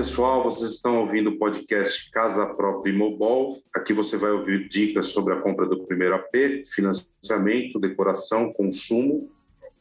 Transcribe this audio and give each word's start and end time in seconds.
pessoal, 0.00 0.42
vocês 0.42 0.70
estão 0.70 1.00
ouvindo 1.00 1.28
o 1.28 1.36
podcast 1.36 2.10
Casa 2.10 2.46
Própria 2.46 2.90
Imobol. 2.90 3.62
Aqui 3.74 3.92
você 3.92 4.16
vai 4.16 4.30
ouvir 4.30 4.66
dicas 4.66 5.08
sobre 5.08 5.34
a 5.34 5.36
compra 5.42 5.66
do 5.66 5.84
primeiro 5.84 6.14
AP, 6.14 6.64
financiamento, 6.72 7.78
decoração, 7.78 8.50
consumo 8.50 9.30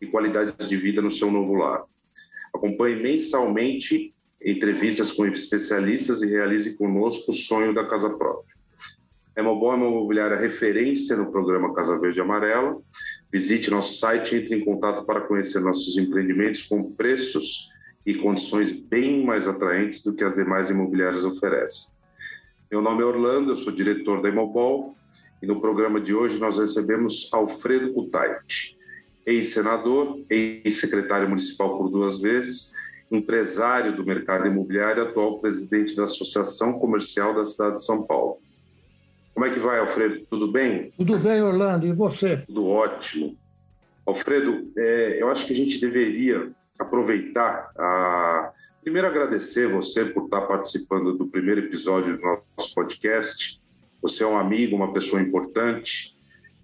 e 0.01 0.05
qualidade 0.05 0.67
de 0.67 0.75
vida 0.75 1.01
no 1.01 1.09
seu 1.09 1.31
novo 1.31 1.53
lar. 1.53 1.85
Acompanhe 2.53 3.01
mensalmente 3.01 4.11
entrevistas 4.43 5.13
com 5.13 5.25
especialistas 5.25 6.21
e 6.21 6.27
realize 6.27 6.75
conosco 6.75 7.31
o 7.31 7.33
sonho 7.33 7.73
da 7.73 7.87
casa 7.87 8.09
própria. 8.09 8.53
A 9.37 9.39
Imobol 9.39 9.71
é 9.71 9.75
uma 9.77 9.87
imobiliária 9.87 10.35
referência 10.35 11.15
no 11.15 11.31
programa 11.31 11.73
Casa 11.73 11.97
Verde 11.97 12.19
Amarela. 12.19 12.77
Visite 13.31 13.71
nosso 13.71 13.97
site 13.97 14.35
e 14.35 14.39
entre 14.39 14.57
em 14.57 14.65
contato 14.65 15.05
para 15.05 15.21
conhecer 15.21 15.61
nossos 15.61 15.97
empreendimentos 15.97 16.63
com 16.63 16.91
preços 16.91 17.69
e 18.09 18.15
condições 18.15 18.71
bem 18.71 19.23
mais 19.23 19.47
atraentes 19.47 20.03
do 20.03 20.15
que 20.15 20.23
as 20.23 20.33
demais 20.33 20.71
imobiliárias 20.71 21.23
oferecem. 21.23 21.93
Meu 22.71 22.81
nome 22.81 23.03
é 23.03 23.05
Orlando, 23.05 23.51
eu 23.51 23.55
sou 23.55 23.71
diretor 23.71 24.19
da 24.19 24.29
Imobol 24.29 24.95
e 25.43 25.45
no 25.45 25.61
programa 25.61 26.01
de 26.01 26.15
hoje 26.15 26.39
nós 26.39 26.57
recebemos 26.57 27.29
Alfredo 27.31 27.93
Kutait, 27.93 28.75
ex-senador, 29.27 30.25
ex-secretário 30.27 31.29
municipal 31.29 31.77
por 31.77 31.91
duas 31.91 32.19
vezes, 32.19 32.73
empresário 33.11 33.95
do 33.95 34.03
mercado 34.03 34.47
imobiliário, 34.47 35.03
atual 35.03 35.37
presidente 35.37 35.95
da 35.95 36.05
Associação 36.05 36.79
Comercial 36.79 37.35
da 37.35 37.45
cidade 37.45 37.75
de 37.75 37.85
São 37.85 38.01
Paulo. 38.01 38.39
Como 39.35 39.45
é 39.45 39.51
que 39.51 39.59
vai, 39.59 39.79
Alfredo? 39.79 40.25
Tudo 40.27 40.51
bem? 40.51 40.91
Tudo 40.97 41.15
bem, 41.19 41.43
Orlando. 41.43 41.85
E 41.85 41.93
você? 41.93 42.37
Tudo 42.37 42.65
ótimo. 42.65 43.37
Alfredo, 44.03 44.67
é, 44.75 45.21
eu 45.21 45.29
acho 45.29 45.45
que 45.45 45.53
a 45.53 45.55
gente 45.55 45.79
deveria 45.79 46.51
aproveitar 46.79 47.71
a 47.77 48.51
primeiro 48.81 49.07
agradecer 49.07 49.67
você 49.67 50.05
por 50.05 50.23
estar 50.25 50.41
participando 50.41 51.13
do 51.13 51.27
primeiro 51.27 51.59
episódio 51.59 52.17
do 52.17 52.23
nosso 52.23 52.73
podcast. 52.73 53.59
Você 54.01 54.23
é 54.23 54.27
um 54.27 54.37
amigo, 54.37 54.75
uma 54.75 54.93
pessoa 54.93 55.21
importante, 55.21 56.17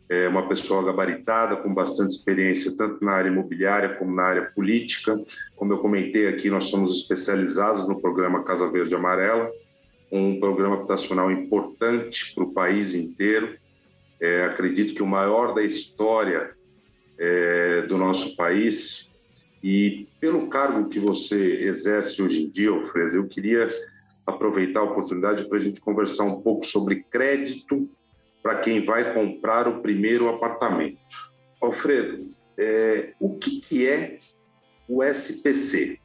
é 0.09 0.27
uma 0.27 0.47
pessoa 0.47 0.83
gabaritada 0.83 1.57
com 1.57 1.73
bastante 1.73 2.11
experiência 2.11 2.75
tanto 2.77 3.03
na 3.03 3.11
área 3.11 3.29
imobiliária 3.29 3.95
como 3.95 4.15
na 4.15 4.23
área 4.23 4.45
política. 4.55 5.19
Como 5.55 5.73
eu 5.73 5.79
comentei 5.79 6.27
aqui, 6.27 6.49
nós 6.49 6.65
somos 6.65 6.99
especializados 6.99 7.87
no 7.87 7.99
programa 7.99 8.43
Casa 8.43 8.71
Verde 8.71 8.95
Amarela, 8.95 9.51
um 10.11 10.39
programa 10.39 10.77
habitacional 10.77 11.29
importante 11.31 12.33
para 12.33 12.43
o 12.43 12.53
país 12.53 12.95
inteiro. 12.95 13.57
É, 14.21 14.45
acredito 14.45 14.95
que 14.95 15.03
o 15.03 15.07
maior 15.07 15.53
da 15.53 15.63
história 15.63 16.51
é, 17.19 17.81
do 17.83 17.97
nosso 17.97 18.35
país 18.35 19.11
e 19.67 20.07
pelo 20.19 20.47
cargo 20.47 20.89
que 20.89 20.99
você 20.99 21.67
exerce 21.67 22.21
hoje 22.21 22.43
em 22.43 22.51
dia, 22.51 22.69
Alfredo, 22.69 23.15
eu 23.15 23.27
queria 23.27 23.65
aproveitar 24.23 24.81
a 24.81 24.83
oportunidade 24.83 25.43
para 25.45 25.57
a 25.57 25.61
gente 25.61 25.81
conversar 25.81 26.25
um 26.25 26.39
pouco 26.39 26.63
sobre 26.63 27.01
crédito 27.09 27.89
para 28.43 28.59
quem 28.59 28.85
vai 28.85 29.11
comprar 29.11 29.67
o 29.67 29.81
primeiro 29.81 30.29
apartamento. 30.29 30.99
Alfredo, 31.59 32.15
é, 32.55 33.13
o 33.19 33.39
que, 33.39 33.59
que 33.59 33.87
é 33.87 34.19
o 34.87 35.03
SPC? 35.03 35.97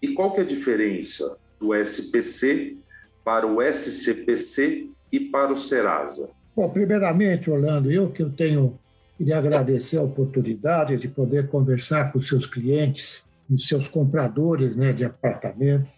E 0.00 0.14
qual 0.14 0.32
que 0.32 0.40
é 0.40 0.42
a 0.42 0.46
diferença 0.46 1.38
do 1.60 1.74
SPC 1.74 2.78
para 3.22 3.46
o 3.46 3.60
SCPC 3.60 4.88
e 5.12 5.20
para 5.20 5.52
o 5.52 5.56
Serasa? 5.58 6.30
Bom, 6.56 6.70
primeiramente, 6.70 7.50
Orlando, 7.50 7.92
eu 7.92 8.10
que 8.10 8.22
eu 8.22 8.30
tenho 8.30 8.78
Queria 9.16 9.38
agradecer 9.38 9.96
a 9.96 10.02
oportunidade 10.02 10.96
de 10.96 11.08
poder 11.08 11.48
conversar 11.48 12.12
com 12.12 12.20
seus 12.20 12.46
clientes 12.46 13.24
e 13.50 13.58
seus 13.58 13.88
compradores 13.88 14.76
né, 14.76 14.92
de 14.92 15.04
apartamento. 15.04 15.88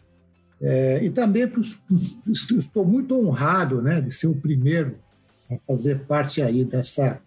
É, 0.61 1.03
e 1.05 1.11
também 1.11 1.47
pros, 1.47 1.75
pros, 1.75 2.51
estou 2.51 2.85
muito 2.85 3.15
honrado 3.19 3.81
né, 3.81 4.01
de 4.01 4.13
ser 4.13 4.27
o 4.27 4.35
primeiro 4.35 4.97
a 5.51 5.57
fazer 5.67 6.01
parte 6.01 6.43
aí 6.43 6.65
dessa 6.65 7.21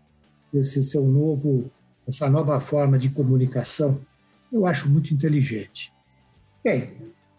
desse 0.51 0.83
seu 0.83 1.05
novo, 1.05 1.71
essa 2.07 2.29
nova 2.29 2.59
forma 2.59 2.97
de 2.97 3.09
comunicação. 3.09 3.99
Eu 4.51 4.65
acho 4.65 4.89
muito 4.89 5.13
inteligente. 5.13 5.93
Bem, 6.63 6.89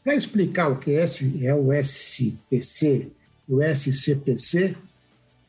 para 0.02 0.14
explicar 0.14 0.68
o 0.68 0.78
que 0.78 0.92
é, 0.92 1.04
é 1.42 1.54
o 1.54 1.72
SPC 1.72 3.12
e 3.48 3.54
o 3.54 3.62
SCPC, 3.62 4.76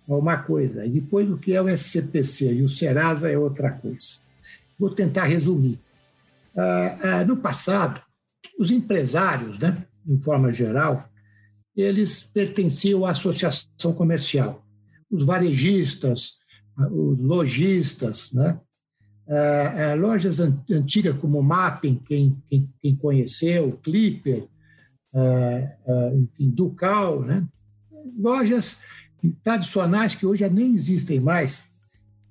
é 0.08 0.14
uma 0.14 0.38
coisa, 0.38 0.86
e 0.86 0.90
depois 0.90 1.30
o 1.30 1.38
que 1.38 1.54
é 1.54 1.62
o 1.62 1.70
SCPC 1.70 2.54
e 2.56 2.64
o 2.64 2.70
Serasa 2.70 3.30
é 3.30 3.38
outra 3.38 3.72
coisa. 3.72 4.16
Vou 4.78 4.90
tentar 4.90 5.26
resumir. 5.26 5.80
Ah, 6.56 6.98
ah, 7.02 7.26
no 7.26 7.38
passado, 7.38 8.02
os 8.60 8.70
empresários, 8.70 9.58
né, 9.60 9.86
de 10.06 10.24
forma 10.24 10.52
geral, 10.52 11.10
eles 11.76 12.24
pertenciam 12.26 13.06
à 13.06 13.12
associação 13.12 13.94
comercial. 13.96 14.64
Os 15.10 15.26
varejistas, 15.26 16.40
os 16.92 17.20
lojistas, 17.20 18.34
né, 18.34 18.60
ah, 19.30 19.94
lojas 19.96 20.40
antigas 20.40 21.16
como 21.18 21.42
Mapping, 21.42 21.96
quem, 22.06 22.38
quem, 22.50 22.70
quem 22.82 22.96
conheceu, 22.96 23.80
Clipper, 23.82 24.48
enfim, 26.14 26.50
Ducal, 26.50 27.22
né, 27.22 27.48
lojas 28.18 28.84
tradicionais 29.44 30.16
que 30.16 30.26
hoje 30.26 30.48
nem 30.50 30.74
existem 30.74 31.20
mais, 31.20 31.72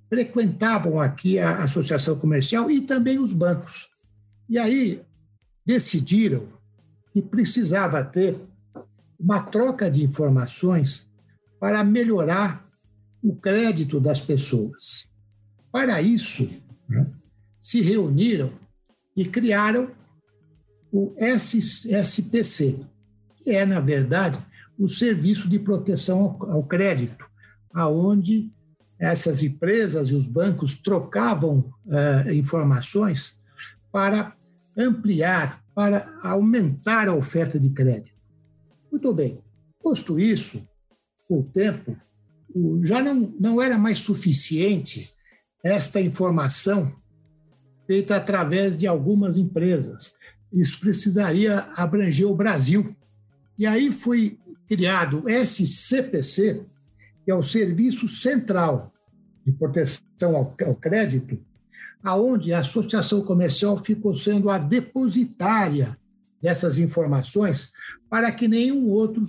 frequentavam 0.09 1.01
aqui 1.01 1.39
a 1.39 1.63
associação 1.63 2.19
comercial 2.19 2.71
e 2.71 2.83
também 2.83 3.19
os 3.19 3.33
bancos. 3.33 3.89
E 4.49 4.59
aí 4.59 5.03
decidiram 5.65 6.47
que 7.13 7.23
precisava 7.23 8.05
ter 8.05 8.39
uma 9.19 9.43
troca 9.43 9.91
de 9.91 10.03
informações 10.03 11.09
para 11.59 11.85
melhorar 11.85 12.69
o 13.23 13.37
crédito 13.37 14.01
das 14.01 14.21
pessoas. 14.21 15.09
Para 15.71 16.03
isso, 16.03 16.51
né, 16.89 17.11
se 17.61 17.81
reuniram 17.81 18.53
e 19.17 19.25
criaram 19.25 19.91
o 20.91 21.15
SPC, 21.17 22.85
que 23.37 23.51
é, 23.51 23.65
na 23.65 23.81
verdade, 23.81 24.39
o 24.79 24.89
serviço 24.89 25.49
de 25.49 25.59
proteção 25.59 26.37
ao 26.41 26.63
crédito, 26.65 27.25
aonde 27.73 28.51
essas 28.99 29.43
empresas 29.43 30.09
e 30.09 30.15
os 30.15 30.27
bancos 30.27 30.77
trocavam 30.77 31.73
uh, 31.87 32.33
informações 32.33 33.41
para 33.91 34.37
ampliar, 34.77 35.63
para 35.75 36.09
aumentar 36.23 37.09
a 37.09 37.15
oferta 37.15 37.59
de 37.59 37.69
crédito. 37.71 38.17
Muito 38.91 39.13
bem. 39.13 39.43
Posto 39.83 40.21
isso, 40.21 40.67
com 41.29 41.41
o 41.41 41.43
tempo, 41.43 41.97
já 42.83 43.03
não, 43.03 43.35
não 43.41 43.61
era 43.61 43.77
mais 43.77 43.99
suficiente 43.99 45.11
esta 45.65 46.01
informação 46.01 46.95
feita 47.87 48.17
através 48.17 48.77
de 48.77 48.87
algumas 48.87 49.37
empresas. 49.37 50.15
Isso 50.53 50.79
precisaria 50.81 51.61
abranger 51.75 52.29
o 52.29 52.37
Brasil. 52.37 52.95
E 53.59 53.67
aí 53.67 53.91
foi 53.91 54.39
criado 54.73 55.25
SCPC, 55.29 56.65
que 57.23 57.31
é 57.31 57.35
o 57.35 57.43
Serviço 57.43 58.09
Central 58.09 58.91
de 59.45 59.53
Proteção 59.53 60.35
ao 60.35 60.75
Crédito, 60.77 61.39
aonde 62.03 62.55
a 62.55 62.61
associação 62.61 63.21
comercial 63.21 63.77
ficou 63.77 64.15
sendo 64.15 64.49
a 64.49 64.57
depositária 64.57 65.99
dessas 66.41 66.79
informações 66.79 67.71
para 68.09 68.33
que 68.33 68.49
nenhum 68.49 68.89
outro 68.89 69.27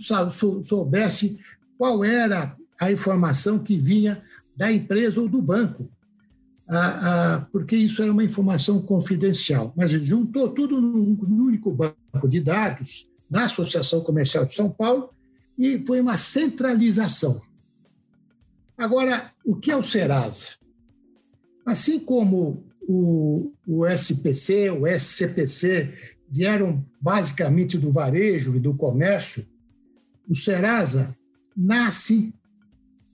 soubesse 0.63 1.37
qual 1.77 2.05
era 2.05 2.55
a 2.79 2.89
informação 2.89 3.59
que 3.59 3.77
vinha 3.77 4.23
da 4.55 4.71
empresa 4.71 5.19
ou 5.19 5.27
do 5.27 5.41
banco, 5.41 5.91
porque 7.51 7.75
isso 7.75 8.01
era 8.01 8.13
uma 8.13 8.23
informação 8.23 8.81
confidencial. 8.83 9.73
Mas 9.75 9.91
juntou 9.91 10.47
tudo 10.47 10.79
num 10.79 11.17
único 11.21 11.69
banco 11.69 12.29
de 12.29 12.39
dados 12.39 13.11
na 13.29 13.43
Associação 13.43 13.99
Comercial 13.99 14.45
de 14.45 14.53
São 14.53 14.69
Paulo 14.69 15.09
e 15.57 15.83
foi 15.85 15.99
uma 16.01 16.17
centralização. 16.17 17.41
Agora, 18.77 19.31
o 19.45 19.55
que 19.55 19.71
é 19.71 19.75
o 19.75 19.83
Serasa? 19.83 20.51
Assim 21.65 21.99
como 21.99 22.65
o, 22.81 23.51
o 23.65 23.85
SPC, 23.87 24.69
o 24.71 24.87
SCPC 24.87 25.93
vieram 26.29 26.83
basicamente 26.99 27.77
do 27.77 27.91
varejo 27.91 28.55
e 28.55 28.59
do 28.59 28.73
comércio, 28.73 29.47
o 30.27 30.35
Serasa 30.35 31.15
nasce 31.55 32.33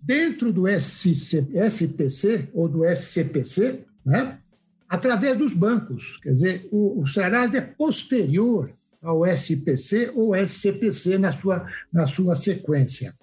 dentro 0.01 0.53
do 0.53 0.67
SPC 0.67 2.49
ou 2.53 2.69
do 2.69 2.85
SCPC, 2.85 3.83
né? 4.05 4.39
através 4.87 5.37
dos 5.37 5.53
bancos. 5.53 6.17
Quer 6.17 6.31
dizer, 6.31 6.67
o, 6.71 7.01
o 7.01 7.05
Serasa 7.05 7.57
é 7.57 7.61
posterior 7.61 8.73
ao 9.01 9.25
SPC 9.25 10.11
ou 10.13 10.35
SCPC 10.35 11.17
na 11.17 11.31
sua, 11.31 11.65
na 11.91 12.07
sua 12.07 12.35
sequência. 12.35 13.13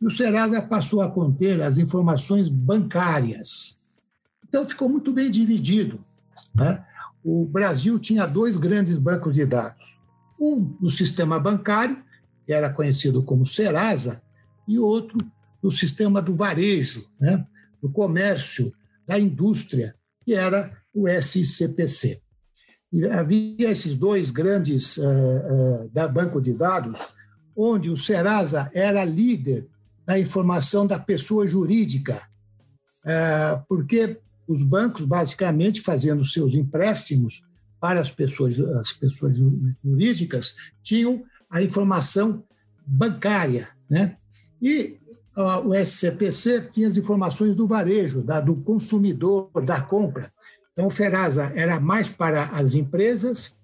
E 0.00 0.06
o 0.06 0.10
Serasa 0.10 0.60
passou 0.60 1.00
a 1.00 1.10
conter 1.10 1.60
as 1.62 1.78
informações 1.78 2.48
bancárias. 2.48 3.78
Então, 4.48 4.66
ficou 4.66 4.88
muito 4.88 5.12
bem 5.12 5.30
dividido. 5.30 6.04
Né? 6.54 6.84
O 7.22 7.44
Brasil 7.46 7.98
tinha 7.98 8.26
dois 8.26 8.56
grandes 8.56 8.98
bancos 8.98 9.34
de 9.34 9.46
dados. 9.46 10.00
Um 10.38 10.76
no 10.80 10.90
sistema 10.90 11.38
bancário, 11.38 12.02
que 12.44 12.52
era 12.52 12.68
conhecido 12.68 13.24
como 13.24 13.46
Serasa, 13.46 14.22
e 14.66 14.78
outro 14.78 15.18
do 15.62 15.70
sistema 15.70 16.20
do 16.20 16.34
varejo, 16.34 17.08
né? 17.20 17.46
do 17.80 17.88
comércio, 17.88 18.72
da 19.06 19.18
indústria, 19.18 19.94
que 20.24 20.34
era 20.34 20.76
o 20.92 21.08
SCPC. 21.08 22.20
Havia 23.10 23.70
esses 23.70 23.96
dois 23.96 24.30
grandes 24.30 24.98
uh, 24.98 25.02
uh, 25.02 25.90
da 25.90 26.06
banco 26.06 26.40
de 26.40 26.52
dados, 26.52 27.00
onde 27.56 27.90
o 27.90 27.96
Serasa 27.96 28.70
era 28.74 29.04
líder 29.04 29.66
da 30.06 30.18
informação 30.18 30.86
da 30.86 30.98
pessoa 30.98 31.46
jurídica, 31.46 32.22
uh, 33.04 33.64
porque 33.68 34.18
os 34.46 34.62
bancos, 34.62 35.02
basicamente, 35.02 35.80
fazendo 35.80 36.24
seus 36.24 36.54
empréstimos 36.54 37.42
para 37.80 38.00
as 38.00 38.10
pessoas, 38.10 38.58
as 38.60 38.92
pessoas 38.92 39.36
jurídicas, 39.82 40.56
tinham 40.82 41.24
a 41.50 41.62
informação 41.62 42.44
bancária. 42.86 43.68
Né? 43.88 44.16
E 44.60 44.98
uh, 45.36 45.68
o 45.68 45.74
SCPC 45.74 46.68
tinha 46.72 46.88
as 46.88 46.96
informações 46.96 47.56
do 47.56 47.66
varejo, 47.66 48.22
da, 48.22 48.40
do 48.40 48.54
consumidor, 48.56 49.50
da 49.64 49.80
compra. 49.80 50.32
Então, 50.72 50.86
o 50.86 50.90
Ferasa 50.90 51.52
era 51.54 51.78
mais 51.78 52.08
para 52.08 52.44
as 52.44 52.74
empresas 52.74 53.54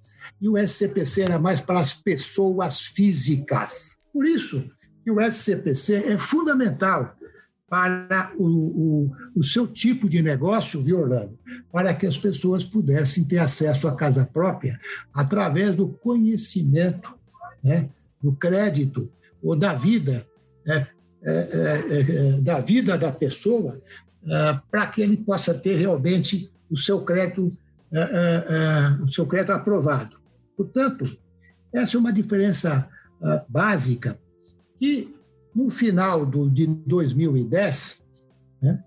e 0.40 0.48
o 0.48 0.58
SCPC 0.58 1.22
era 1.22 1.38
mais 1.38 1.60
para 1.60 1.80
as 1.80 1.94
pessoas 1.94 2.82
físicas. 2.82 3.96
Por 4.12 4.26
isso 4.26 4.70
que 5.02 5.10
o 5.10 5.20
SCPC 5.20 5.94
é 5.94 6.18
fundamental 6.18 7.16
para 7.68 8.32
o, 8.38 8.46
o, 8.46 9.12
o, 9.36 9.42
seu 9.42 9.66
tipo 9.66 10.08
de 10.08 10.22
negócio, 10.22 10.82
viu, 10.82 11.00
Orlando? 11.00 11.38
Para 11.70 11.92
que 11.94 12.06
as 12.06 12.16
pessoas 12.16 12.64
pudessem 12.64 13.24
ter 13.24 13.38
acesso 13.38 13.86
à 13.86 13.94
casa 13.94 14.24
própria 14.24 14.80
através 15.12 15.76
do 15.76 15.88
conhecimento, 15.88 17.14
né, 17.62 17.90
do 18.22 18.32
crédito 18.32 19.12
ou 19.42 19.54
da 19.54 19.74
vida, 19.74 20.26
né, 20.64 20.86
é, 21.22 21.30
é, 21.30 22.00
é, 22.36 22.40
da 22.40 22.60
vida 22.60 22.96
da 22.96 23.12
pessoa, 23.12 23.82
é, 24.26 24.58
para 24.70 24.86
que 24.86 25.02
ele 25.02 25.16
possa 25.18 25.52
ter 25.52 25.74
realmente 25.74 26.50
o 26.70 26.76
seu 26.76 27.02
crédito, 27.02 27.56
é, 27.92 27.98
é, 27.98 29.02
o 29.02 29.08
seu 29.08 29.26
crédito 29.26 29.52
aprovado. 29.52 30.16
Portanto, 30.56 31.16
essa 31.72 31.96
é 31.96 32.00
uma 32.00 32.12
diferença 32.12 32.88
básica 33.48 34.18
que 34.78 35.14
no 35.54 35.70
final 35.70 36.24
do, 36.24 36.48
de 36.48 36.66
2010, 36.66 38.04
né, 38.62 38.82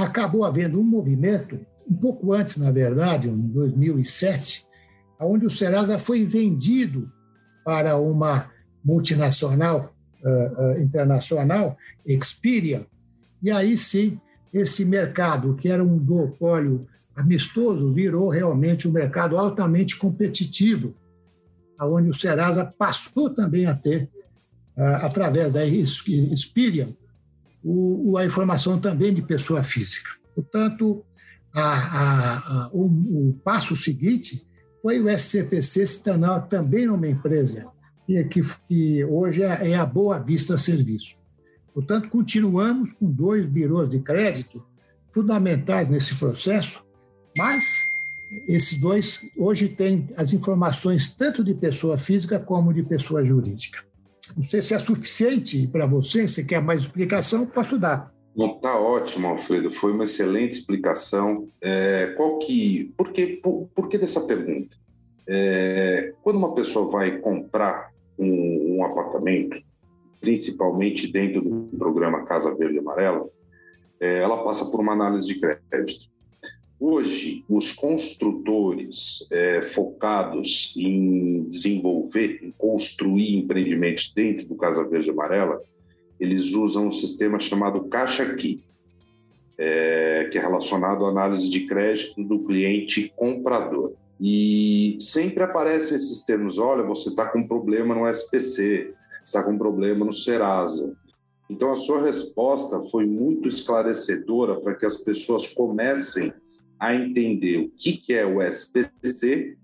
acabou 0.00 0.44
havendo 0.44 0.78
um 0.80 0.84
movimento, 0.84 1.58
um 1.88 1.94
pouco 1.94 2.32
antes, 2.32 2.56
na 2.56 2.70
verdade, 2.70 3.28
em 3.28 3.48
2007, 3.48 4.64
onde 5.20 5.46
o 5.46 5.50
Serasa 5.50 5.98
foi 5.98 6.24
vendido 6.24 7.10
para 7.64 7.96
uma 7.96 8.50
multinacional 8.84 9.92
uh, 10.22 10.80
internacional, 10.80 11.76
Experian, 12.06 12.86
e 13.42 13.50
aí 13.50 13.76
sim, 13.76 14.20
esse 14.58 14.84
mercado, 14.84 15.54
que 15.54 15.68
era 15.68 15.82
um 15.82 15.98
duopólio 15.98 16.86
amistoso, 17.14 17.92
virou 17.92 18.28
realmente 18.28 18.86
um 18.86 18.92
mercado 18.92 19.36
altamente 19.36 19.96
competitivo, 19.96 20.94
onde 21.80 22.10
o 22.10 22.14
Serasa 22.14 22.64
passou 22.64 23.30
também 23.30 23.66
a 23.66 23.74
ter 23.74 24.08
através 24.76 25.52
da 25.52 25.64
Experian, 25.64 26.88
a 28.18 28.24
informação 28.24 28.78
também 28.78 29.12
de 29.12 29.22
pessoa 29.22 29.62
física. 29.62 30.10
Portanto, 30.34 31.04
a, 31.52 31.62
a, 31.62 32.36
a, 32.36 32.70
o, 32.72 32.84
o, 32.84 33.40
passo 33.42 33.74
seguinte 33.74 34.46
foi 34.82 35.00
o 35.00 35.08
SCPC 35.08 35.86
se 35.86 36.04
tornar 36.04 36.40
também 36.42 36.88
uma 36.88 37.08
empresa 37.08 37.66
que, 38.06 38.42
que 38.68 39.04
hoje 39.04 39.42
é, 39.42 39.70
é 39.70 39.74
a 39.74 39.86
Boa 39.86 40.18
Vista 40.18 40.58
Serviço. 40.58 41.16
Portanto, 41.76 42.08
continuamos 42.08 42.94
com 42.94 43.04
dois 43.04 43.44
birôs 43.44 43.90
de 43.90 44.00
crédito 44.00 44.64
fundamentais 45.12 45.86
nesse 45.90 46.16
processo, 46.16 46.86
mas 47.36 47.82
esses 48.48 48.80
dois 48.80 49.20
hoje 49.36 49.68
têm 49.68 50.08
as 50.16 50.32
informações 50.32 51.14
tanto 51.14 51.44
de 51.44 51.52
pessoa 51.52 51.98
física 51.98 52.38
como 52.40 52.72
de 52.72 52.82
pessoa 52.82 53.22
jurídica. 53.22 53.84
Não 54.34 54.42
sei 54.42 54.62
se 54.62 54.72
é 54.72 54.78
suficiente 54.78 55.68
para 55.68 55.84
você, 55.84 56.26
se 56.26 56.46
quer 56.46 56.62
mais 56.62 56.80
explicação, 56.80 57.44
posso 57.44 57.78
dar. 57.78 58.10
Não, 58.34 58.58
tá 58.58 58.74
ótimo, 58.74 59.26
Alfredo. 59.26 59.70
Foi 59.70 59.92
uma 59.92 60.04
excelente 60.04 60.52
explicação. 60.52 61.50
É, 61.60 62.14
qual 62.16 62.38
que, 62.38 62.90
por, 62.96 63.12
que, 63.12 63.36
por, 63.36 63.68
por 63.74 63.86
que 63.90 63.98
dessa 63.98 64.22
pergunta? 64.22 64.78
É, 65.28 66.14
quando 66.22 66.36
uma 66.36 66.54
pessoa 66.54 66.90
vai 66.90 67.18
comprar 67.18 67.90
um, 68.18 68.78
um, 68.78 68.84
apartamento, 68.84 69.58
principalmente 70.20 71.10
dentro 71.10 71.40
do 71.40 71.76
programa 71.76 72.24
Casa 72.24 72.54
Verde 72.54 72.76
e 72.76 72.78
Amarela, 72.78 73.28
é, 74.00 74.18
ela 74.18 74.42
passa 74.44 74.66
por 74.66 74.80
uma 74.80 74.92
análise 74.92 75.26
de 75.26 75.38
crédito. 75.38 76.08
Hoje, 76.78 77.42
os 77.48 77.72
construtores 77.72 79.26
é, 79.32 79.62
focados 79.62 80.74
em 80.76 81.44
desenvolver, 81.44 82.40
em 82.42 82.50
construir 82.50 83.38
empreendimentos 83.38 84.12
dentro 84.14 84.46
do 84.46 84.56
Casa 84.56 84.86
Verde 84.86 85.08
e 85.08 85.10
Amarela, 85.10 85.62
eles 86.20 86.52
usam 86.52 86.88
um 86.88 86.92
sistema 86.92 87.40
chamado 87.40 87.84
Caixa 87.84 88.24
Aqui, 88.24 88.62
é, 89.58 90.28
que 90.30 90.36
é 90.36 90.40
relacionado 90.40 91.06
à 91.06 91.08
análise 91.08 91.48
de 91.48 91.66
crédito 91.66 92.22
do 92.22 92.40
cliente 92.40 93.10
comprador. 93.16 93.94
E 94.20 94.96
sempre 95.00 95.42
aparecem 95.42 95.96
esses 95.96 96.24
termos: 96.24 96.58
olha, 96.58 96.82
você 96.82 97.08
está 97.08 97.26
com 97.26 97.46
problema 97.46 97.94
no 97.94 98.08
SPC, 98.08 98.94
está 99.26 99.42
com 99.42 99.58
problema 99.58 100.04
no 100.04 100.12
Serasa. 100.12 100.96
Então, 101.50 101.72
a 101.72 101.76
sua 101.76 102.02
resposta 102.02 102.82
foi 102.84 103.04
muito 103.04 103.48
esclarecedora 103.48 104.60
para 104.60 104.74
que 104.74 104.86
as 104.86 104.98
pessoas 104.98 105.48
comecem 105.48 106.32
a 106.78 106.94
entender 106.94 107.58
o 107.58 107.70
que, 107.70 107.96
que 107.96 108.14
é 108.14 108.24
o 108.24 108.40
SPC 108.40 109.56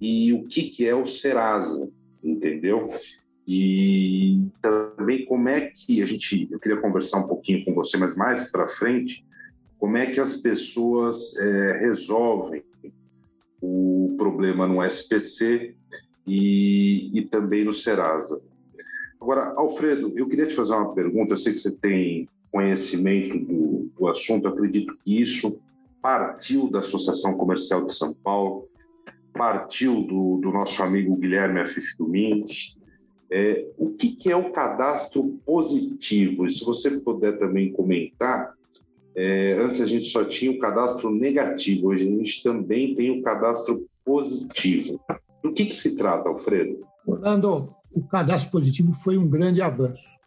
e 0.00 0.32
o 0.32 0.44
que, 0.44 0.70
que 0.70 0.86
é 0.86 0.94
o 0.94 1.04
Serasa, 1.04 1.90
entendeu? 2.22 2.86
E 3.46 4.46
também 4.60 5.26
como 5.26 5.48
é 5.48 5.60
que 5.60 6.02
a 6.02 6.06
gente, 6.06 6.48
eu 6.50 6.58
queria 6.58 6.80
conversar 6.80 7.18
um 7.18 7.28
pouquinho 7.28 7.64
com 7.64 7.74
você, 7.74 7.96
mas 7.96 8.16
mais 8.16 8.50
para 8.50 8.68
frente, 8.68 9.24
como 9.78 9.96
é 9.98 10.06
que 10.06 10.20
as 10.20 10.40
pessoas 10.40 11.36
é, 11.38 11.78
resolvem 11.78 12.62
o 13.60 14.14
problema 14.16 14.66
no 14.66 14.82
SPC 14.82 15.74
e, 16.26 17.18
e 17.18 17.22
também 17.26 17.64
no 17.64 17.74
Serasa. 17.74 18.42
Agora, 19.24 19.54
Alfredo, 19.56 20.12
eu 20.16 20.28
queria 20.28 20.46
te 20.46 20.54
fazer 20.54 20.74
uma 20.74 20.92
pergunta. 20.92 21.32
Eu 21.32 21.38
sei 21.38 21.54
que 21.54 21.58
você 21.58 21.74
tem 21.74 22.28
conhecimento 22.52 23.38
do, 23.38 23.90
do 23.98 24.06
assunto, 24.06 24.46
acredito 24.46 24.94
que 25.02 25.18
isso 25.18 25.62
partiu 26.02 26.70
da 26.70 26.80
Associação 26.80 27.32
Comercial 27.32 27.82
de 27.86 27.94
São 27.94 28.12
Paulo, 28.12 28.66
partiu 29.32 30.02
do, 30.02 30.36
do 30.36 30.52
nosso 30.52 30.82
amigo 30.82 31.18
Guilherme 31.18 31.58
Afif 31.58 31.96
Domingos. 31.96 32.78
É, 33.32 33.66
o 33.78 33.92
que, 33.92 34.14
que, 34.14 34.30
é 34.30 34.36
o 34.36 34.52
cadastro 34.52 35.40
positivo? 35.46 36.44
E 36.44 36.50
se 36.50 36.62
você 36.62 37.00
puder 37.00 37.38
também 37.38 37.72
comentar, 37.72 38.52
é, 39.16 39.56
antes 39.58 39.80
a 39.80 39.86
gente 39.86 40.04
só 40.04 40.22
tinha 40.26 40.52
o 40.52 40.58
cadastro 40.58 41.10
negativo, 41.10 41.88
hoje 41.88 42.06
a 42.06 42.10
gente 42.10 42.42
também 42.42 42.94
tem 42.94 43.10
o 43.10 43.22
cadastro 43.22 43.86
positivo. 44.04 45.00
Do 45.42 45.50
que, 45.54 45.64
que 45.64 45.74
se 45.74 45.96
trata, 45.96 46.28
Alfredo? 46.28 46.86
Orlando, 47.06 47.74
o 47.94 48.02
cadastro 48.02 48.50
positivo 48.50 48.92
foi 48.92 49.16
um 49.16 49.28
grande 49.28 49.62
avanço. 49.62 50.18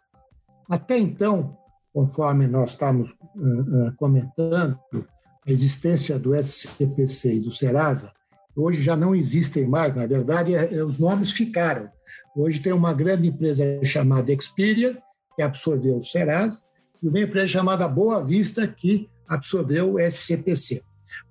Até 0.68 0.98
então, 0.98 1.56
conforme 1.92 2.46
nós 2.46 2.70
estamos 2.70 3.12
uh, 3.12 3.88
uh, 3.88 3.96
comentando, 3.96 4.78
a 5.46 5.50
existência 5.50 6.18
do 6.18 6.34
SCPC 6.34 7.36
e 7.36 7.40
do 7.40 7.52
Serasa, 7.52 8.12
hoje 8.54 8.82
já 8.82 8.94
não 8.94 9.14
existem 9.14 9.66
mais, 9.66 9.94
na 9.94 10.06
verdade, 10.06 10.54
é, 10.54 10.74
é, 10.74 10.84
os 10.84 10.98
nomes 10.98 11.32
ficaram. 11.32 11.88
Hoje 12.36 12.60
tem 12.60 12.72
uma 12.72 12.92
grande 12.92 13.28
empresa 13.28 13.64
chamada 13.82 14.32
Expedia, 14.32 14.98
que 15.34 15.42
absorveu 15.42 15.96
o 15.96 16.02
Serasa, 16.02 16.60
e 17.02 17.08
uma 17.08 17.20
empresa 17.20 17.48
chamada 17.48 17.88
Boa 17.88 18.22
Vista, 18.24 18.66
que 18.66 19.08
absorveu 19.26 19.94
o 19.94 19.98
SCPC. 19.98 20.82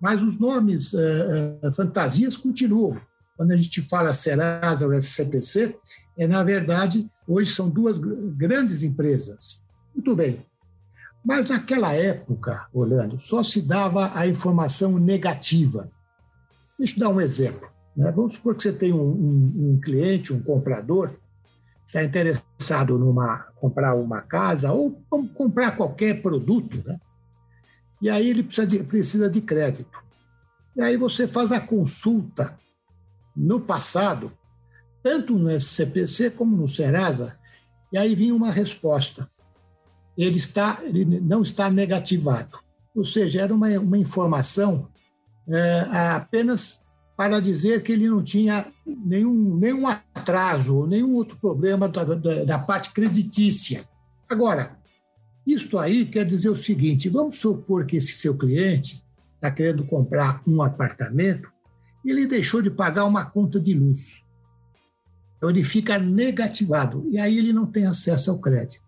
Mas 0.01 0.21
os 0.21 0.39
nomes 0.39 0.93
uh, 0.93 1.73
fantasias 1.75 2.35
continuam. 2.35 2.99
Quando 3.35 3.51
a 3.51 3.57
gente 3.57 3.81
fala 3.81 4.13
Serasa 4.13 4.85
ou 4.85 4.93
SCPC, 4.93 5.77
é, 6.17 6.27
na 6.27 6.43
verdade, 6.43 7.09
hoje 7.27 7.51
são 7.51 7.69
duas 7.69 7.99
grandes 7.99 8.83
empresas. 8.83 9.63
Muito 9.93 10.15
bem, 10.15 10.45
mas 11.23 11.49
naquela 11.49 11.93
época, 11.93 12.67
Orlando, 12.73 13.19
só 13.19 13.43
se 13.43 13.61
dava 13.61 14.11
a 14.17 14.25
informação 14.25 14.97
negativa. 14.97 15.91
Deixa 16.77 16.95
eu 16.95 16.99
dar 16.99 17.09
um 17.09 17.19
exemplo. 17.19 17.67
Né? 17.95 18.11
Vamos 18.11 18.35
supor 18.35 18.55
que 18.55 18.63
você 18.63 18.71
tem 18.71 18.93
um, 18.93 19.01
um, 19.01 19.71
um 19.73 19.79
cliente, 19.81 20.31
um 20.31 20.41
comprador, 20.41 21.09
está 21.85 22.03
interessado 22.03 22.97
numa 22.97 23.39
comprar 23.55 23.95
uma 23.95 24.21
casa 24.21 24.71
ou 24.71 25.01
comprar 25.33 25.75
qualquer 25.75 26.21
produto, 26.21 26.83
né? 26.85 26.99
E 28.01 28.09
aí 28.09 28.29
ele 28.29 28.43
precisa 28.43 28.67
de, 28.67 28.83
precisa 28.83 29.29
de 29.29 29.41
crédito. 29.41 29.97
E 30.75 30.81
aí 30.81 30.95
você 30.95 31.27
faz 31.27 31.51
a 31.51 31.59
consulta 31.59 32.57
no 33.35 33.59
passado 33.59 34.31
tanto 35.07 35.39
no 35.39 35.49
SCPC 35.49 36.31
como 36.31 36.57
no 36.57 36.67
Serasa, 36.67 37.39
e 37.93 37.97
aí 37.97 38.13
vinha 38.13 38.35
uma 38.35 38.51
resposta. 38.51 39.31
Ele, 40.17 40.37
está, 40.37 40.79
ele 40.83 41.05
não 41.05 41.41
está 41.41 41.69
negativado. 41.69 42.59
Ou 42.93 43.05
seja, 43.05 43.41
era 43.41 43.55
uma, 43.55 43.69
uma 43.79 43.97
informação 43.97 44.89
é, 45.47 45.85
apenas 46.13 46.83
para 47.15 47.39
dizer 47.39 47.83
que 47.83 47.93
ele 47.93 48.09
não 48.09 48.21
tinha 48.21 48.67
nenhum, 48.85 49.55
nenhum 49.55 49.87
atraso, 49.87 50.85
nenhum 50.85 51.15
outro 51.15 51.37
problema 51.37 51.87
da, 51.87 52.03
da, 52.03 52.43
da 52.43 52.59
parte 52.59 52.91
creditícia. 52.91 53.85
Agora, 54.27 54.77
isto 55.45 55.79
aí 55.79 56.05
quer 56.05 56.25
dizer 56.25 56.49
o 56.49 56.55
seguinte: 56.55 57.07
vamos 57.07 57.39
supor 57.39 57.85
que 57.85 57.95
esse 57.95 58.11
seu 58.11 58.37
cliente 58.37 59.01
está 59.35 59.49
querendo 59.49 59.85
comprar 59.85 60.41
um 60.45 60.61
apartamento 60.61 61.49
e 62.03 62.11
ele 62.11 62.27
deixou 62.27 62.61
de 62.61 62.69
pagar 62.69 63.05
uma 63.05 63.23
conta 63.23 63.57
de 63.57 63.73
luz. 63.73 64.26
Então 65.37 65.49
ele 65.49 65.63
fica 65.63 65.99
negativado 65.99 67.07
e 67.09 67.19
aí 67.19 67.37
ele 67.37 67.53
não 67.53 67.65
tem 67.65 67.85
acesso 67.85 68.31
ao 68.31 68.39
crédito. 68.39 68.83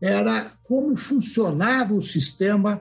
Era 0.00 0.50
como 0.64 0.96
funcionava 0.96 1.94
o 1.94 2.00
sistema 2.00 2.80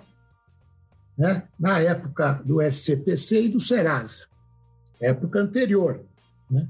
né, 1.18 1.44
na 1.60 1.80
época 1.80 2.42
do 2.46 2.62
SCPC 2.62 3.44
e 3.44 3.50
do 3.50 3.60
Serasa, 3.60 4.26
época 5.02 5.40
anterior. 5.40 6.02
Né? 6.50 6.66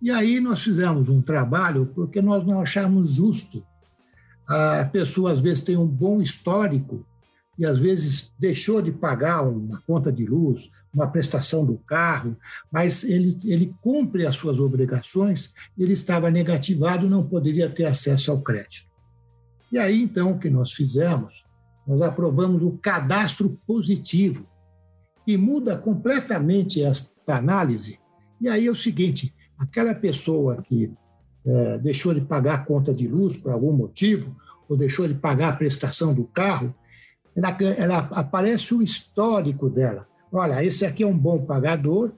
E 0.00 0.12
aí 0.12 0.40
nós 0.40 0.62
fizemos 0.62 1.08
um 1.08 1.20
trabalho 1.20 1.86
porque 1.92 2.22
nós 2.22 2.46
não 2.46 2.60
achamos 2.60 3.14
justo. 3.14 3.66
A 4.46 4.84
pessoa 4.84 5.32
às 5.32 5.40
vezes 5.40 5.64
tem 5.64 5.76
um 5.76 5.86
bom 5.86 6.22
histórico 6.22 7.04
e 7.58 7.66
às 7.66 7.80
vezes 7.80 8.32
deixou 8.38 8.80
de 8.80 8.92
pagar 8.92 9.42
uma 9.42 9.82
conta 9.82 10.12
de 10.12 10.24
luz, 10.24 10.70
uma 10.94 11.08
prestação 11.08 11.64
do 11.66 11.76
carro, 11.78 12.36
mas 12.70 13.02
ele, 13.02 13.36
ele 13.44 13.74
cumpre 13.82 14.24
as 14.24 14.36
suas 14.36 14.60
obrigações, 14.60 15.52
ele 15.76 15.92
estava 15.92 16.30
negativado, 16.30 17.08
não 17.08 17.26
poderia 17.26 17.68
ter 17.68 17.84
acesso 17.84 18.30
ao 18.30 18.40
crédito. 18.40 18.88
E 19.72 19.78
aí, 19.78 20.00
então, 20.00 20.32
o 20.32 20.38
que 20.38 20.48
nós 20.48 20.72
fizemos? 20.72 21.44
Nós 21.86 22.00
aprovamos 22.00 22.62
o 22.62 22.78
cadastro 22.78 23.58
positivo, 23.66 24.46
que 25.24 25.36
muda 25.36 25.76
completamente 25.76 26.82
esta 26.82 27.36
análise. 27.36 27.98
E 28.40 28.48
aí 28.48 28.66
é 28.66 28.70
o 28.70 28.74
seguinte: 28.74 29.34
aquela 29.58 29.94
pessoa 29.94 30.62
que 30.62 30.90
é, 31.44 31.78
deixou 31.78 32.14
de 32.14 32.20
pagar 32.20 32.54
a 32.54 32.64
conta 32.64 32.94
de 32.94 33.06
luz 33.08 33.36
por 33.36 33.52
algum 33.52 33.72
motivo, 33.72 34.34
ou 34.68 34.76
deixou 34.76 35.08
de 35.08 35.14
pagar 35.14 35.48
a 35.48 35.56
prestação 35.56 36.14
do 36.14 36.24
carro, 36.24 36.74
ela, 37.38 37.56
ela 37.76 37.98
aparece 38.12 38.74
o 38.74 38.82
histórico 38.82 39.70
dela. 39.70 40.06
Olha, 40.32 40.62
esse 40.64 40.84
aqui 40.84 41.02
é 41.02 41.06
um 41.06 41.16
bom 41.16 41.44
pagador, 41.44 42.10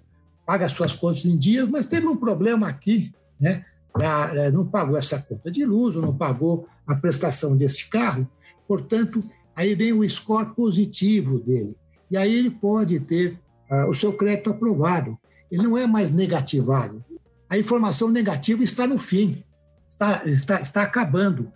paga 0.46 0.68
suas 0.68 0.94
contas 0.94 1.24
em 1.24 1.36
dias, 1.36 1.68
mas 1.68 1.86
teve 1.86 2.06
um 2.06 2.16
problema 2.16 2.68
aqui, 2.68 3.12
né? 3.38 3.64
É, 4.00 4.50
não 4.50 4.66
pagou 4.66 4.96
essa 4.96 5.18
conta 5.18 5.50
de 5.50 5.64
luz, 5.64 5.96
ou 5.96 6.02
não 6.02 6.16
pagou 6.16 6.66
a 6.86 6.94
prestação 6.94 7.56
desse 7.56 7.88
carro, 7.88 8.26
portanto, 8.66 9.22
aí 9.54 9.74
vem 9.74 9.92
o 9.92 10.08
score 10.08 10.54
positivo 10.54 11.40
dele. 11.40 11.76
E 12.10 12.16
aí 12.16 12.32
ele 12.32 12.50
pode 12.50 12.98
ter 13.00 13.38
uh, 13.70 13.88
o 13.88 13.94
seu 13.94 14.12
crédito 14.12 14.50
aprovado. 14.50 15.18
Ele 15.50 15.64
não 15.64 15.76
é 15.76 15.86
mais 15.86 16.10
negativado. 16.10 17.04
A 17.48 17.58
informação 17.58 18.08
negativa 18.08 18.62
está 18.62 18.86
no 18.86 18.96
fim, 18.96 19.44
está, 19.88 20.24
está, 20.24 20.60
está 20.60 20.82
acabando. 20.82 21.52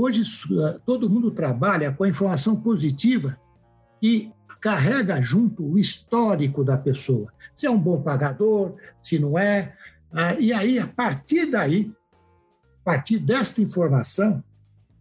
Hoje, 0.00 0.22
uh, 0.22 0.78
todo 0.86 1.10
mundo 1.10 1.28
trabalha 1.32 1.90
com 1.90 2.04
a 2.04 2.08
informação 2.08 2.54
positiva 2.54 3.36
e 4.00 4.30
carrega 4.60 5.20
junto 5.20 5.64
o 5.64 5.76
histórico 5.76 6.62
da 6.62 6.78
pessoa. 6.78 7.32
Se 7.52 7.66
é 7.66 7.70
um 7.70 7.80
bom 7.80 8.00
pagador, 8.00 8.76
se 9.02 9.18
não 9.18 9.36
é. 9.36 9.74
Uh, 10.12 10.40
e 10.40 10.52
aí, 10.52 10.78
a 10.78 10.86
partir 10.86 11.46
daí, 11.46 11.92
a 12.80 12.84
partir 12.84 13.18
desta 13.18 13.60
informação, 13.60 14.42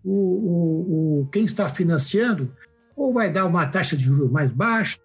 o, 0.04 0.12
o, 0.12 1.22
o, 1.22 1.28
quem 1.28 1.46
está 1.46 1.70
financiando 1.70 2.52
ou 2.96 3.14
vai 3.14 3.32
dar 3.32 3.46
uma 3.46 3.68
taxa 3.68 3.96
de 3.96 4.04
juros 4.04 4.32
mais 4.32 4.52
baixa, 4.52 4.98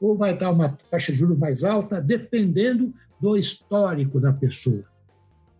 ou 0.00 0.16
vai 0.16 0.34
dar 0.34 0.50
uma 0.50 0.70
taxa 0.90 1.12
de 1.12 1.18
juros 1.18 1.38
mais 1.38 1.62
alta, 1.62 2.00
dependendo 2.00 2.94
do 3.20 3.36
histórico 3.36 4.18
da 4.18 4.32
pessoa. 4.32 4.84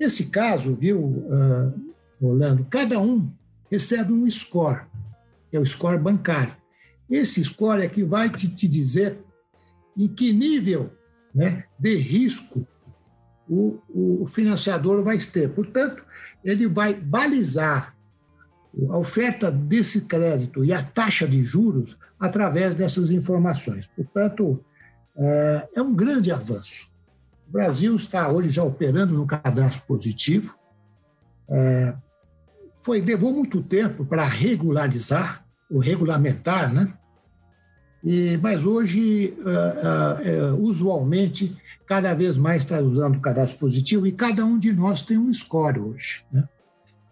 Nesse 0.01 0.31
caso, 0.31 0.75
viu, 0.75 1.27
Orlando, 2.19 2.67
cada 2.71 2.99
um 2.99 3.31
recebe 3.71 4.13
um 4.13 4.29
score, 4.31 4.83
que 5.51 5.57
é 5.57 5.61
o 5.61 5.67
score 5.67 5.99
bancário. 5.99 6.55
Esse 7.09 7.43
score 7.45 7.83
é 7.83 7.89
que 7.89 8.03
vai 8.03 8.29
te, 8.31 8.49
te 8.49 8.67
dizer 8.67 9.19
em 9.97 10.09
que 10.09 10.33
nível 10.33 10.93
né, 11.35 11.65
de 11.79 11.97
risco 11.97 12.67
o, 13.49 13.79
o 14.23 14.27
financiador 14.27 15.03
vai 15.03 15.19
ter. 15.19 15.49
Portanto, 15.51 16.03
ele 16.45 16.67
vai 16.67 16.95
balizar 16.95 17.95
a 18.91 18.99
oferta 18.99 19.51
desse 19.51 20.03
crédito 20.03 20.65
e 20.65 20.73
a 20.73 20.83
taxa 20.83 21.27
de 21.27 21.43
juros 21.43 21.97
através 22.19 22.75
dessas 22.75 23.11
informações. 23.11 23.89
Portanto, 23.89 24.63
é, 25.17 25.69
é 25.77 25.83
um 25.83 25.95
grande 25.95 26.31
avanço. 26.31 26.91
O 27.49 27.53
Brasil 27.53 27.95
está 27.97 28.29
hoje 28.29 28.51
já 28.51 28.63
operando 28.63 29.15
no 29.15 29.27
cadastro 29.27 29.83
positivo. 29.87 30.59
Foi 32.87 33.01
levou 33.01 33.33
muito 33.33 33.65
tempo 33.65 34.05
para 34.05 34.25
regularizar 34.25 35.45
ou 35.69 35.81
regulamentar, 35.81 36.73
né? 36.73 36.95
E, 38.05 38.39
mas 38.41 38.65
hoje, 38.65 39.37
é, 40.23 40.53
usualmente, 40.53 41.53
cada 41.85 42.15
vez 42.15 42.37
mais 42.37 42.63
está 42.63 42.79
usando 42.79 43.17
o 43.17 43.21
cadastro 43.21 43.59
positivo 43.59 44.07
e 44.07 44.13
cada 44.13 44.45
um 44.45 44.57
de 44.57 44.73
nós 44.73 45.03
tem 45.03 45.19
um 45.19 45.35
score 45.35 45.81
hoje. 45.81 46.25
Né? 46.31 46.49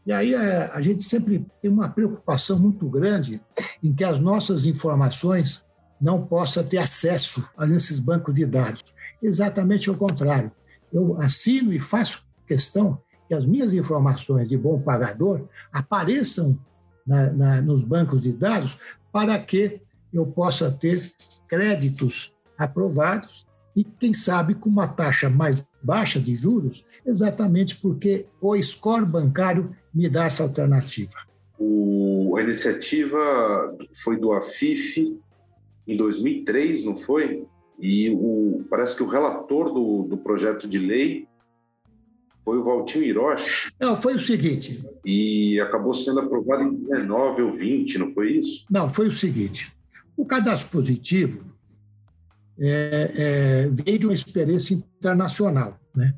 E 0.07 0.13
aí 0.13 0.33
é, 0.33 0.71
a 0.73 0.81
gente 0.81 1.03
sempre 1.03 1.45
tem 1.61 1.69
uma 1.69 1.89
preocupação 1.89 2.57
muito 2.57 2.89
grande 2.89 3.41
em 3.83 3.93
que 3.93 4.05
as 4.05 4.21
nossas 4.21 4.67
informações 4.67 5.67
não 6.01 6.25
possam 6.25 6.63
ter 6.63 6.79
acesso 6.79 7.45
a 7.59 7.67
esses 7.67 7.99
bancos 7.99 8.33
de 8.33 8.47
dados. 8.47 8.85
Exatamente 9.21 9.91
o 9.91 9.97
contrário. 9.97 10.53
Eu 10.93 11.21
assino 11.21 11.73
e 11.73 11.81
faço 11.81 12.25
questão 12.47 13.03
que 13.29 13.35
as 13.35 13.45
minhas 13.45 13.73
informações 13.73 14.49
de 14.49 14.57
bom 14.57 14.81
pagador 14.81 15.43
apareçam 15.73 16.59
na, 17.07 17.31
na, 17.31 17.63
nos 17.63 17.83
bancos 17.83 18.21
de 18.21 18.33
dados 18.33 18.77
para 19.13 19.39
que 19.39 19.81
eu 20.13 20.27
possa 20.27 20.71
ter 20.71 21.13
créditos 21.49 22.35
aprovados 22.57 23.47
e, 23.75 23.83
quem 23.83 24.15
sabe, 24.15 24.55
com 24.55 24.69
uma 24.69 24.87
taxa 24.87 25.29
mais 25.29 25.65
baixa 25.83 26.21
de 26.21 26.37
juros, 26.37 26.87
exatamente 27.05 27.77
porque 27.77 28.27
o 28.41 28.61
score 28.63 29.05
bancário 29.05 29.75
me 29.93 30.09
dá 30.09 30.27
essa 30.27 30.45
alternativa. 30.45 31.15
O, 31.59 32.37
a 32.37 32.43
iniciativa 32.43 33.77
foi 34.03 34.17
do 34.17 34.33
AFIF 34.33 35.19
em 35.87 35.97
2003, 35.97 36.85
não 36.85 36.97
foi? 36.97 37.45
E 37.79 38.11
o, 38.11 38.65
parece 38.71 38.97
que 38.97 39.03
o 39.03 39.09
relator 39.09 39.73
do, 39.73 40.05
do 40.05 40.17
projeto 40.17 40.69
de 40.69 40.79
lei 40.79 41.27
foi 42.45 42.59
o 42.59 42.65
Valtinho 42.65 43.05
Hiroshi. 43.05 43.73
Não, 43.81 43.97
foi 43.97 44.15
o 44.15 44.21
seguinte. 44.21 44.85
E 45.05 45.59
acabou 45.61 45.95
sendo 45.95 46.21
aprovado 46.21 46.63
em 46.63 46.75
19 46.75 47.43
ou 47.43 47.53
20, 47.57 47.99
não 47.99 48.13
foi 48.13 48.33
isso? 48.33 48.67
Não, 48.71 48.91
foi 48.91 49.07
o 49.07 49.11
seguinte. 49.11 49.73
O 50.17 50.27
cadastro 50.27 50.71
positivo 50.71 51.43
é, 52.59 53.13
é, 53.17 53.69
veio 53.69 53.99
de 53.99 54.07
uma 54.07 54.15
experiência 54.15 54.75
internacional. 54.75 55.79
Né? 55.95 56.15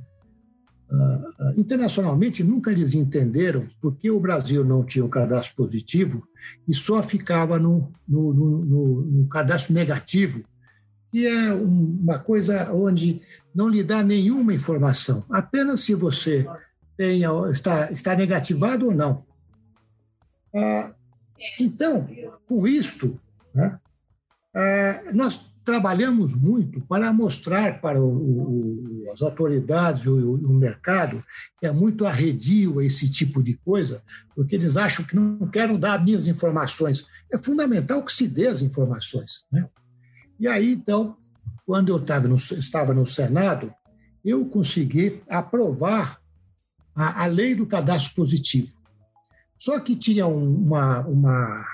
Uh, 0.90 1.61
internacionalmente, 1.61 2.45
nunca 2.45 2.71
eles 2.71 2.95
entenderam 2.95 3.66
por 3.80 3.97
que 3.97 4.11
o 4.11 4.21
Brasil 4.21 4.64
não 4.64 4.85
tinha 4.85 5.04
o 5.04 5.09
um 5.09 5.11
cadastro 5.11 5.56
positivo 5.56 6.26
e 6.68 6.75
só 6.75 7.02
ficava 7.02 7.59
no, 7.59 7.90
no, 8.06 8.33
no, 8.33 9.02
no 9.02 9.28
cadastro 9.28 9.75
negativo, 9.75 10.45
que 11.16 11.26
é 11.26 11.50
uma 11.50 12.18
coisa 12.18 12.70
onde 12.75 13.23
não 13.54 13.70
lhe 13.70 13.82
dá 13.82 14.02
nenhuma 14.02 14.52
informação, 14.52 15.25
apenas 15.30 15.80
se 15.80 15.94
você 15.94 16.46
está, 17.50 17.90
está 17.90 18.14
negativado 18.14 18.85
ou 18.85 18.94
não. 18.94 19.25
Uh, 20.52 20.94
então, 21.58 22.06
com 22.46 22.68
isto, 22.68 23.11
né, 23.54 23.80
uh, 24.54 25.16
nós 25.16 25.58
trabalhamos 25.64 26.35
muito 26.35 26.82
para 26.82 27.11
mostrar 27.14 27.80
para 27.80 27.99
o, 27.99 29.06
o, 29.06 29.11
as 29.11 29.23
autoridades 29.23 30.04
e 30.04 30.11
o, 30.11 30.35
o, 30.35 30.52
mercado 30.52 31.25
que 31.58 31.64
é 31.64 31.73
muito 31.73 32.04
arredio 32.04 32.82
esse 32.82 33.11
tipo 33.11 33.42
de 33.42 33.54
coisa, 33.54 34.02
porque 34.35 34.54
eles 34.54 34.76
acham 34.76 35.02
que 35.02 35.16
não 35.16 35.49
querem 35.49 35.78
dar 35.78 36.04
minhas 36.04 36.28
informações. 36.28 37.08
É 37.32 37.38
fundamental 37.38 38.04
que 38.04 38.12
se 38.12 38.28
dê 38.28 38.49
as 38.49 38.61
informações. 38.61 39.46
Né? 39.50 39.66
E 40.38 40.47
aí, 40.47 40.73
então, 40.73 41.16
quando 41.64 41.88
eu 41.88 41.97
estava 41.97 42.28
no, 42.28 42.37
estava 42.37 42.95
no 42.95 43.07
Senado, 43.07 43.73
eu 44.25 44.47
consegui 44.47 45.23
aprovar 45.28 46.21
a, 46.95 47.25
a 47.25 47.26
lei 47.26 47.55
do 47.55 47.66
cadastro 47.66 48.14
positivo. 48.14 48.76
Só 49.59 49.81
que 49.81 49.97
tinha 49.97 50.26
uma, 50.26 51.00
uma, 51.00 51.66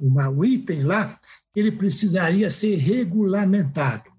uma, 0.00 0.28
um 0.28 0.44
item 0.44 0.82
lá 0.82 1.18
ele 1.54 1.70
precisaria 1.70 2.50
ser 2.50 2.76
regulamentado. 2.76 4.10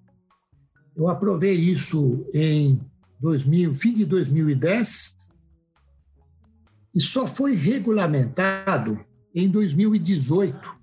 Eu 0.95 1.09
aprovei 1.09 1.55
isso 1.55 2.27
em 2.33 2.79
2000, 3.19 3.73
fim 3.73 3.93
de 3.93 4.05
2010 4.05 5.15
e 6.93 7.01
só 7.01 7.25
foi 7.25 7.55
regulamentado 7.55 9.03
em 9.33 9.49
2018. 9.49 10.82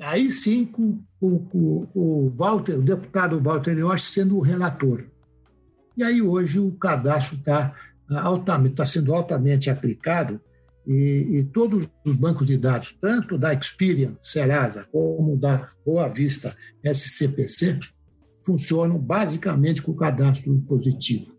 Aí 0.00 0.30
sim, 0.30 0.64
com, 0.64 1.00
com, 1.20 1.38
com 1.46 1.88
o 1.94 2.30
Walter, 2.30 2.78
o 2.78 2.82
deputado 2.82 3.40
Walter 3.40 3.78
Yoshi 3.78 4.12
sendo 4.12 4.36
o 4.36 4.40
relator. 4.40 5.04
E 5.96 6.02
aí 6.02 6.22
hoje 6.22 6.58
o 6.58 6.72
cadastro 6.72 7.36
está 7.36 7.74
altamente, 8.10 8.72
está 8.72 8.86
sendo 8.86 9.14
altamente 9.14 9.70
aplicado 9.70 10.40
e, 10.86 11.38
e, 11.38 11.44
todos 11.44 11.92
os 12.04 12.16
bancos 12.16 12.46
de 12.46 12.56
dados, 12.56 12.92
tanto 12.92 13.38
da 13.38 13.52
Experian, 13.52 14.16
Serasa, 14.20 14.86
como 14.90 15.36
da 15.36 15.70
Boa 15.86 16.08
Vista 16.08 16.56
SCPC, 16.82 17.78
funcionam 18.44 18.98
basicamente 18.98 19.80
com 19.80 19.92
o 19.92 19.96
cadastro 19.96 20.52
positivo. 20.66 21.36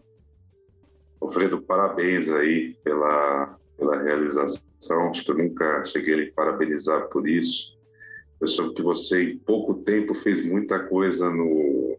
Alfredo, 1.22 1.62
parabéns 1.62 2.30
aí 2.30 2.78
pela, 2.84 3.58
pela 3.78 4.02
realização. 4.02 5.10
Acho 5.10 5.26
que 5.26 5.32
eu 5.32 5.38
nunca 5.38 5.84
cheguei 5.86 6.30
a 6.30 6.34
parabenizar 6.34 7.10
por 7.10 7.28
isso. 7.28 7.78
Soube 8.48 8.76
que 8.76 8.82
você, 8.82 9.24
em 9.32 9.38
pouco 9.38 9.76
tempo, 9.76 10.14
fez 10.16 10.46
muita 10.46 10.80
coisa 10.80 11.30
no, 11.30 11.98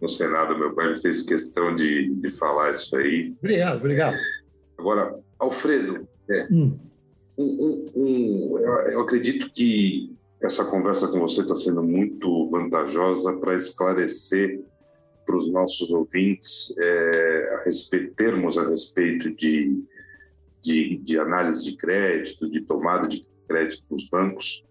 no 0.00 0.08
Senado. 0.08 0.58
Meu 0.58 0.74
pai 0.74 0.96
fez 1.00 1.22
questão 1.22 1.74
de, 1.74 2.14
de 2.14 2.30
falar 2.38 2.72
isso 2.72 2.96
aí. 2.96 3.34
Obrigado, 3.38 3.76
obrigado. 3.78 4.16
Agora, 4.78 5.18
Alfredo, 5.38 6.08
é, 6.30 6.46
hum. 6.50 6.76
um, 7.36 7.44
um, 7.44 7.84
um, 7.96 8.58
eu, 8.58 8.72
eu 8.92 9.00
acredito 9.00 9.50
que 9.50 10.14
essa 10.42 10.64
conversa 10.64 11.08
com 11.08 11.20
você 11.20 11.40
está 11.40 11.56
sendo 11.56 11.82
muito 11.82 12.50
vantajosa 12.50 13.38
para 13.38 13.54
esclarecer 13.54 14.60
para 15.24 15.36
os 15.36 15.50
nossos 15.50 15.90
ouvintes 15.90 16.76
é, 16.78 17.54
a 17.54 17.64
respeito, 17.64 18.14
termos 18.14 18.58
a 18.58 18.68
respeito 18.68 19.30
de, 19.34 19.82
de, 20.62 20.98
de, 20.98 21.18
análise 21.18 21.64
de 21.64 21.76
crédito, 21.76 22.50
de 22.50 22.60
tomada 22.60 23.08
de 23.08 23.26
crédito 23.48 23.84
nos 23.90 24.08
bancos. 24.08 24.62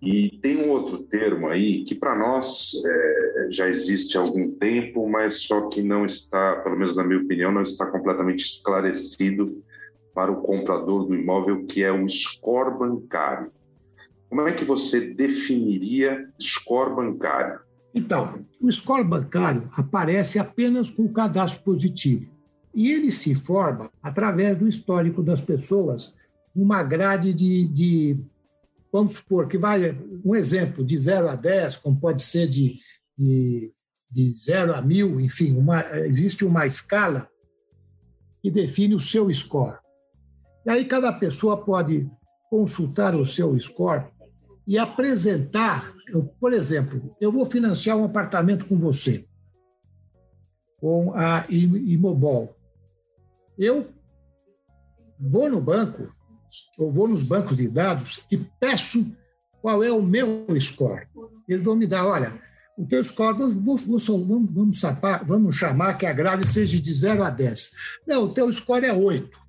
E 0.00 0.38
tem 0.40 0.56
um 0.56 0.70
outro 0.70 0.98
termo 0.98 1.48
aí 1.48 1.84
que 1.84 1.94
para 1.94 2.16
nós 2.16 2.72
é, 2.86 3.48
já 3.50 3.68
existe 3.68 4.16
há 4.16 4.20
algum 4.20 4.52
tempo, 4.52 5.08
mas 5.08 5.42
só 5.42 5.68
que 5.68 5.82
não 5.82 6.06
está, 6.06 6.56
pelo 6.56 6.76
menos 6.76 6.96
na 6.96 7.04
minha 7.04 7.20
opinião, 7.20 7.50
não 7.50 7.62
está 7.62 7.86
completamente 7.86 8.44
esclarecido 8.44 9.62
para 10.14 10.30
o 10.30 10.42
comprador 10.42 11.06
do 11.06 11.14
imóvel, 11.14 11.64
que 11.66 11.82
é 11.82 11.90
o 11.90 12.08
score 12.08 12.78
bancário. 12.78 13.50
Como 14.28 14.42
é 14.46 14.52
que 14.52 14.64
você 14.64 15.00
definiria 15.00 16.28
score 16.40 16.94
bancário? 16.94 17.60
Então, 17.94 18.44
o 18.60 18.70
score 18.70 19.02
bancário 19.02 19.68
aparece 19.72 20.38
apenas 20.38 20.90
com 20.90 21.04
o 21.04 21.12
cadastro 21.12 21.62
positivo. 21.62 22.30
E 22.74 22.92
ele 22.92 23.10
se 23.10 23.34
forma 23.34 23.90
através 24.02 24.56
do 24.56 24.68
histórico 24.68 25.22
das 25.22 25.40
pessoas, 25.40 26.14
numa 26.54 26.82
grade 26.82 27.32
de, 27.32 27.66
de 27.66 28.16
vamos 28.92 29.14
supor 29.14 29.48
que 29.48 29.58
vai, 29.58 29.96
um 30.24 30.34
exemplo, 30.34 30.84
de 30.84 30.98
0 30.98 31.28
a 31.28 31.36
10, 31.36 31.76
como 31.76 32.00
pode 32.00 32.22
ser 32.22 32.46
de, 32.46 32.78
de, 33.16 33.72
de 34.10 34.30
0 34.30 34.74
a 34.74 34.82
1000, 34.82 35.20
enfim, 35.20 35.56
uma, 35.56 35.80
existe 36.06 36.44
uma 36.44 36.66
escala 36.66 37.28
que 38.42 38.50
define 38.50 38.94
o 38.94 39.00
seu 39.00 39.32
score. 39.32 39.78
E 40.64 40.70
aí 40.70 40.84
cada 40.84 41.12
pessoa 41.12 41.64
pode 41.64 42.08
consultar 42.50 43.14
o 43.14 43.26
seu 43.26 43.58
score 43.60 44.06
e 44.66 44.78
apresentar, 44.78 45.94
por 46.38 46.52
exemplo, 46.52 47.14
eu 47.20 47.32
vou 47.32 47.46
financiar 47.46 47.96
um 47.96 48.04
apartamento 48.04 48.66
com 48.66 48.76
você, 48.78 49.26
com 50.78 51.12
a 51.14 51.46
Imobol. 51.48 52.54
Eu 53.58 53.88
vou 55.18 55.48
no 55.50 55.60
banco, 55.60 56.04
ou 56.78 56.92
vou 56.92 57.08
nos 57.08 57.22
bancos 57.22 57.56
de 57.56 57.68
dados 57.68 58.24
e 58.30 58.36
peço 58.36 59.16
qual 59.60 59.82
é 59.82 59.90
o 59.90 60.02
meu 60.02 60.46
score. 60.60 61.06
Eles 61.48 61.64
vão 61.64 61.76
me 61.76 61.86
dar, 61.86 62.06
olha, 62.06 62.32
o 62.76 62.86
teu 62.86 63.02
score, 63.02 63.36
vamos, 63.38 63.86
vamos, 63.86 64.00
vamos, 64.54 64.80
vamos 65.26 65.56
chamar 65.56 65.94
que 65.94 66.06
a 66.06 66.12
grade 66.12 66.46
seja 66.46 66.80
de 66.80 66.94
0 66.94 67.24
a 67.24 67.30
10. 67.30 67.70
Não, 68.06 68.24
o 68.24 68.32
teu 68.32 68.52
score 68.52 68.84
é 68.84 68.92
8 68.92 69.48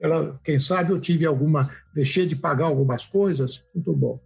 ela, 0.00 0.38
quem 0.44 0.58
sabe 0.58 0.92
eu 0.92 1.00
tive 1.00 1.26
alguma, 1.26 1.70
deixei 1.94 2.26
de 2.26 2.36
pagar 2.36 2.66
algumas 2.66 3.06
coisas, 3.06 3.64
muito 3.74 3.92
bom. 3.92 4.20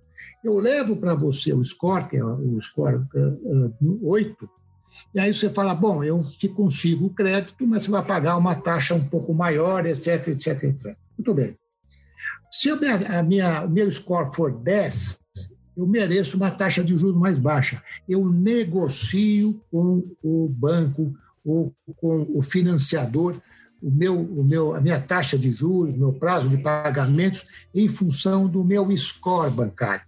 Eu 0.44 0.59
levo 0.59 0.96
para 0.96 1.14
você 1.14 1.53
o 1.53 1.64
score, 1.64 2.09
que 2.09 2.16
é 2.16 2.25
o 2.25 2.61
score 2.61 2.96
uh, 2.96 3.75
uh, 3.81 4.09
8, 4.09 4.48
e 5.14 5.20
aí 5.20 5.33
você 5.33 5.48
fala, 5.48 5.75
bom, 5.75 6.05
eu 6.05 6.18
te 6.18 6.48
consigo 6.48 7.07
o 7.07 7.14
crédito, 7.14 7.66
mas 7.66 7.85
você 7.85 7.90
vai 7.90 8.05
pagar 8.05 8.37
uma 8.37 8.55
taxa 8.55 8.94
um 8.94 9.05
pouco 9.05 9.33
maior, 9.33 9.87
etc, 9.87 10.29
etc, 10.29 10.64
etc. 10.64 10.96
Muito 11.16 11.33
bem. 11.33 11.57
Se 12.53 12.69
eu, 12.69 12.79
a 13.09 13.23
minha, 13.23 13.65
o 13.65 13.71
meu 13.71 13.91
score 13.91 14.35
for 14.35 14.53
10, 14.53 15.19
eu 15.77 15.87
mereço 15.87 16.37
uma 16.37 16.51
taxa 16.51 16.85
de 16.85 16.97
juros 16.97 17.17
mais 17.17 17.38
baixa. 17.38 17.83
Eu 18.07 18.29
negocio 18.29 19.61
com 19.71 20.05
o 20.23 20.49
banco 20.49 21.15
ou 21.45 21.75
com 21.97 22.27
o 22.35 22.43
financiador 22.43 23.41
o 23.83 23.91
meu, 23.91 24.21
o 24.21 24.45
meu, 24.45 24.75
a 24.75 24.81
minha 24.81 25.01
taxa 25.01 25.37
de 25.37 25.51
juros, 25.51 25.97
meu 25.97 26.12
prazo 26.12 26.49
de 26.49 26.57
pagamentos, 26.57 27.45
em 27.75 27.88
função 27.88 28.47
do 28.47 28.62
meu 28.62 28.97
score 28.97 29.51
bancário. 29.51 30.07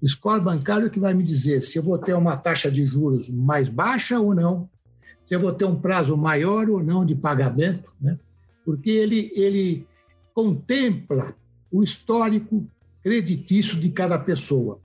O 0.00 0.08
score 0.08 0.40
bancário 0.40 0.86
é 0.86 0.90
que 0.90 1.00
vai 1.00 1.12
me 1.12 1.24
dizer 1.24 1.60
se 1.60 1.78
eu 1.78 1.82
vou 1.82 1.98
ter 1.98 2.14
uma 2.14 2.36
taxa 2.36 2.70
de 2.70 2.86
juros 2.86 3.28
mais 3.28 3.68
baixa 3.68 4.20
ou 4.20 4.34
não, 4.34 4.68
se 5.24 5.34
eu 5.34 5.40
vou 5.40 5.52
ter 5.52 5.64
um 5.64 5.74
prazo 5.74 6.16
maior 6.16 6.68
ou 6.68 6.82
não 6.82 7.04
de 7.04 7.14
pagamento, 7.14 7.90
né? 8.00 8.16
porque 8.64 8.90
ele, 8.90 9.32
ele 9.34 9.86
contempla 10.32 11.34
o 11.74 11.82
histórico 11.82 12.64
creditício 13.02 13.80
de 13.80 13.90
cada 13.90 14.16
pessoa. 14.16 14.80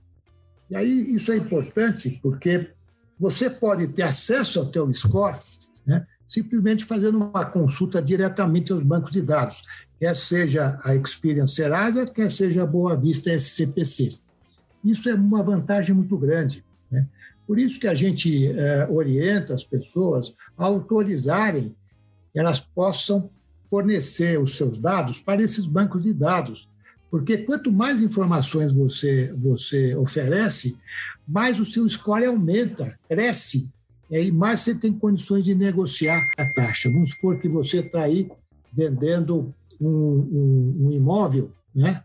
E 0.68 0.74
aí 0.74 1.14
isso 1.14 1.30
é 1.30 1.36
importante 1.36 2.18
porque 2.20 2.70
você 3.18 3.48
pode 3.48 3.86
ter 3.88 4.02
acesso 4.02 4.58
ao 4.58 4.66
teu 4.66 4.92
score 4.92 5.38
né, 5.86 6.04
simplesmente 6.26 6.84
fazendo 6.84 7.18
uma 7.18 7.44
consulta 7.44 8.02
diretamente 8.02 8.72
aos 8.72 8.82
bancos 8.82 9.12
de 9.12 9.22
dados, 9.22 9.62
quer 10.00 10.16
seja 10.16 10.80
a 10.82 10.94
Experian 10.96 11.46
Serasa, 11.46 12.06
quer 12.06 12.30
seja 12.30 12.64
a 12.64 12.66
Boa 12.66 12.96
Vista 12.96 13.32
SCPC. 13.32 14.18
Isso 14.84 15.08
é 15.08 15.14
uma 15.14 15.42
vantagem 15.42 15.94
muito 15.94 16.16
grande. 16.16 16.64
Né? 16.90 17.06
Por 17.46 17.58
isso 17.58 17.78
que 17.78 17.86
a 17.86 17.94
gente 17.94 18.48
é, 18.48 18.88
orienta 18.90 19.54
as 19.54 19.64
pessoas 19.64 20.34
a 20.56 20.64
autorizarem 20.64 21.74
que 22.32 22.38
elas 22.38 22.58
possam 22.58 23.30
fornecer 23.68 24.40
os 24.40 24.56
seus 24.56 24.78
dados 24.78 25.20
para 25.20 25.40
esses 25.40 25.66
bancos 25.66 26.02
de 26.02 26.12
dados, 26.12 26.68
porque 27.10 27.38
quanto 27.38 27.72
mais 27.72 28.02
informações 28.02 28.72
você, 28.72 29.32
você 29.36 29.94
oferece, 29.96 30.78
mais 31.26 31.58
o 31.58 31.64
seu 31.64 31.88
score 31.88 32.24
aumenta, 32.24 32.98
cresce 33.08 33.72
e 34.10 34.16
aí 34.16 34.32
mais 34.32 34.60
você 34.60 34.74
tem 34.74 34.92
condições 34.92 35.44
de 35.44 35.54
negociar 35.54 36.20
a 36.36 36.44
taxa. 36.52 36.90
Vamos 36.90 37.10
supor 37.10 37.38
que 37.38 37.48
você 37.48 37.78
está 37.78 38.02
aí 38.02 38.30
vendendo 38.72 39.54
um, 39.80 39.88
um, 39.88 40.76
um 40.86 40.92
imóvel, 40.92 41.52
né? 41.74 42.02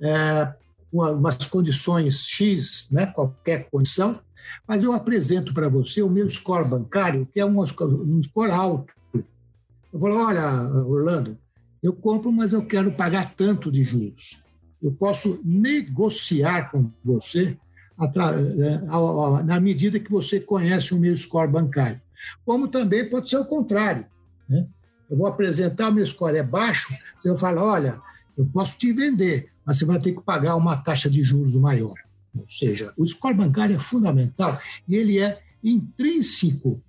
É, 0.00 0.54
umas 0.90 1.36
condições 1.46 2.24
X, 2.26 2.88
né? 2.90 3.06
qualquer 3.06 3.68
condição, 3.68 4.20
mas 4.66 4.82
eu 4.82 4.92
apresento 4.92 5.52
para 5.52 5.68
você 5.68 6.02
o 6.02 6.08
meu 6.08 6.28
score 6.28 6.68
bancário, 6.68 7.28
que 7.32 7.40
é 7.40 7.44
um, 7.44 7.66
score 7.66 8.50
alto. 8.52 8.94
Eu 9.12 10.00
falo, 10.00 10.16
olha, 10.24 10.62
Orlando, 10.86 11.36
eu 11.84 11.92
compro, 11.92 12.32
mas 12.32 12.54
eu 12.54 12.64
quero 12.64 12.90
pagar 12.92 13.34
tanto 13.34 13.70
de 13.70 13.84
juros. 13.84 14.42
Eu 14.82 14.90
posso 14.90 15.38
negociar 15.44 16.70
com 16.70 16.90
você 17.04 17.58
é, 18.00 19.42
na 19.44 19.60
medida 19.60 20.00
que 20.00 20.10
você 20.10 20.40
conhece 20.40 20.94
o 20.94 20.98
meu 20.98 21.14
score 21.14 21.50
bancário. 21.50 22.00
Como 22.42 22.68
também 22.68 23.06
pode 23.06 23.28
ser 23.28 23.36
o 23.36 23.44
contrário. 23.44 24.06
Né? 24.48 24.66
Eu 25.10 25.18
vou 25.18 25.26
apresentar 25.26 25.90
o 25.90 25.92
meu 25.92 26.06
score 26.06 26.38
é 26.38 26.42
baixo, 26.42 26.88
você 27.20 27.28
vai 27.28 27.36
falar, 27.36 27.62
olha, 27.62 28.00
eu 28.34 28.46
posso 28.46 28.78
te 28.78 28.90
vender, 28.90 29.50
mas 29.62 29.78
você 29.78 29.84
vai 29.84 30.00
ter 30.00 30.12
que 30.12 30.22
pagar 30.22 30.56
uma 30.56 30.78
taxa 30.78 31.10
de 31.10 31.22
juros 31.22 31.54
maior. 31.54 31.96
Ou 32.34 32.48
seja, 32.48 32.94
o 32.96 33.06
score 33.06 33.34
bancário 33.34 33.76
é 33.76 33.78
fundamental 33.78 34.58
e 34.88 34.96
ele 34.96 35.18
é 35.18 35.38
intrínseco, 35.62 36.82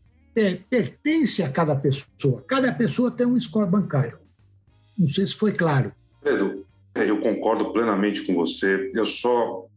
pertence 0.69 1.43
a 1.43 1.49
cada 1.49 1.75
pessoa. 1.75 2.41
Cada 2.47 2.71
pessoa 2.73 3.12
tem 3.12 3.27
um 3.27 3.39
score 3.41 3.69
bancário. 3.69 4.25
Não 4.97 5.08
sei 5.08 5.25
se 5.25 5.36
foi 5.36 5.51
claro. 5.51 5.91
Pedro, 6.21 6.65
eu 6.95 7.19
concordo 7.19 7.71
plenamente 7.71 8.23
com 8.23 8.34
você. 8.34 8.91
Eu 8.93 9.05
só 9.05 9.67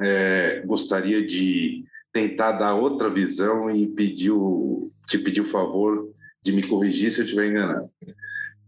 é, 0.00 0.62
gostaria 0.64 1.26
de 1.26 1.84
tentar 2.12 2.52
dar 2.52 2.74
outra 2.74 3.10
visão 3.10 3.70
e 3.70 3.86
pedir 3.86 4.30
o, 4.30 4.90
te 5.06 5.18
pedir 5.18 5.42
o 5.42 5.48
favor 5.48 6.10
de 6.42 6.52
me 6.52 6.62
corrigir 6.62 7.12
se 7.12 7.20
eu 7.20 7.24
estiver 7.24 7.50
enganado. 7.50 7.90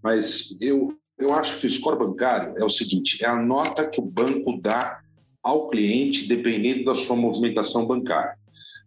Mas 0.03 0.61
eu, 0.61 0.97
eu 1.19 1.33
acho 1.33 1.61
que 1.61 1.67
o 1.67 1.71
score 1.71 1.99
bancário 1.99 2.55
é 2.59 2.65
o 2.65 2.69
seguinte: 2.69 3.25
é 3.25 3.29
a 3.29 3.41
nota 3.41 3.89
que 3.89 4.01
o 4.01 4.05
banco 4.05 4.61
dá 4.61 5.01
ao 5.43 5.67
cliente 5.67 6.29
dependendo 6.29 6.85
da 6.85 6.95
sua 6.95 7.17
movimentação 7.17 7.87
bancária. 7.87 8.37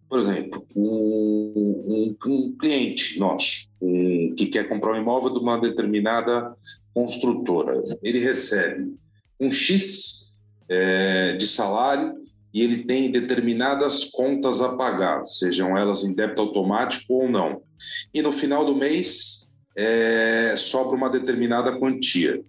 Por 0.07 0.19
exemplo, 0.19 0.65
um, 0.75 2.15
um, 2.25 2.27
um 2.27 2.55
cliente 2.57 3.17
nosso 3.17 3.69
um, 3.81 4.33
que 4.35 4.47
quer 4.47 4.67
comprar 4.67 4.93
um 4.93 5.01
imóvel 5.01 5.31
de 5.31 5.39
uma 5.39 5.57
determinada 5.57 6.53
construtora, 6.93 7.81
ele 8.01 8.19
recebe 8.19 8.93
um 9.39 9.49
X 9.49 10.31
é, 10.69 11.33
de 11.33 11.47
salário 11.47 12.15
e 12.53 12.61
ele 12.61 12.83
tem 12.83 13.11
determinadas 13.11 14.05
contas 14.05 14.61
a 14.61 14.75
pagar, 14.75 15.25
sejam 15.25 15.77
elas 15.77 16.03
em 16.03 16.13
débito 16.13 16.41
automático 16.41 17.13
ou 17.13 17.29
não. 17.29 17.61
E 18.13 18.21
no 18.21 18.31
final 18.31 18.65
do 18.65 18.75
mês 18.75 19.51
é, 19.75 20.53
sobra 20.55 20.95
uma 20.95 21.09
determinada 21.09 21.77
quantia. 21.77 22.41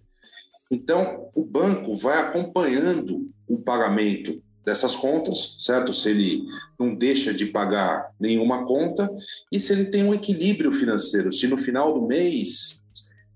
Então, 0.70 1.28
o 1.36 1.44
banco 1.44 1.94
vai 1.94 2.18
acompanhando 2.18 3.30
o 3.46 3.58
pagamento 3.58 4.42
dessas 4.64 4.94
contas, 4.94 5.56
certo? 5.60 5.92
Se 5.92 6.10
ele 6.10 6.44
não 6.78 6.94
deixa 6.94 7.34
de 7.34 7.46
pagar 7.46 8.10
nenhuma 8.18 8.64
conta 8.64 9.10
e 9.50 9.60
se 9.60 9.72
ele 9.72 9.86
tem 9.86 10.04
um 10.04 10.14
equilíbrio 10.14 10.72
financeiro, 10.72 11.32
se 11.32 11.46
no 11.46 11.58
final 11.58 11.92
do 11.92 12.06
mês 12.06 12.82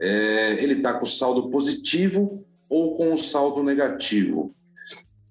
é, 0.01 0.63
ele 0.63 0.75
está 0.75 0.95
com 0.95 1.07
saldo 1.07 1.51
positivo 1.51 2.45
ou 2.69 2.95
com 2.95 3.17
saldo 3.17 3.63
negativo. 3.63 4.55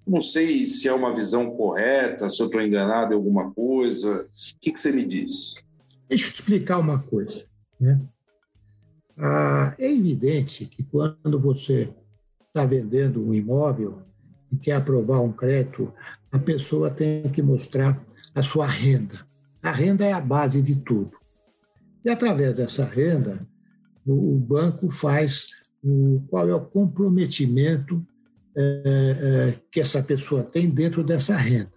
Não 0.06 0.20
sei 0.20 0.64
se 0.64 0.88
é 0.88 0.92
uma 0.92 1.14
visão 1.14 1.50
correta, 1.50 2.28
se 2.28 2.40
eu 2.40 2.46
estou 2.46 2.60
enganado 2.60 3.12
em 3.12 3.16
alguma 3.16 3.50
coisa. 3.52 4.22
O 4.22 4.60
que, 4.60 4.70
que, 4.70 4.78
você 4.78 4.92
me 4.92 5.04
diz? 5.04 5.54
Deixa 6.08 6.28
eu 6.28 6.32
te 6.32 6.34
explicar 6.36 6.78
uma 6.78 7.00
coisa. 7.00 7.44
Né? 7.80 8.00
Ah, 9.18 9.74
é 9.78 9.90
evidente 9.90 10.66
que 10.66 10.84
quando 10.84 11.40
você 11.40 11.92
está 12.48 12.64
vendendo 12.64 13.26
um 13.26 13.34
imóvel 13.34 14.02
e 14.52 14.56
quer 14.56 14.72
aprovar 14.72 15.20
um 15.20 15.32
crédito, 15.32 15.92
a 16.30 16.38
pessoa 16.38 16.90
tem 16.90 17.28
que 17.30 17.42
mostrar 17.42 18.00
a 18.34 18.42
sua 18.42 18.66
renda. 18.66 19.26
A 19.62 19.72
renda 19.72 20.04
é 20.04 20.12
a 20.12 20.20
base 20.20 20.62
de 20.62 20.78
tudo. 20.78 21.12
E 22.04 22.10
através 22.10 22.54
dessa 22.54 22.84
renda, 22.84 23.44
o 24.06 24.38
banco 24.38 24.90
faz 24.90 25.48
o, 25.82 26.22
qual 26.28 26.48
é 26.48 26.54
o 26.54 26.60
comprometimento 26.60 28.06
é, 28.56 28.82
é, 28.86 29.60
que 29.70 29.80
essa 29.80 30.02
pessoa 30.02 30.42
tem 30.42 30.70
dentro 30.70 31.04
dessa 31.04 31.36
renda. 31.36 31.72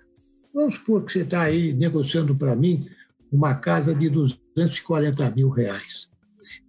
Vamos 0.53 0.75
supor 0.75 1.03
que 1.03 1.11
você 1.11 1.21
está 1.21 1.43
aí 1.43 1.73
negociando 1.73 2.35
para 2.35 2.55
mim 2.55 2.87
uma 3.31 3.55
casa 3.55 3.93
de 3.93 4.09
240 4.09 5.29
mil 5.31 5.49
reais. 5.49 6.09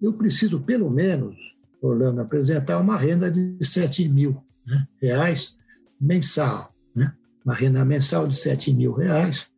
Eu 0.01 0.13
preciso, 0.13 0.61
pelo 0.61 0.91
menos, 0.91 1.37
Orlando, 1.81 2.21
apresentar 2.21 2.79
uma 2.79 2.97
renda 2.97 3.31
de 3.31 3.57
7 3.63 4.09
mil 4.09 4.43
né, 4.67 4.87
reais 5.01 5.59
mensal. 6.01 6.75
Né? 6.95 7.13
Uma 7.45 7.55
renda 7.55 7.85
mensal 7.85 8.27
de 8.27 8.37
7 8.37 8.73
mil 8.75 8.93
reais, 8.93 9.50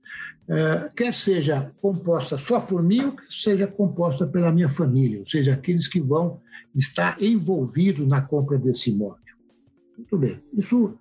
quer 0.96 1.14
seja 1.14 1.72
composta 1.80 2.36
só 2.38 2.60
por 2.60 2.82
mim, 2.82 3.04
ou 3.04 3.12
quer 3.12 3.26
seja 3.30 3.66
composta 3.66 4.26
pela 4.26 4.52
minha 4.52 4.68
família, 4.68 5.20
ou 5.20 5.26
seja, 5.26 5.54
aqueles 5.54 5.88
que 5.88 6.00
vão 6.00 6.40
estar 6.74 7.20
envolvidos 7.22 8.06
na 8.06 8.20
compra 8.20 8.58
desse 8.58 8.90
imóvel. 8.90 9.22
Muito 9.96 10.18
bem. 10.18 10.42
Isso, 10.56 10.98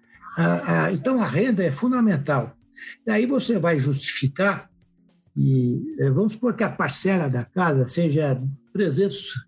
então, 0.93 1.21
a 1.21 1.27
renda 1.27 1.63
é 1.63 1.71
fundamental. 1.71 2.55
E 3.05 3.11
aí 3.11 3.25
você 3.25 3.59
vai 3.59 3.79
justificar, 3.79 4.69
e 5.35 5.95
é, 5.99 6.09
vamos 6.09 6.33
supor 6.33 6.55
que 6.55 6.63
a 6.63 6.69
parcela 6.69 7.29
da 7.29 7.45
casa 7.45 7.87
seja 7.87 8.41
300, 8.73 9.47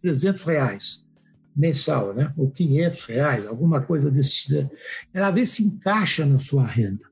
300 0.00 0.42
é, 0.42 0.50
reais 0.50 1.08
mensal, 1.54 2.14
né? 2.14 2.32
ou 2.36 2.48
500 2.50 3.02
reais, 3.04 3.46
alguma 3.46 3.82
coisa 3.82 4.10
desse. 4.10 4.68
Ela 5.12 5.32
vê 5.32 5.44
se 5.44 5.64
encaixa 5.64 6.24
na 6.24 6.38
sua 6.38 6.64
renda. 6.64 7.07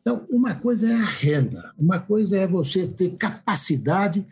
Então, 0.00 0.26
uma 0.30 0.54
coisa 0.54 0.90
é 0.90 0.94
a 0.94 1.04
renda, 1.04 1.72
uma 1.78 1.98
coisa 1.98 2.38
é 2.38 2.46
você 2.46 2.86
ter 2.86 3.16
capacidade 3.16 4.26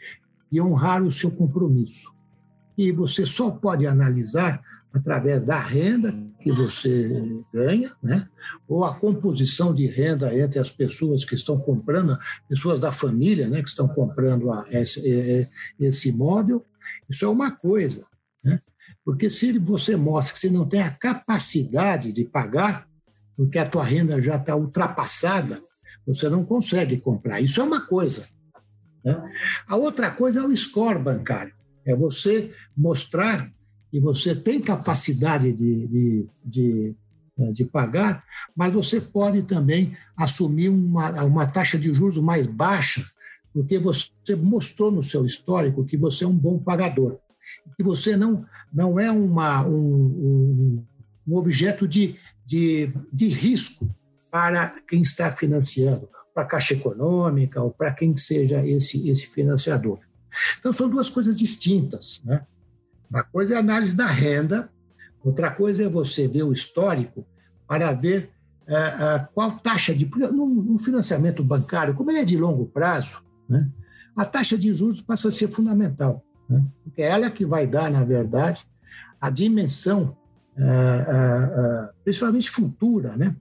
de 0.50 0.60
honrar 0.60 1.02
o 1.02 1.12
seu 1.12 1.30
compromisso. 1.30 2.14
E 2.78 2.92
você 2.92 3.26
só 3.26 3.50
pode 3.50 3.86
analisar 3.86 4.62
através 4.92 5.44
da 5.44 5.58
renda 5.58 6.14
que 6.40 6.52
você 6.52 7.42
ganha, 7.52 7.92
né? 8.02 8.28
ou 8.68 8.84
a 8.84 8.94
composição 8.94 9.74
de 9.74 9.86
renda 9.86 10.36
entre 10.38 10.58
as 10.58 10.70
pessoas 10.70 11.24
que 11.24 11.34
estão 11.34 11.58
comprando, 11.58 12.16
pessoas 12.48 12.78
da 12.78 12.92
família 12.92 13.48
né? 13.48 13.62
que 13.62 13.68
estão 13.68 13.88
comprando 13.88 14.52
a, 14.52 14.64
esse, 14.70 15.48
esse 15.78 16.08
imóvel. 16.10 16.64
Isso 17.08 17.24
é 17.24 17.28
uma 17.28 17.50
coisa. 17.50 18.06
Né? 18.42 18.60
Porque 19.04 19.28
se 19.28 19.58
você 19.58 19.96
mostra 19.96 20.32
que 20.32 20.38
você 20.38 20.50
não 20.50 20.66
tem 20.66 20.82
a 20.82 20.90
capacidade 20.90 22.12
de 22.12 22.24
pagar, 22.24 22.88
porque 23.36 23.58
a 23.58 23.68
tua 23.68 23.84
renda 23.84 24.20
já 24.20 24.36
está 24.36 24.56
ultrapassada, 24.56 25.62
você 26.06 26.28
não 26.28 26.44
consegue 26.44 27.00
comprar. 27.00 27.40
Isso 27.40 27.60
é 27.60 27.64
uma 27.64 27.86
coisa. 27.86 28.26
Né? 29.04 29.20
A 29.66 29.76
outra 29.76 30.10
coisa 30.10 30.40
é 30.40 30.42
o 30.42 30.56
score 30.56 30.98
bancário. 30.98 31.54
É 31.84 31.94
você 31.94 32.52
mostrar 32.76 33.50
que 33.90 34.00
você 34.00 34.34
tem 34.34 34.60
capacidade 34.60 35.52
de, 35.52 35.86
de, 35.86 36.26
de, 36.44 36.94
né, 37.36 37.52
de 37.52 37.64
pagar, 37.64 38.24
mas 38.54 38.74
você 38.74 39.00
pode 39.00 39.42
também 39.42 39.96
assumir 40.16 40.68
uma, 40.68 41.22
uma 41.24 41.46
taxa 41.46 41.78
de 41.78 41.92
juros 41.94 42.18
mais 42.18 42.46
baixa, 42.46 43.04
porque 43.52 43.78
você 43.78 44.10
mostrou 44.36 44.90
no 44.90 45.02
seu 45.02 45.24
histórico 45.24 45.84
que 45.84 45.96
você 45.96 46.24
é 46.24 46.28
um 46.28 46.36
bom 46.36 46.58
pagador, 46.58 47.18
que 47.76 47.82
você 47.82 48.16
não, 48.16 48.44
não 48.72 48.98
é 48.98 49.10
uma, 49.10 49.66
um, 49.66 50.84
um, 51.26 51.36
objeto 51.36 51.86
de, 51.86 52.16
de, 52.46 52.92
de 53.12 53.26
risco 53.26 53.92
para 54.30 54.76
quem 54.88 55.02
está 55.02 55.30
financiando, 55.30 56.08
para 56.32 56.44
a 56.44 56.46
Caixa 56.46 56.74
Econômica 56.74 57.60
ou 57.60 57.70
para 57.70 57.92
quem 57.92 58.16
seja 58.16 58.64
esse, 58.64 59.08
esse 59.10 59.26
financiador. 59.26 59.98
Então, 60.58 60.72
são 60.72 60.88
duas 60.88 61.08
coisas 61.08 61.36
distintas. 61.36 62.22
Né? 62.24 62.42
Uma 63.10 63.24
coisa 63.24 63.54
é 63.54 63.56
a 63.56 63.60
análise 63.60 63.96
da 63.96 64.06
renda, 64.06 64.70
outra 65.24 65.50
coisa 65.50 65.84
é 65.84 65.88
você 65.88 66.28
ver 66.28 66.44
o 66.44 66.52
histórico 66.52 67.26
para 67.66 67.92
ver 67.92 68.30
uh, 68.68 68.72
uh, 68.72 69.28
qual 69.34 69.58
taxa 69.58 69.94
de. 69.94 70.08
No, 70.32 70.78
financiamento 70.78 71.42
bancário, 71.42 71.94
como 71.94 72.10
ele 72.10 72.20
é 72.20 72.24
de 72.24 72.36
longo 72.36 72.66
prazo, 72.66 73.22
né? 73.48 73.68
a 74.14 74.24
taxa 74.24 74.56
de 74.56 74.72
juros 74.72 75.00
passa 75.00 75.28
a 75.28 75.32
ser 75.32 75.48
fundamental, 75.48 76.22
né? 76.48 76.62
porque 76.84 77.02
é 77.02 77.30
que 77.30 77.44
vai 77.44 77.66
dar, 77.66 77.90
na 77.90 78.04
verdade, 78.04 78.64
a 79.20 79.30
dimensão, 79.30 80.16
principalmente 82.04 82.50
futura, 82.50 83.16
né? 83.16 83.34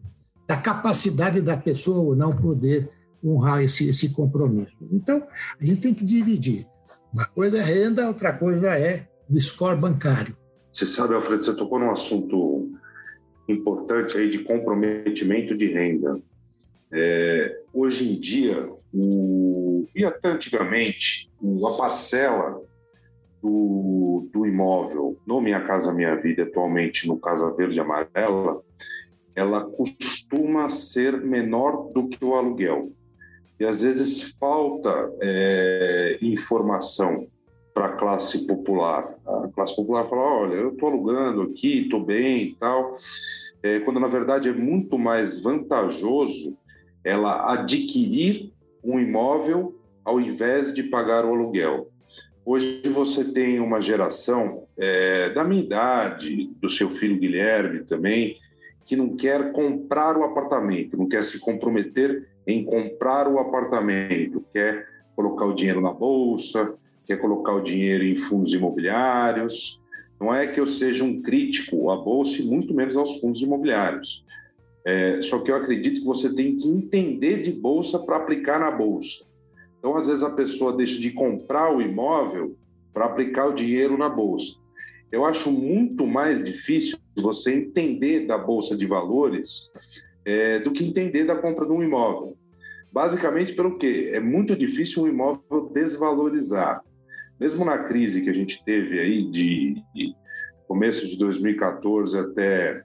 da 0.47 0.57
capacidade 0.57 1.41
da 1.41 1.57
pessoa 1.57 1.99
ou 1.99 2.15
não 2.15 2.31
poder 2.31 2.89
honrar 3.23 3.63
esse, 3.63 3.89
esse 3.89 4.09
compromisso. 4.09 4.75
Então, 4.91 5.25
a 5.59 5.65
gente 5.65 5.81
tem 5.81 5.93
que 5.93 6.05
dividir. 6.05 6.67
Uma 7.13 7.25
coisa 7.25 7.57
é 7.57 7.63
renda, 7.63 8.07
outra 8.07 8.31
coisa 8.33 8.77
é 8.77 9.07
o 9.29 9.39
score 9.41 9.77
bancário. 9.77 10.35
Você 10.71 10.85
sabe, 10.85 11.15
Alfredo, 11.15 11.43
você 11.43 11.55
tocou 11.55 11.79
num 11.79 11.91
assunto 11.91 12.71
importante 13.47 14.17
aí 14.17 14.29
de 14.29 14.39
comprometimento 14.39 15.57
de 15.57 15.67
renda. 15.67 16.19
É, 16.91 17.61
hoje 17.73 18.11
em 18.11 18.19
dia, 18.19 18.69
o, 18.93 19.87
e 19.95 20.05
até 20.05 20.29
antigamente, 20.29 21.31
a 21.65 21.77
parcela 21.77 22.61
do, 23.41 24.27
do 24.31 24.45
imóvel 24.45 25.17
no 25.25 25.41
Minha 25.41 25.61
Casa 25.61 25.93
Minha 25.93 26.15
Vida, 26.15 26.43
atualmente 26.43 27.07
no 27.07 27.17
Casa 27.17 27.53
Verde 27.53 27.79
Amarela, 27.79 28.61
ela 29.35 29.63
costuma 29.63 30.67
ser 30.69 31.21
menor 31.21 31.91
do 31.93 32.07
que 32.07 32.23
o 32.23 32.35
aluguel. 32.35 32.91
E 33.59 33.65
às 33.65 33.81
vezes 33.81 34.35
falta 34.39 35.11
é, 35.21 36.17
informação 36.21 37.27
para 37.73 37.87
a 37.87 37.93
classe 37.93 38.47
popular. 38.47 39.15
A 39.25 39.49
classe 39.49 39.75
popular 39.75 40.05
fala: 40.07 40.21
olha, 40.21 40.53
eu 40.53 40.69
estou 40.69 40.89
alugando 40.89 41.41
aqui, 41.41 41.83
estou 41.83 42.03
bem 42.03 42.43
e 42.43 42.55
tal. 42.55 42.97
É, 43.61 43.79
quando 43.81 43.99
na 43.99 44.07
verdade 44.07 44.49
é 44.49 44.53
muito 44.53 44.97
mais 44.97 45.41
vantajoso 45.41 46.57
ela 47.03 47.53
adquirir 47.53 48.51
um 48.83 48.99
imóvel 48.99 49.75
ao 50.03 50.19
invés 50.19 50.73
de 50.73 50.83
pagar 50.83 51.25
o 51.25 51.33
aluguel. 51.33 51.89
Hoje 52.45 52.83
você 52.93 53.23
tem 53.23 53.59
uma 53.59 53.81
geração 53.81 54.67
é, 54.77 55.31
da 55.31 55.43
minha 55.43 55.63
idade, 55.63 56.51
do 56.61 56.69
seu 56.69 56.91
filho 56.91 57.17
Guilherme 57.17 57.83
também, 57.83 58.37
que 58.85 58.95
não 58.95 59.15
quer 59.15 59.51
comprar 59.51 60.15
o 60.15 60.23
apartamento, 60.23 60.95
não 60.95 61.09
quer 61.09 61.23
se 61.23 61.39
comprometer 61.39 62.27
em 62.45 62.63
comprar 62.63 63.27
o 63.27 63.39
apartamento, 63.39 64.45
quer 64.53 64.87
colocar 65.15 65.45
o 65.45 65.55
dinheiro 65.55 65.81
na 65.81 65.91
bolsa, 65.91 66.75
quer 67.07 67.17
colocar 67.17 67.53
o 67.53 67.63
dinheiro 67.63 68.03
em 68.03 68.15
fundos 68.15 68.53
imobiliários. 68.53 69.81
Não 70.21 70.33
é 70.33 70.45
que 70.45 70.59
eu 70.59 70.67
seja 70.67 71.03
um 71.03 71.23
crítico 71.23 71.89
à 71.89 71.97
bolsa 71.97 72.39
e 72.43 72.45
muito 72.45 72.75
menos 72.75 72.95
aos 72.95 73.19
fundos 73.19 73.41
imobiliários. 73.41 74.23
É, 74.85 75.19
só 75.23 75.39
que 75.39 75.51
eu 75.51 75.55
acredito 75.55 76.01
que 76.01 76.05
você 76.05 76.31
tem 76.31 76.55
que 76.55 76.67
entender 76.67 77.41
de 77.41 77.51
bolsa 77.51 77.97
para 77.97 78.17
aplicar 78.17 78.59
na 78.59 78.69
bolsa. 78.69 79.25
Então, 79.85 79.97
às 79.97 80.07
vezes, 80.07 80.23
a 80.23 80.31
pessoa 80.31 80.75
deixa 80.75 80.99
de 80.99 81.11
comprar 81.11 81.71
o 81.71 81.79
imóvel 81.79 82.57
para 82.91 83.05
aplicar 83.05 83.45
o 83.45 83.53
dinheiro 83.53 83.95
na 83.95 84.09
bolsa. 84.09 84.57
Eu 85.11 85.23
acho 85.23 85.51
muito 85.51 86.07
mais 86.07 86.43
difícil 86.43 86.97
você 87.15 87.53
entender 87.53 88.25
da 88.25 88.35
bolsa 88.35 88.75
de 88.75 88.87
valores 88.87 89.71
é, 90.25 90.57
do 90.57 90.71
que 90.71 90.83
entender 90.83 91.25
da 91.25 91.35
compra 91.35 91.67
de 91.67 91.71
um 91.71 91.83
imóvel. 91.83 92.35
Basicamente 92.91 93.53
pelo 93.53 93.77
quê? 93.77 94.09
É 94.11 94.19
muito 94.19 94.55
difícil 94.55 95.03
um 95.03 95.07
imóvel 95.07 95.69
desvalorizar. 95.71 96.81
Mesmo 97.39 97.63
na 97.63 97.77
crise 97.77 98.23
que 98.23 98.29
a 98.31 98.33
gente 98.33 98.65
teve 98.65 98.99
aí 98.99 99.29
de, 99.29 99.83
de 99.93 100.15
começo 100.67 101.07
de 101.07 101.15
2014 101.15 102.17
até, 102.17 102.81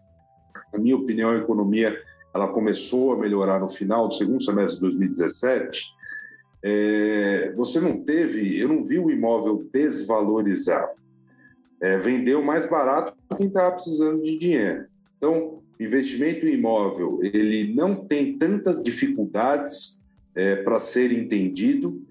na 0.71 0.79
minha 0.79 0.97
opinião, 0.97 1.31
a 1.31 1.39
economia 1.39 1.99
ela 2.35 2.49
começou 2.49 3.15
a 3.15 3.17
melhorar 3.17 3.59
no 3.59 3.71
final 3.71 4.07
do 4.07 4.13
segundo 4.13 4.43
semestre 4.43 4.75
de 4.75 4.83
2017. 4.83 5.99
É, 6.63 7.53
você 7.57 7.81
não 7.81 8.03
teve, 8.03 8.59
eu 8.59 8.69
não 8.69 8.85
vi 8.85 8.99
o 8.99 9.11
imóvel 9.11 9.69
desvalorizar. 9.73 10.91
É, 11.81 11.99
vendeu 11.99 12.43
mais 12.43 12.69
barato 12.69 13.15
para 13.27 13.39
quem 13.39 13.47
estava 13.47 13.73
precisando 13.73 14.23
de 14.23 14.39
dinheiro. 14.39 14.85
Então, 15.17 15.63
investimento 15.79 16.47
em 16.47 16.55
imóvel 16.55 17.21
ele 17.23 17.73
não 17.73 18.05
tem 18.07 18.37
tantas 18.37 18.83
dificuldades 18.83 20.01
é, 20.35 20.57
para 20.57 20.79
ser 20.79 21.13
entendido 21.13 22.03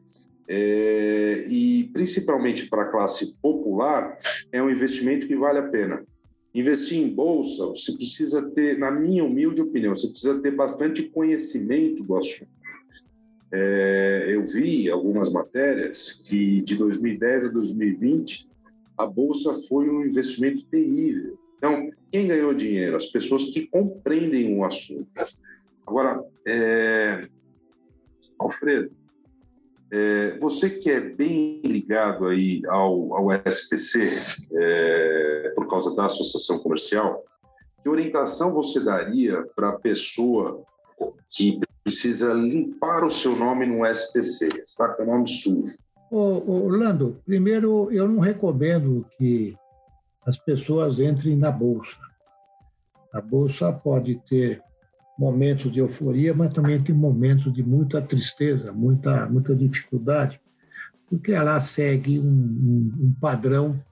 é, 0.48 1.46
e 1.48 1.84
principalmente 1.94 2.68
para 2.68 2.82
a 2.82 2.88
classe 2.88 3.38
popular 3.40 4.18
é 4.52 4.62
um 4.62 4.70
investimento 4.70 5.28
que 5.28 5.36
vale 5.36 5.60
a 5.60 5.68
pena. 5.68 6.04
Investir 6.54 6.98
em 6.98 7.08
bolsa, 7.08 7.68
você 7.68 7.96
precisa 7.96 8.42
ter, 8.50 8.80
na 8.80 8.90
minha 8.90 9.24
humilde 9.24 9.62
opinião, 9.62 9.96
você 9.96 10.08
precisa 10.08 10.42
ter 10.42 10.50
bastante 10.50 11.04
conhecimento 11.04 12.04
do 12.04 12.18
assunto. 12.18 12.50
É, 13.52 14.26
eu 14.28 14.46
vi 14.46 14.90
algumas 14.90 15.32
matérias 15.32 16.12
que 16.12 16.62
de 16.62 16.76
2010 16.76 17.46
a 17.46 17.50
2020 17.50 18.48
a 18.98 19.06
bolsa 19.06 19.54
foi 19.68 19.90
um 19.90 20.06
investimento 20.06 20.64
terrível. 20.66 21.38
Então, 21.58 21.90
quem 22.12 22.28
ganhou 22.28 22.54
dinheiro? 22.54 22.96
As 22.96 23.08
pessoas 23.08 23.46
que 23.46 23.68
compreendem 23.68 24.58
o 24.58 24.64
assunto. 24.64 25.10
Agora, 25.86 26.24
é... 26.46 27.28
Alfredo, 28.38 28.92
é, 29.92 30.38
você 30.38 30.70
que 30.70 30.90
é 30.90 31.00
bem 31.00 31.62
ligado 31.64 32.28
aí 32.28 32.62
ao, 32.68 33.14
ao 33.16 33.32
SPC, 33.46 34.48
é, 34.54 35.52
por 35.56 35.68
causa 35.68 35.96
da 35.96 36.06
associação 36.06 36.60
comercial, 36.60 37.26
que 37.82 37.90
orientação 37.90 38.54
você 38.54 38.80
daria 38.80 39.44
para 39.56 39.70
a 39.70 39.80
pessoa 39.80 40.64
que 41.30 41.60
precisa 41.90 42.34
limpar 42.34 43.04
o 43.04 43.10
seu 43.10 43.36
nome 43.36 43.66
no 43.66 43.84
SPC, 43.84 44.48
está 44.64 44.90
com 44.90 45.02
o 45.02 45.06
nome 45.08 45.28
sujo? 45.28 45.74
Ô, 46.12 46.66
Orlando, 46.66 47.20
primeiro 47.26 47.92
eu 47.92 48.08
não 48.08 48.20
recomendo 48.20 49.06
que 49.18 49.58
as 50.24 50.38
pessoas 50.38 51.00
entrem 51.00 51.36
na 51.36 51.52
bolsa. 51.52 51.98
A 53.12 53.20
bolsa 53.20 53.74
pode 53.74 54.22
ter 54.30 54.62
momentos 55.18 55.72
de 55.72 55.80
euforia, 55.80 56.32
mas 56.32 56.54
também 56.54 56.80
tem 56.80 56.94
momentos 56.94 57.52
de 57.52 57.64
muita 57.64 58.00
tristeza, 58.00 58.72
muita, 58.72 59.26
muita 59.26 59.56
dificuldade, 59.56 60.40
porque 61.08 61.32
ela 61.32 61.60
segue 61.60 62.20
um, 62.20 62.24
um, 62.24 63.06
um 63.06 63.16
padrão 63.20 63.84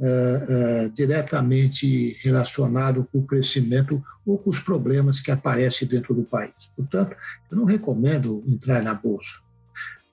uh, 0.00 0.86
uh, 0.86 0.90
diretamente 0.90 2.16
relacionado 2.22 3.06
com 3.10 3.18
o 3.18 3.26
crescimento 3.26 4.02
ou 4.24 4.38
com 4.38 4.50
os 4.50 4.60
problemas 4.60 5.20
que 5.20 5.30
aparecem 5.30 5.86
dentro 5.88 6.14
do 6.14 6.22
país. 6.22 6.70
Portanto, 6.76 7.16
eu 7.50 7.56
não 7.56 7.64
recomendo 7.64 8.42
entrar 8.46 8.82
na 8.82 8.94
bolsa. 8.94 9.40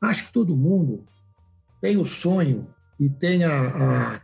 Acho 0.02 0.28
que 0.28 0.34
todo 0.34 0.56
mundo 0.56 1.04
tem 1.82 1.98
o 1.98 2.06
sonho 2.06 2.68
e 3.00 3.10
tem 3.10 3.44
a, 3.44 3.52
a, 3.52 4.22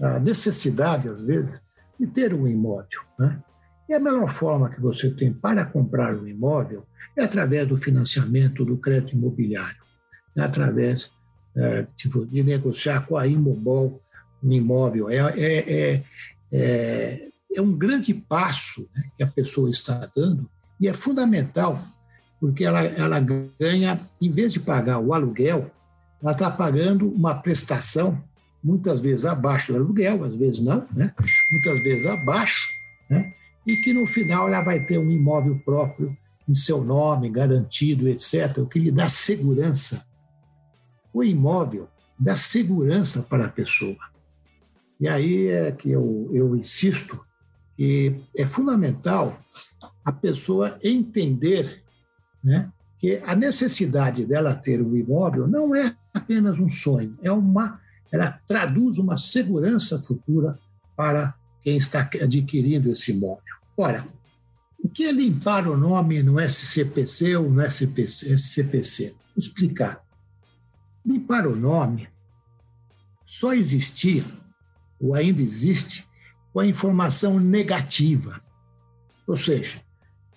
a 0.00 0.20
necessidade, 0.20 1.08
às 1.08 1.20
vezes, 1.20 1.50
de 1.98 2.06
ter 2.06 2.32
um 2.32 2.46
imóvel. 2.46 3.00
Né? 3.18 3.42
E 3.88 3.94
a 3.94 4.00
melhor 4.00 4.28
forma 4.28 4.68
que 4.70 4.80
você 4.80 5.10
tem 5.10 5.32
para 5.32 5.64
comprar 5.64 6.14
um 6.14 6.26
imóvel 6.26 6.84
é 7.16 7.24
através 7.24 7.66
do 7.66 7.76
financiamento 7.76 8.64
do 8.64 8.76
crédito 8.76 9.14
imobiliário, 9.14 9.82
é 10.36 10.42
através 10.42 11.10
é, 11.56 11.86
de, 11.96 12.26
de, 12.26 12.42
negociar 12.42 13.06
com 13.06 13.16
a 13.16 13.26
Imobol 13.26 14.00
um 14.42 14.52
imóvel. 14.52 15.10
É, 15.10 15.16
é, 15.16 15.72
é, 15.72 16.02
é, 16.52 17.28
é 17.54 17.60
um 17.60 17.72
grande 17.72 18.14
passo 18.14 18.88
né, 18.94 19.04
que 19.16 19.22
a 19.22 19.26
pessoa 19.26 19.70
está 19.70 20.08
dando 20.14 20.48
e 20.80 20.86
é 20.86 20.94
fundamental, 20.94 21.82
porque 22.40 22.64
ela, 22.64 22.82
ela 22.82 23.20
ganha, 23.20 24.00
em 24.20 24.30
vez 24.30 24.52
de 24.52 24.60
pagar 24.60 24.98
o 24.98 25.12
aluguel, 25.12 25.70
ela 26.22 26.32
está 26.32 26.50
pagando 26.50 27.08
uma 27.08 27.34
prestação, 27.34 28.22
muitas 28.62 29.00
vezes 29.00 29.24
abaixo 29.24 29.72
do 29.72 29.78
aluguel, 29.78 30.24
às 30.24 30.34
vezes 30.34 30.60
não, 30.60 30.86
né? 30.94 31.12
muitas 31.52 31.82
vezes 31.82 32.06
abaixo, 32.06 32.68
né? 33.10 33.32
e 33.66 33.76
que 33.76 33.92
no 33.92 34.06
final 34.06 34.48
ela 34.48 34.62
vai 34.62 34.84
ter 34.84 34.98
um 34.98 35.10
imóvel 35.10 35.58
próprio 35.64 36.16
em 36.48 36.54
seu 36.54 36.82
nome, 36.82 37.28
garantido, 37.28 38.08
etc., 38.08 38.58
o 38.58 38.66
que 38.66 38.78
lhe 38.78 38.90
dá 38.90 39.06
segurança. 39.06 40.06
O 41.12 41.22
imóvel 41.22 41.88
dá 42.18 42.34
segurança 42.36 43.22
para 43.22 43.46
a 43.46 43.50
pessoa. 43.50 43.96
E 45.00 45.06
aí 45.06 45.48
é 45.48 45.72
que 45.72 45.90
eu, 45.90 46.28
eu 46.32 46.56
insisto 46.56 47.24
que 47.76 48.20
é 48.36 48.44
fundamental 48.44 49.38
a 50.04 50.10
pessoa 50.10 50.78
entender 50.82 51.82
né, 52.42 52.72
que 52.98 53.22
a 53.24 53.36
necessidade 53.36 54.26
dela 54.26 54.54
ter 54.54 54.82
um 54.82 54.96
imóvel 54.96 55.46
não 55.46 55.74
é 55.74 55.96
apenas 56.12 56.58
um 56.58 56.68
sonho, 56.68 57.16
é 57.22 57.30
uma, 57.30 57.80
ela 58.10 58.32
traduz 58.46 58.98
uma 58.98 59.16
segurança 59.16 59.98
futura 59.98 60.58
para 60.96 61.34
quem 61.62 61.76
está 61.76 62.00
adquirindo 62.00 62.90
esse 62.90 63.12
imóvel. 63.12 63.54
Ora, 63.76 64.04
o 64.82 64.88
que 64.88 65.04
é 65.04 65.12
limpar 65.12 65.68
o 65.68 65.76
nome 65.76 66.22
no 66.22 66.40
SCPC 66.40 67.36
ou 67.36 67.50
no 67.50 67.62
SCPC? 67.62 69.10
Vou 69.10 69.18
explicar. 69.36 70.02
Limpar 71.04 71.46
o 71.46 71.54
nome 71.54 72.08
só 73.24 73.52
existia, 73.52 74.24
ou 75.00 75.14
ainda 75.14 75.42
existe, 75.42 76.06
com 76.52 76.60
a 76.60 76.66
informação 76.66 77.38
negativa. 77.38 78.40
Ou 79.26 79.36
seja, 79.36 79.80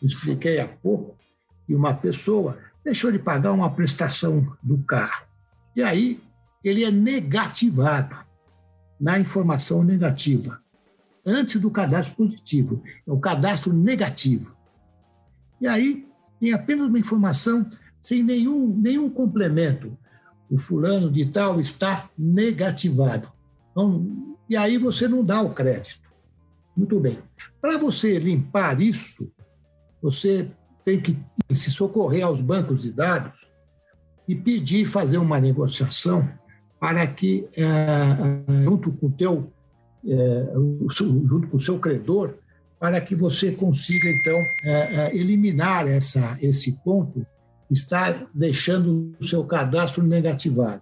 expliquei 0.02 0.60
há 0.60 0.68
pouco 0.68 1.18
que 1.66 1.74
uma 1.74 1.94
pessoa 1.94 2.58
deixou 2.84 3.12
de 3.12 3.20
pagar 3.20 3.52
uma 3.52 3.72
prestação 3.72 4.56
do 4.62 4.78
carro. 4.80 5.26
E 5.76 5.82
aí 5.82 6.20
ele 6.64 6.84
é 6.84 6.92
negativado 6.92 8.16
na 9.00 9.20
informação 9.20 9.84
negativa 9.84 10.62
antes 11.26 11.60
do 11.60 11.70
cadastro 11.70 12.16
positivo, 12.16 12.82
é 13.08 13.12
o 13.12 13.20
cadastro 13.20 13.74
negativo. 13.74 14.56
E 15.60 15.68
aí 15.68 16.08
tem 16.40 16.54
apenas 16.54 16.88
uma 16.88 17.00
informação 17.00 17.70
sem 18.02 18.24
nenhum, 18.24 18.76
nenhum 18.78 19.10
complemento. 19.10 19.96
O 20.50 20.58
fulano 20.58 21.10
de 21.12 21.26
tal 21.28 21.60
está 21.60 22.10
negativado. 22.18 23.32
Então, 23.72 24.31
e 24.52 24.58
aí 24.58 24.78
você 24.78 25.08
não 25.08 25.24
dá 25.24 25.42
o 25.42 25.54
crédito. 25.54 26.12
Muito 26.76 27.00
bem. 27.00 27.20
Para 27.62 27.78
você 27.78 28.20
limpar 28.20 28.82
isso, 28.82 29.32
você 30.02 30.52
tem 30.84 31.00
que 31.00 31.18
se 31.54 31.72
socorrer 31.72 32.26
aos 32.26 32.42
bancos 32.42 32.82
de 32.82 32.92
dados 32.92 33.32
e 34.28 34.36
pedir 34.36 34.86
fazer 34.86 35.20
uma 35.20 35.40
negociação 35.40 36.30
para 36.82 37.08
que, 37.08 37.48
eh, 37.56 38.64
junto 38.66 38.92
com 38.92 39.08
o 39.08 39.12
teu 39.12 39.54
é, 40.06 40.54
junto 40.92 41.48
com 41.48 41.56
o 41.56 41.60
seu 41.60 41.80
credor, 41.80 42.34
para 42.78 43.00
que 43.00 43.16
você 43.16 43.54
consiga, 43.54 44.10
então, 44.10 44.38
é, 44.64 44.72
é, 44.96 45.16
eliminar 45.16 45.88
essa, 45.88 46.38
esse 46.42 46.74
ponto 46.84 47.26
que 47.68 47.74
está 47.74 48.28
deixando 48.34 49.16
o 49.18 49.24
seu 49.24 49.46
cadastro 49.46 50.04
negativado. 50.04 50.82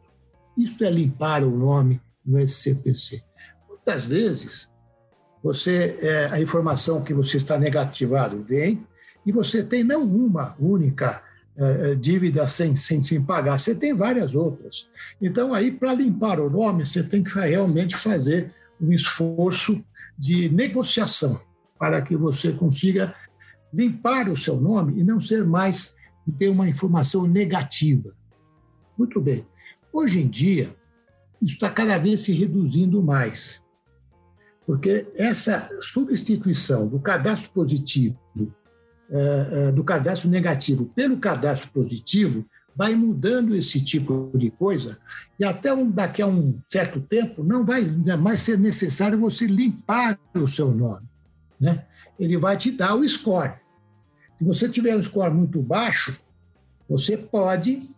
Isso 0.58 0.84
é 0.84 0.90
limpar 0.90 1.44
o 1.44 1.52
nome 1.52 2.02
no 2.26 2.40
SCPC. 2.40 3.29
Muitas 3.86 4.06
vezes, 4.06 4.70
você 5.44 5.98
a 6.32 6.40
informação 6.40 7.04
que 7.04 7.14
você 7.14 7.38
está 7.38 7.58
negativado 7.58 8.44
vem 8.44 8.86
e 9.26 9.32
você 9.32 9.64
tem 9.64 9.84
não 9.84 10.04
uma 10.04 10.56
única 10.60 11.24
dívida 12.00 12.48
sem, 12.48 12.76
sem, 12.76 13.04
sem 13.04 13.22
pagar, 13.22 13.60
você 13.60 13.76
tem 13.76 13.94
várias 13.94 14.34
outras. 14.36 14.90
Então, 15.22 15.54
aí, 15.54 15.72
para 15.72 15.94
limpar 15.94 16.40
o 16.40 16.50
nome, 16.50 16.86
você 16.86 17.04
tem 17.04 17.24
que 17.24 17.38
realmente 17.38 17.98
fazer 17.98 18.54
um 18.80 18.94
esforço 18.94 19.84
de 20.18 20.50
negociação 20.50 21.42
para 21.78 22.02
que 22.02 22.16
você 22.16 22.54
consiga 22.54 23.14
limpar 23.74 24.30
o 24.30 24.38
seu 24.38 24.60
nome 24.60 25.00
e 25.00 25.04
não 25.04 25.20
ser 25.20 25.44
mais 25.46 25.96
ter 26.38 26.48
uma 26.48 26.68
informação 26.68 27.26
negativa. 27.26 28.14
Muito 28.98 29.20
bem. 29.20 29.48
Hoje 29.92 30.22
em 30.22 30.28
dia, 30.28 30.76
isso 31.42 31.56
está 31.56 31.70
cada 31.70 31.98
vez 31.98 32.22
se 32.22 32.32
reduzindo 32.34 33.02
mais, 33.02 33.64
porque 34.70 35.08
essa 35.16 35.68
substituição 35.82 36.88
do 36.88 37.00
cadastro 37.00 37.50
positivo, 37.50 38.16
eh, 39.10 39.48
eh, 39.52 39.72
do 39.72 39.84
cadastro 39.84 40.30
negativo 40.30 40.86
pelo 40.94 41.18
cadastro 41.18 41.72
positivo, 41.72 42.46
vai 42.76 42.94
mudando 42.94 43.56
esse 43.56 43.84
tipo 43.84 44.30
de 44.36 44.52
coisa 44.52 45.00
e 45.40 45.44
até 45.44 45.74
um, 45.74 45.90
daqui 45.90 46.22
a 46.22 46.28
um 46.28 46.60
certo 46.70 47.02
tempo 47.02 47.44
não 47.44 47.66
vai 47.66 47.84
mais 48.20 48.42
ser 48.42 48.60
necessário 48.60 49.18
você 49.18 49.48
limpar 49.48 50.20
o 50.36 50.48
seu 50.48 50.72
nome. 50.72 51.08
Né? 51.60 51.84
Ele 52.20 52.38
vai 52.38 52.56
te 52.56 52.70
dar 52.70 52.94
o 52.94 53.10
score. 53.10 53.54
Se 54.36 54.46
você 54.46 54.70
tiver 54.70 54.96
um 54.96 55.02
score 55.02 55.34
muito 55.34 55.60
baixo, 55.64 56.16
Você 56.88 57.18
pode 57.18 57.90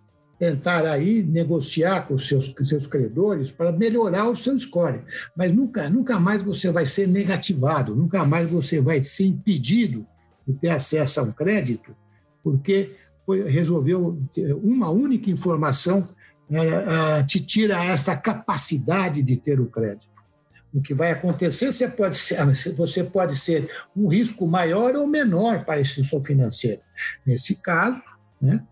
tentar 0.42 0.88
aí 0.88 1.22
negociar 1.22 2.08
com 2.08 2.16
os 2.16 2.28
seus, 2.28 2.48
com 2.48 2.66
seus 2.66 2.88
credores 2.88 3.52
para 3.52 3.72
melhorar 3.72 4.28
o 4.28 4.36
seu 4.36 4.58
score, 4.60 5.02
mas 5.38 5.54
nunca, 5.54 5.88
nunca 5.88 6.20
mais 6.20 6.42
você 6.42 6.72
vai 6.72 6.84
ser 6.84 7.08
negativado, 7.08 7.96
nunca 7.96 8.26
mais 8.26 8.50
você 8.50 8.82
vai 8.82 9.04
ser 9.04 9.26
impedido 9.26 10.04
de 10.48 10.56
ter 10.56 10.70
acesso 10.70 11.20
a 11.20 11.24
um 11.24 11.32
crédito, 11.32 11.96
porque 12.44 12.96
foi, 13.24 13.48
resolveu 13.52 14.18
uma 14.64 14.90
única 14.90 15.30
informação 15.30 16.10
é, 16.50 17.22
te 17.22 17.40
tira 17.40 17.86
essa 17.86 18.18
capacidade 18.18 19.22
de 19.22 19.38
ter 19.38 19.60
o 19.60 19.68
crédito. 19.68 20.10
O 20.74 20.82
que 20.82 20.96
vai 20.96 21.12
acontecer, 21.12 21.72
você 21.72 21.88
pode 21.88 22.16
ser, 22.18 22.44
você 22.76 23.04
pode 23.04 23.38
ser 23.38 23.70
um 23.96 24.08
risco 24.08 24.48
maior 24.48 24.96
ou 24.96 25.06
menor 25.06 25.66
para 25.66 25.76
a 25.76 25.82
instituição 25.82 26.24
financeira. 26.24 26.82
Nesse 27.28 27.62
caso, 27.62 28.02
né, 28.42 28.66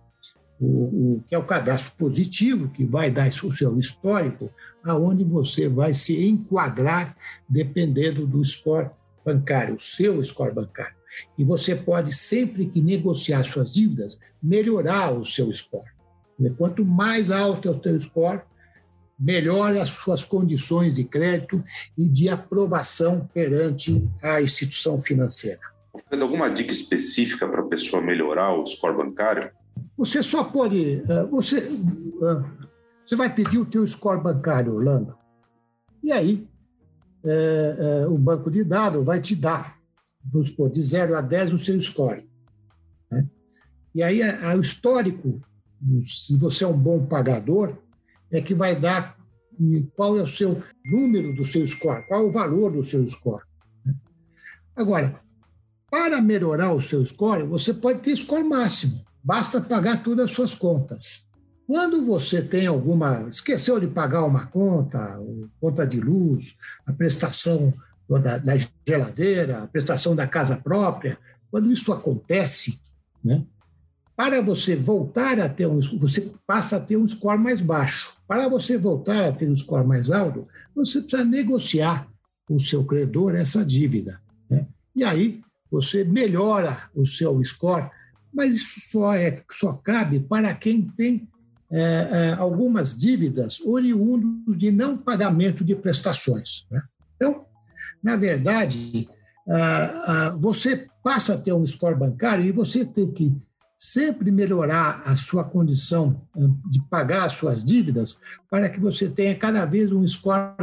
o, 0.60 0.66
o, 0.66 1.24
que 1.28 1.34
é 1.34 1.38
o 1.38 1.46
cadastro 1.46 1.94
positivo, 1.98 2.70
que 2.70 2.84
vai 2.84 3.10
dar 3.10 3.28
o 3.28 3.52
seu 3.52 3.80
histórico, 3.80 4.52
aonde 4.84 5.24
você 5.24 5.68
vai 5.68 5.94
se 5.94 6.28
enquadrar 6.28 7.16
dependendo 7.48 8.28
do 8.28 8.44
score 8.46 8.90
bancário, 9.26 9.76
o 9.76 9.80
seu 9.80 10.24
score 10.24 10.54
bancário. 10.54 10.96
E 11.38 11.44
você 11.44 11.76
pode, 11.76 12.14
sempre 12.14 12.68
que 12.68 12.82
negociar 12.82 13.44
suas 13.44 13.74
dívidas, 13.74 14.20
melhorar 14.42 15.12
o 15.12 15.26
seu 15.26 15.54
score. 15.56 15.90
Quanto 16.58 16.86
mais 16.86 17.32
alto 17.32 17.68
é 17.68 17.72
o 17.72 17.82
seu 17.82 18.02
score, 18.02 18.42
melhor 19.20 19.76
as 19.76 19.90
suas 19.90 20.24
condições 20.24 20.96
de 20.96 21.04
crédito 21.04 21.64
e 21.98 22.08
de 22.08 22.30
aprovação 22.30 23.30
perante 23.34 24.08
a 24.24 24.42
instituição 24.42 25.00
financeira. 25.00 25.60
Alguma 26.12 26.50
dica 26.50 26.72
específica 26.72 27.48
para 27.48 27.62
a 27.62 27.66
pessoa 27.68 28.02
melhorar 28.02 28.54
o 28.54 28.66
score 28.66 28.96
bancário? 28.96 29.52
Você 30.00 30.24
só 30.24 30.46
pode. 30.46 31.04
Eh, 31.10 31.26
você, 31.26 31.58
eh, 31.60 32.70
você 33.06 33.18
vai 33.18 33.36
pedir 33.36 33.58
o 33.58 33.66
teu 33.66 33.86
score 33.86 34.24
bancário, 34.24 34.74
Orlando. 34.74 35.14
E 36.02 36.10
aí, 36.10 36.48
é, 37.22 37.76
é, 37.78 38.08
o 38.08 38.18
banco 38.18 38.50
de 38.50 38.64
dados 38.64 39.04
vai 39.04 39.20
te 39.20 39.36
dar, 39.36 39.78
vamos 40.24 40.48
supor, 40.48 40.70
de 40.70 40.82
0 40.82 41.18
a 41.18 41.22
10 41.22 41.52
o 41.52 41.60
seu 41.60 41.80
score. 41.82 42.26
Né? 43.12 43.28
E 43.94 44.02
aí, 44.02 44.24
a, 44.24 44.52
a, 44.52 44.56
o 44.56 44.62
histórico, 44.62 45.42
se 46.02 46.38
você 46.38 46.64
é 46.64 46.68
um 46.68 46.78
bom 46.78 47.06
pagador, 47.06 47.76
é 48.32 48.42
que 48.42 48.56
vai 48.56 48.78
dar 48.78 49.18
qual 49.98 50.18
é 50.18 50.22
o 50.22 50.28
seu 50.28 50.64
número 50.86 51.36
do 51.36 51.44
seu 51.44 51.68
score, 51.68 52.08
qual 52.08 52.22
é 52.22 52.26
o 52.26 52.32
valor 52.32 52.72
do 52.72 52.86
seu 52.86 53.06
score. 53.06 53.44
Né? 53.86 53.94
Agora, 54.78 55.20
para 55.92 56.22
melhorar 56.22 56.72
o 56.72 56.80
seu 56.80 57.06
score, 57.06 57.44
você 57.44 57.74
pode 57.74 58.00
ter 58.00 58.16
score 58.16 58.46
máximo 58.46 59.09
basta 59.24 59.62
pagar 59.62 60.04
todas 60.04 60.30
as 60.30 60.32
suas 60.36 60.54
contas. 60.54 61.28
Quando 61.68 62.04
você 62.04 62.42
tem 62.42 62.66
alguma. 62.66 63.28
esqueceu 63.30 63.80
de 63.80 63.88
pagar 63.88 64.26
uma 64.26 64.48
conta, 64.48 65.20
conta 65.62 65.86
de 65.86 66.00
luz, 66.00 66.56
a 66.86 66.92
prestação 66.92 67.74
da, 68.10 68.40
da 68.40 68.54
geladeira, 68.88 69.64
a 69.64 69.68
prestação 69.68 70.16
da 70.16 70.26
casa 70.26 70.58
própria, 70.58 71.18
quando 71.52 71.72
isso 71.72 71.94
acontece, 71.94 72.82
né, 73.24 73.46
para 74.16 74.42
você 74.42 74.76
voltar 74.76 75.40
a 75.40 75.48
ter 75.48 75.68
um. 75.68 75.80
você 75.98 76.34
passa 76.46 76.78
a 76.78 76.80
ter 76.80 76.98
um 76.98 77.08
score 77.08 77.40
mais 77.40 77.62
baixo. 77.62 78.18
Para 78.28 78.50
você 78.50 78.78
voltar 78.78 79.26
a 79.26 79.32
ter 79.32 79.50
um 79.50 79.56
score 79.56 79.86
mais 79.86 80.12
alto, 80.12 80.48
você 80.76 81.02
precisa 81.02 81.24
negociar 81.24 82.08
com 82.46 82.56
o 82.56 82.60
seu 82.60 82.84
credor 82.84 83.36
essa 83.36 83.64
dívida. 83.64 84.20
Né? 84.50 84.68
E 84.96 85.04
aí 85.04 85.40
você 85.72 86.04
melhora 86.04 86.90
o 86.96 87.06
seu 87.06 87.42
score 87.46 87.90
mas 88.34 88.56
isso 88.56 88.80
só, 88.92 89.14
é, 89.14 89.44
só 89.52 89.74
cabe 89.74 90.20
para 90.20 90.54
quem 90.54 90.82
tem 90.82 91.28
é, 91.72 91.82
é, 91.82 92.34
algumas 92.34 92.98
dívidas 92.98 93.60
oriundas 93.62 94.58
de 94.58 94.72
não 94.72 94.98
pagamento 94.98 95.64
de 95.64 95.76
prestações. 95.76 96.66
Né? 96.72 96.82
Então, 97.16 97.46
na 98.04 98.16
verdade, 98.16 99.08
ah, 99.48 100.04
ah, 100.06 100.36
você 100.40 100.88
passa 101.04 101.34
a 101.34 101.38
ter 101.38 101.54
um 101.54 101.66
score 101.66 101.96
bancário 101.96 102.46
e 102.46 102.52
você 102.52 102.86
tem 102.86 103.12
que 103.12 103.36
sempre 103.78 104.30
melhorar 104.30 105.02
a 105.06 105.16
sua 105.16 105.44
condição 105.44 106.22
de 106.70 106.82
pagar 106.90 107.26
as 107.26 107.34
suas 107.34 107.64
dívidas 107.64 108.20
para 108.50 108.70
que 108.70 108.80
você 108.80 109.08
tenha 109.10 109.34
cada 109.36 109.66
vez 109.66 109.92
um 109.92 110.06
score, 110.06 110.54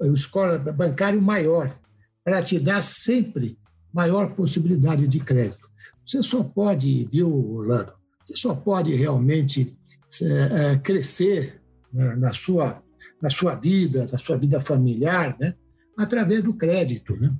um 0.00 0.16
score 0.16 0.58
bancário 0.72 1.22
maior, 1.22 1.78
para 2.24 2.42
te 2.42 2.58
dar 2.58 2.82
sempre 2.82 3.56
maior 3.92 4.34
possibilidade 4.34 5.06
de 5.06 5.20
crédito. 5.20 5.70
Você 6.06 6.22
só 6.22 6.42
pode, 6.42 7.08
viu, 7.10 7.54
Orlando? 7.54 7.92
Você 8.24 8.36
só 8.36 8.54
pode 8.54 8.94
realmente 8.94 9.76
é, 10.22 10.26
é, 10.72 10.78
crescer 10.78 11.60
né, 11.92 12.14
na, 12.16 12.32
sua, 12.32 12.82
na 13.20 13.30
sua 13.30 13.54
vida, 13.54 14.06
na 14.10 14.18
sua 14.18 14.36
vida 14.36 14.60
familiar, 14.60 15.36
né, 15.38 15.54
através 15.96 16.42
do 16.42 16.54
crédito. 16.54 17.16
Né? 17.16 17.32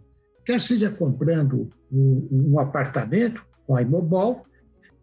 Quer 0.45 0.61
seja 0.61 0.91
comprando 0.91 1.71
um, 1.91 2.29
um 2.31 2.59
apartamento 2.59 3.45
com 3.67 3.77
a 3.77 3.83
Imobol, 3.83 4.47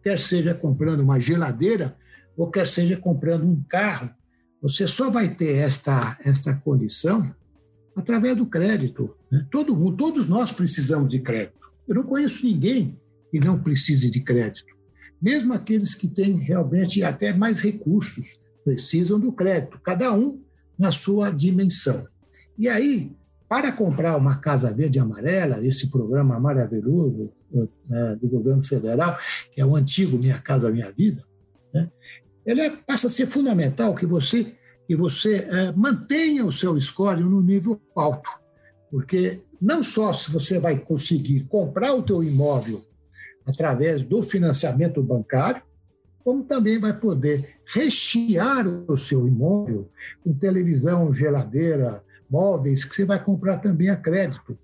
quer 0.02 0.18
seja 0.18 0.54
comprando 0.54 1.00
uma 1.00 1.18
geladeira, 1.20 1.96
ou 2.36 2.50
quer 2.50 2.66
seja 2.66 2.96
comprando 2.96 3.44
um 3.44 3.62
carro, 3.68 4.10
você 4.62 4.86
só 4.86 5.10
vai 5.10 5.28
ter 5.28 5.56
esta, 5.56 6.18
esta 6.24 6.54
condição 6.54 7.34
através 7.96 8.36
do 8.36 8.46
crédito. 8.46 9.14
Né? 9.30 9.46
Todo 9.50 9.76
mundo, 9.76 9.96
todos 9.96 10.28
nós 10.28 10.52
precisamos 10.52 11.08
de 11.10 11.20
crédito. 11.20 11.58
Eu 11.88 11.94
não 11.94 12.02
conheço 12.02 12.44
ninguém 12.44 12.98
e 13.32 13.38
não 13.40 13.60
precise 13.60 14.10
de 14.10 14.20
crédito. 14.20 14.74
Mesmo 15.20 15.52
aqueles 15.52 15.94
que 15.94 16.08
têm 16.08 16.36
realmente 16.36 17.02
até 17.02 17.32
mais 17.32 17.60
recursos 17.60 18.40
precisam 18.64 19.18
do 19.18 19.32
crédito, 19.32 19.78
cada 19.82 20.12
um 20.12 20.42
na 20.78 20.90
sua 20.90 21.30
dimensão. 21.30 22.06
E 22.58 22.68
aí, 22.68 23.12
para 23.48 23.72
comprar 23.72 24.16
uma 24.16 24.36
Casa 24.36 24.72
Verde 24.72 24.98
e 24.98 25.00
Amarela, 25.00 25.64
esse 25.66 25.90
programa 25.90 26.38
maravilhoso 26.38 27.30
né, 27.88 28.16
do 28.20 28.28
governo 28.28 28.62
federal, 28.64 29.18
que 29.52 29.60
é 29.60 29.66
o 29.66 29.76
antigo 29.76 30.16
Minha 30.16 30.38
Casa 30.38 30.70
Minha 30.70 30.90
Vida, 30.90 31.24
né, 31.74 31.90
ele 32.46 32.62
é, 32.62 32.70
passa 32.70 33.08
a 33.08 33.10
ser 33.10 33.26
fundamental 33.26 33.94
que 33.94 34.06
você 34.06 34.54
que 34.86 34.96
você 34.96 35.36
é, 35.36 35.70
mantenha 35.70 36.44
o 36.44 36.50
seu 36.50 36.80
score 36.80 37.20
no 37.20 37.40
nível 37.40 37.80
alto, 37.94 38.28
porque 38.90 39.40
não 39.60 39.84
só 39.84 40.12
se 40.12 40.32
você 40.32 40.58
vai 40.58 40.80
conseguir 40.80 41.44
comprar 41.44 41.94
o 41.94 42.02
teu 42.02 42.24
imóvel 42.24 42.84
através 43.50 44.04
do 44.04 44.22
financiamento 44.22 45.02
bancário, 45.02 45.62
como 46.24 46.44
também 46.44 46.78
vai 46.78 46.98
poder 46.98 47.56
rechear 47.66 48.66
o 48.68 48.96
seu 48.96 49.26
imóvel 49.26 49.90
com 50.22 50.32
televisão, 50.32 51.12
geladeira, 51.12 52.02
móveis, 52.30 52.84
que 52.84 52.94
você 52.94 53.04
vai 53.04 53.22
comprar 53.22 53.58
também 53.58 53.88
a 53.88 53.96
crédito. 53.96 54.58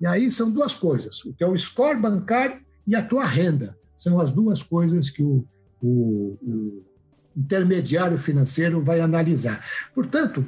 E 0.00 0.06
aí 0.06 0.30
são 0.30 0.50
duas 0.50 0.74
coisas: 0.74 1.24
o 1.24 1.32
teu 1.32 1.56
score 1.56 1.98
bancário 1.98 2.60
e 2.86 2.94
a 2.96 3.02
tua 3.02 3.24
renda. 3.24 3.76
São 3.96 4.20
as 4.20 4.32
duas 4.32 4.62
coisas 4.62 5.10
que 5.10 5.22
o, 5.22 5.44
o, 5.80 6.38
o 6.42 6.84
intermediário 7.36 8.18
financeiro 8.18 8.80
vai 8.80 9.00
analisar. 9.00 9.64
Portanto, 9.94 10.44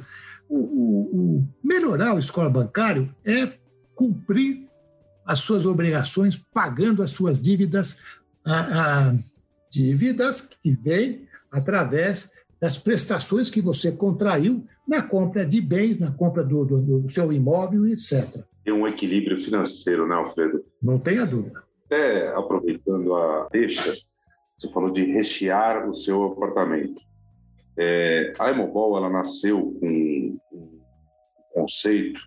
o, 0.49 1.45
melhorar 1.63 2.13
o 2.13 2.21
score 2.21 2.51
bancário 2.51 3.13
é 3.25 3.49
cumprir 3.95 4.64
as 5.25 5.39
suas 5.39 5.65
obrigações, 5.65 6.37
pagando 6.53 7.01
as 7.01 7.11
suas 7.11 7.41
dívidas, 7.41 8.01
a, 8.45 9.09
a, 9.09 9.15
dívidas 9.69 10.41
que 10.41 10.71
vêm 10.71 11.27
através 11.51 12.31
das 12.59 12.77
prestações 12.77 13.49
que 13.49 13.61
você 13.61 13.91
contraiu 13.91 14.65
na 14.87 15.01
compra 15.01 15.45
de 15.45 15.59
bens, 15.59 15.97
na 15.97 16.11
compra 16.11 16.43
do, 16.43 16.63
do, 16.63 17.01
do 17.01 17.09
seu 17.09 17.33
imóvel, 17.33 17.87
etc. 17.87 18.43
Tem 18.63 18.73
um 18.73 18.87
equilíbrio 18.87 19.39
financeiro, 19.39 20.07
né, 20.07 20.15
Alfredo? 20.15 20.63
Não 20.81 20.99
tenha 20.99 21.25
dúvida. 21.25 21.63
Até 21.85 22.29
aproveitando 22.35 23.13
a 23.13 23.47
deixa, 23.51 23.93
você 24.57 24.71
falou 24.71 24.91
de 24.91 25.05
rechear 25.05 25.87
o 25.87 25.93
seu 25.93 26.23
apartamento. 26.23 27.01
É, 27.77 28.33
a 28.39 28.49
Emobol 28.49 28.97
ela 28.97 29.09
nasceu 29.09 29.77
com 29.79 29.87
um 29.87 30.39
conceito 31.53 32.19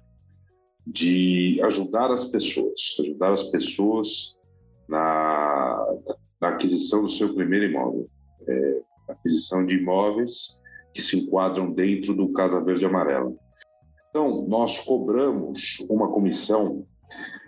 de 0.90 1.60
ajudar 1.64 2.10
as 2.10 2.24
pessoas, 2.24 2.96
ajudar 3.00 3.32
as 3.32 3.44
pessoas 3.44 4.38
na, 4.88 5.86
na 6.40 6.48
aquisição 6.48 7.02
do 7.02 7.08
seu 7.10 7.34
primeiro 7.34 7.66
imóvel, 7.66 8.08
é, 8.48 8.80
aquisição 9.10 9.66
de 9.66 9.74
imóveis 9.74 10.60
que 10.94 11.02
se 11.02 11.18
enquadram 11.18 11.70
dentro 11.70 12.14
do 12.14 12.32
Casa 12.32 12.58
Verde 12.64 12.86
Amarela. 12.86 13.32
Então, 14.08 14.46
nós 14.48 14.80
cobramos 14.80 15.86
uma 15.90 16.10
comissão 16.10 16.86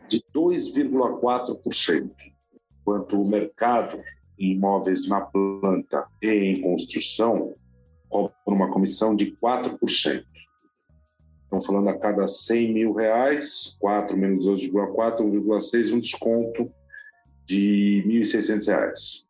de 0.09 0.23
2,4%, 0.35 2.11
enquanto 2.81 3.21
o 3.21 3.27
mercado 3.27 3.99
em 4.39 4.53
imóveis 4.53 5.09
na 5.09 5.23
planta 5.23 6.07
e 6.21 6.29
em 6.29 6.61
construção 6.61 7.55
cobra 8.09 8.35
uma 8.47 8.71
comissão 8.71 9.17
de 9.17 9.35
4%. 9.37 10.25
Estão 11.51 11.61
falando 11.61 11.89
a 11.89 11.99
cada 11.99 12.29
100 12.29 12.73
mil 12.73 12.93
reais, 12.93 13.77
4 13.81 14.17
menos 14.17 14.47
12,4, 14.47 15.19
1,6, 15.19 15.93
um 15.93 15.99
desconto 15.99 16.73
de 17.45 18.05
R$ 18.07 18.21
1.600. 18.21 19.27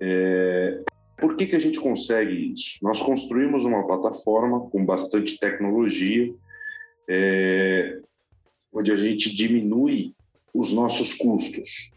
É, 0.00 0.82
por 1.16 1.36
que, 1.36 1.46
que 1.46 1.54
a 1.54 1.60
gente 1.60 1.78
consegue 1.78 2.52
isso? 2.52 2.80
Nós 2.82 3.00
construímos 3.00 3.64
uma 3.64 3.86
plataforma 3.86 4.68
com 4.68 4.84
bastante 4.84 5.38
tecnologia, 5.38 6.34
é, 7.08 8.00
onde 8.72 8.90
a 8.90 8.96
gente 8.96 9.32
diminui 9.32 10.16
os 10.52 10.72
nossos 10.72 11.14
custos. 11.14 11.92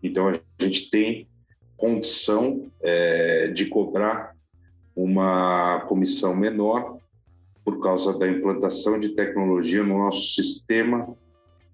Então, 0.00 0.28
a 0.28 0.40
gente 0.62 0.88
tem 0.88 1.26
condição 1.76 2.70
é, 2.80 3.48
de 3.48 3.66
cobrar 3.66 4.36
uma 4.94 5.80
comissão 5.88 6.36
menor 6.36 6.97
por 7.68 7.80
causa 7.80 8.18
da 8.18 8.26
implantação 8.26 8.98
de 8.98 9.10
tecnologia 9.10 9.82
no 9.82 9.98
nosso 9.98 10.34
sistema 10.34 11.14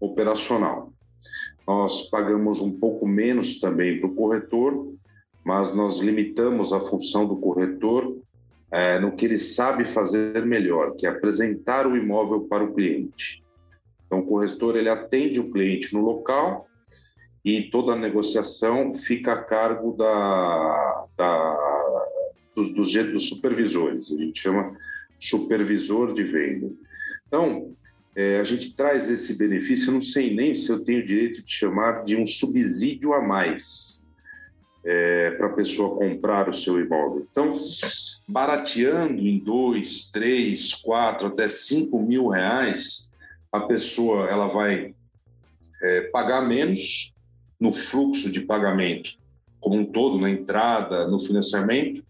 operacional. 0.00 0.92
Nós 1.64 2.10
pagamos 2.10 2.60
um 2.60 2.80
pouco 2.80 3.06
menos 3.06 3.60
também 3.60 4.00
para 4.00 4.08
o 4.08 4.14
corretor, 4.16 4.92
mas 5.44 5.72
nós 5.72 5.98
limitamos 5.98 6.72
a 6.72 6.80
função 6.80 7.26
do 7.26 7.36
corretor 7.36 8.18
é, 8.72 8.98
no 8.98 9.12
que 9.12 9.24
ele 9.24 9.38
sabe 9.38 9.84
fazer 9.84 10.44
melhor, 10.44 10.96
que 10.96 11.06
é 11.06 11.10
apresentar 11.10 11.86
o 11.86 11.96
imóvel 11.96 12.40
para 12.40 12.64
o 12.64 12.74
cliente. 12.74 13.40
Então, 14.04 14.18
o 14.18 14.26
corretor 14.26 14.74
ele 14.74 14.88
atende 14.88 15.38
o 15.38 15.48
cliente 15.48 15.94
no 15.94 16.00
local 16.00 16.66
e 17.44 17.70
toda 17.70 17.92
a 17.92 17.96
negociação 17.96 18.96
fica 18.96 19.34
a 19.34 19.44
cargo 19.44 19.92
da, 19.92 21.06
da 21.16 22.04
dos, 22.52 22.68
dos, 22.70 22.92
dos 22.92 23.28
supervisores. 23.28 24.10
A 24.10 24.16
gente 24.16 24.40
chama 24.40 24.76
supervisor 25.26 26.14
de 26.14 26.22
venda. 26.24 26.70
Então, 27.26 27.72
é, 28.14 28.38
a 28.38 28.44
gente 28.44 28.74
traz 28.74 29.08
esse 29.08 29.34
benefício, 29.34 29.88
eu 29.88 29.94
não 29.94 30.02
sei 30.02 30.34
nem 30.34 30.54
se 30.54 30.70
eu 30.70 30.84
tenho 30.84 31.06
direito 31.06 31.42
de 31.42 31.52
chamar 31.52 32.04
de 32.04 32.16
um 32.16 32.26
subsídio 32.26 33.12
a 33.12 33.20
mais 33.20 34.06
é, 34.84 35.32
para 35.32 35.46
a 35.48 35.52
pessoa 35.52 35.96
comprar 35.96 36.48
o 36.48 36.54
seu 36.54 36.78
imóvel. 36.78 37.26
Então, 37.30 37.52
barateando 38.28 39.20
em 39.20 39.38
dois, 39.38 40.10
três, 40.10 40.74
quatro, 40.74 41.28
até 41.28 41.48
cinco 41.48 42.00
mil 42.00 42.28
reais, 42.28 43.12
a 43.50 43.60
pessoa 43.60 44.28
ela 44.28 44.46
vai 44.46 44.94
é, 45.82 46.00
pagar 46.12 46.42
menos 46.42 47.12
no 47.58 47.72
fluxo 47.72 48.30
de 48.30 48.40
pagamento 48.42 49.16
como 49.64 49.80
um 49.80 49.86
todo, 49.86 50.20
na 50.20 50.28
entrada, 50.28 51.08
no 51.08 51.18
financiamento, 51.18 52.03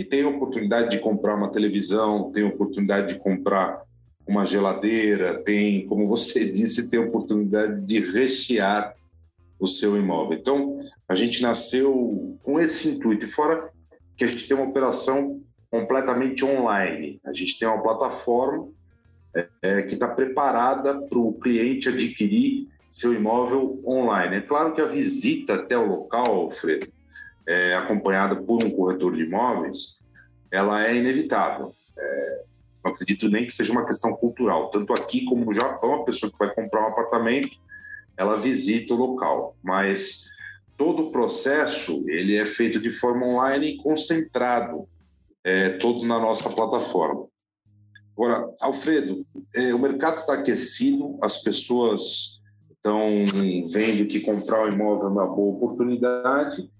e 0.00 0.04
tem 0.04 0.22
a 0.22 0.28
oportunidade 0.28 0.88
de 0.88 0.98
comprar 0.98 1.36
uma 1.36 1.52
televisão, 1.52 2.32
tem 2.32 2.42
a 2.42 2.48
oportunidade 2.48 3.12
de 3.12 3.18
comprar 3.20 3.82
uma 4.26 4.46
geladeira, 4.46 5.42
tem, 5.42 5.86
como 5.86 6.06
você 6.06 6.40
disse, 6.50 6.90
tem 6.90 6.98
a 6.98 7.04
oportunidade 7.04 7.84
de 7.84 8.00
rechear 8.00 8.96
o 9.58 9.66
seu 9.66 9.98
imóvel. 9.98 10.38
Então, 10.38 10.80
a 11.06 11.14
gente 11.14 11.42
nasceu 11.42 12.34
com 12.42 12.58
esse 12.58 12.88
intuito, 12.88 13.30
fora 13.30 13.68
que 14.16 14.24
a 14.24 14.26
gente 14.26 14.48
tem 14.48 14.56
uma 14.56 14.70
operação 14.70 15.38
completamente 15.70 16.46
online. 16.46 17.20
A 17.22 17.34
gente 17.34 17.58
tem 17.58 17.68
uma 17.68 17.82
plataforma 17.82 18.68
é, 19.36 19.48
é 19.62 19.82
que 19.82 19.92
está 19.92 20.08
preparada 20.08 20.98
para 20.98 21.18
o 21.18 21.34
cliente 21.34 21.90
adquirir 21.90 22.68
seu 22.88 23.12
imóvel 23.12 23.78
online. 23.86 24.36
É 24.36 24.40
claro 24.40 24.72
que 24.72 24.80
a 24.80 24.86
visita 24.86 25.56
até 25.56 25.76
o 25.76 25.86
local, 25.86 26.24
Alfredo, 26.26 26.86
é, 27.46 27.74
acompanhada 27.74 28.36
por 28.36 28.64
um 28.64 28.70
corretor 28.70 29.14
de 29.14 29.22
imóveis, 29.22 30.00
ela 30.50 30.86
é 30.86 30.96
inevitável. 30.96 31.74
É, 31.98 32.42
não 32.84 32.92
acredito 32.92 33.28
nem 33.28 33.46
que 33.46 33.54
seja 33.54 33.72
uma 33.72 33.84
questão 33.84 34.12
cultural. 34.14 34.70
Tanto 34.70 34.92
aqui 34.92 35.24
como 35.24 35.44
no 35.44 35.54
Japão, 35.54 35.94
a 35.94 36.04
pessoa 36.04 36.30
que 36.30 36.38
vai 36.38 36.52
comprar 36.54 36.82
um 36.82 36.88
apartamento, 36.88 37.56
ela 38.16 38.40
visita 38.40 38.94
o 38.94 38.96
local. 38.96 39.56
Mas 39.62 40.28
todo 40.76 41.04
o 41.04 41.10
processo 41.10 42.04
ele 42.08 42.36
é 42.36 42.46
feito 42.46 42.80
de 42.80 42.92
forma 42.92 43.26
online 43.26 43.66
e 43.66 43.76
concentrado, 43.76 44.88
é, 45.44 45.70
todo 45.70 46.06
na 46.06 46.18
nossa 46.18 46.48
plataforma. 46.50 47.26
Agora, 48.12 48.52
Alfredo, 48.60 49.26
é, 49.54 49.74
o 49.74 49.78
mercado 49.78 50.18
está 50.18 50.34
aquecido, 50.34 51.18
as 51.22 51.42
pessoas 51.42 52.40
estão 52.70 53.24
vendo 53.68 54.06
que 54.08 54.20
comprar 54.20 54.64
o 54.64 54.72
imóvel 54.72 55.08
é 55.08 55.10
uma 55.10 55.26
boa 55.26 55.54
oportunidade 55.54 56.70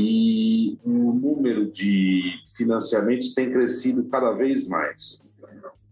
e 0.00 0.78
o 0.84 1.12
número 1.12 1.68
de 1.72 2.22
financiamentos 2.56 3.34
tem 3.34 3.50
crescido 3.50 4.04
cada 4.04 4.30
vez 4.30 4.68
mais. 4.68 5.28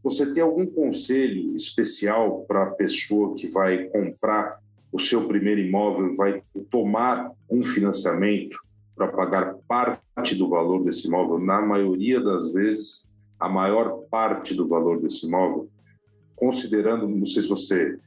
Você 0.01 0.33
tem 0.33 0.45
algum 0.45 0.65
conselho 0.65 1.57
especial 1.57 2.45
para 2.47 2.63
a 2.63 2.71
pessoa 2.71 3.35
que 3.35 3.49
vai 3.49 3.89
comprar 3.89 4.61
o 4.93 5.01
seu 5.01 5.27
primeiro 5.27 5.61
imóvel, 5.61 6.15
vai 6.15 6.41
tomar 6.71 7.33
um 7.51 7.65
financiamento 7.65 8.57
para 8.95 9.09
pagar 9.09 9.57
parte 9.67 10.37
do 10.37 10.49
valor 10.49 10.85
desse 10.85 11.09
imóvel? 11.09 11.41
Na 11.41 11.61
maioria 11.61 12.21
das 12.21 12.53
vezes, 12.53 13.11
a 13.41 13.49
maior 13.49 14.05
parte 14.09 14.55
do 14.55 14.69
valor 14.69 15.01
desse 15.03 15.27
imóvel, 15.27 15.69
considerando, 16.37 17.09
não 17.09 17.27
sei 17.27 17.43
se 17.43 17.49
você 17.49 17.99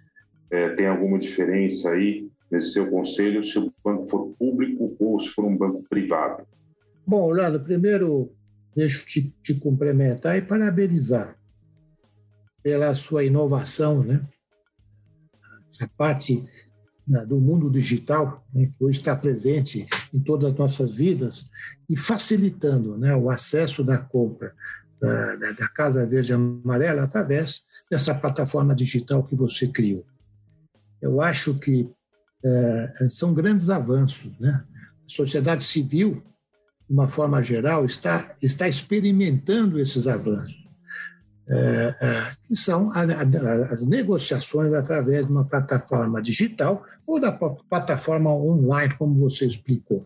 é, 0.50 0.70
tem 0.70 0.88
alguma 0.88 1.20
diferença 1.20 1.90
aí 1.90 2.26
nesse 2.52 2.74
seu 2.74 2.90
conselho, 2.90 3.44
se 3.44 3.58
o 3.60 3.74
banco 3.84 4.06
for 4.06 4.34
público 4.38 4.96
ou 5.00 5.20
se 5.20 5.30
for 5.30 5.46
um 5.46 5.58
banco 5.58 5.84
privado. 5.90 6.46
Bom, 7.06 7.24
Orlando, 7.24 7.60
primeiro 7.60 8.32
deixo 8.76 9.06
te, 9.06 9.34
te 9.42 9.54
cumprimentar 9.56 10.38
e 10.38 10.42
parabenizar 10.42 11.38
pela 12.62 12.94
sua 12.94 13.24
inovação, 13.24 14.04
né? 14.04 14.22
Essa 15.72 15.90
parte 15.98 16.44
né, 17.08 17.26
do 17.26 17.40
mundo 17.40 17.70
digital, 17.70 18.46
né, 18.54 18.68
que 18.68 18.84
hoje 18.84 19.00
está 19.00 19.16
presente 19.16 19.88
em 20.14 20.20
todas 20.20 20.52
as 20.52 20.58
nossas 20.58 20.96
vidas 20.96 21.50
e 21.90 21.98
facilitando 21.98 22.98
né, 22.98 23.16
o 23.16 23.30
acesso 23.30 23.84
da 23.84 23.98
compra 23.98 24.54
da, 25.00 25.36
da 25.36 25.68
Casa 25.70 26.06
Verde 26.06 26.34
Amarela 26.34 27.04
através 27.04 27.66
dessa 27.90 28.14
plataforma 28.14 28.76
digital 28.76 29.24
que 29.24 29.36
você 29.36 29.68
criou. 29.68 30.06
Eu 31.02 31.22
acho 31.22 31.58
que 31.58 31.90
são 33.10 33.34
grandes 33.34 33.70
avanços. 33.70 34.38
Né? 34.40 34.64
A 34.72 35.10
sociedade 35.10 35.64
civil, 35.64 36.24
de 36.88 36.94
uma 36.94 37.08
forma 37.08 37.42
geral, 37.42 37.86
está, 37.86 38.36
está 38.42 38.68
experimentando 38.68 39.80
esses 39.80 40.08
avanços 40.08 40.60
é, 41.50 41.96
é, 42.00 42.32
que 42.48 42.56
são 42.56 42.92
as 42.92 43.84
negociações 43.84 44.72
através 44.72 45.26
de 45.26 45.32
uma 45.32 45.44
plataforma 45.44 46.22
digital 46.22 46.86
ou 47.08 47.20
da 47.20 47.32
plataforma 47.32 48.32
online, 48.32 48.94
como 48.96 49.20
você 49.20 49.48
explicou. 49.48 50.06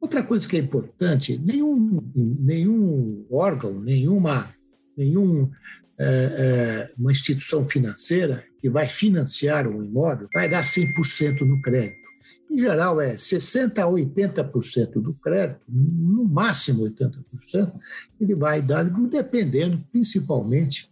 Outra 0.00 0.22
coisa 0.22 0.48
que 0.48 0.56
é 0.56 0.60
importante, 0.60 1.36
nenhum, 1.36 2.00
nenhum 2.14 3.26
órgão, 3.30 3.78
nenhuma, 3.78 4.48
nenhum, 4.96 5.50
é, 5.98 6.04
é, 6.06 6.92
uma 6.98 7.10
instituição 7.10 7.68
financeira 7.68 8.44
que 8.60 8.68
vai 8.68 8.86
financiar 8.86 9.66
um 9.66 9.82
imóvel 9.82 10.28
vai 10.32 10.48
dar 10.48 10.62
100% 10.62 11.40
no 11.40 11.60
crédito 11.62 12.06
em 12.50 12.58
geral, 12.58 13.00
é 13.00 13.14
60% 13.14 13.78
a 13.78 13.86
80% 13.86 15.00
do 15.00 15.14
crédito, 15.14 15.60
no 15.68 16.24
máximo 16.24 16.84
80%, 16.84 17.72
ele 18.20 18.34
vai 18.34 18.62
dar, 18.62 18.84
dependendo 18.84 19.84
principalmente 19.90 20.90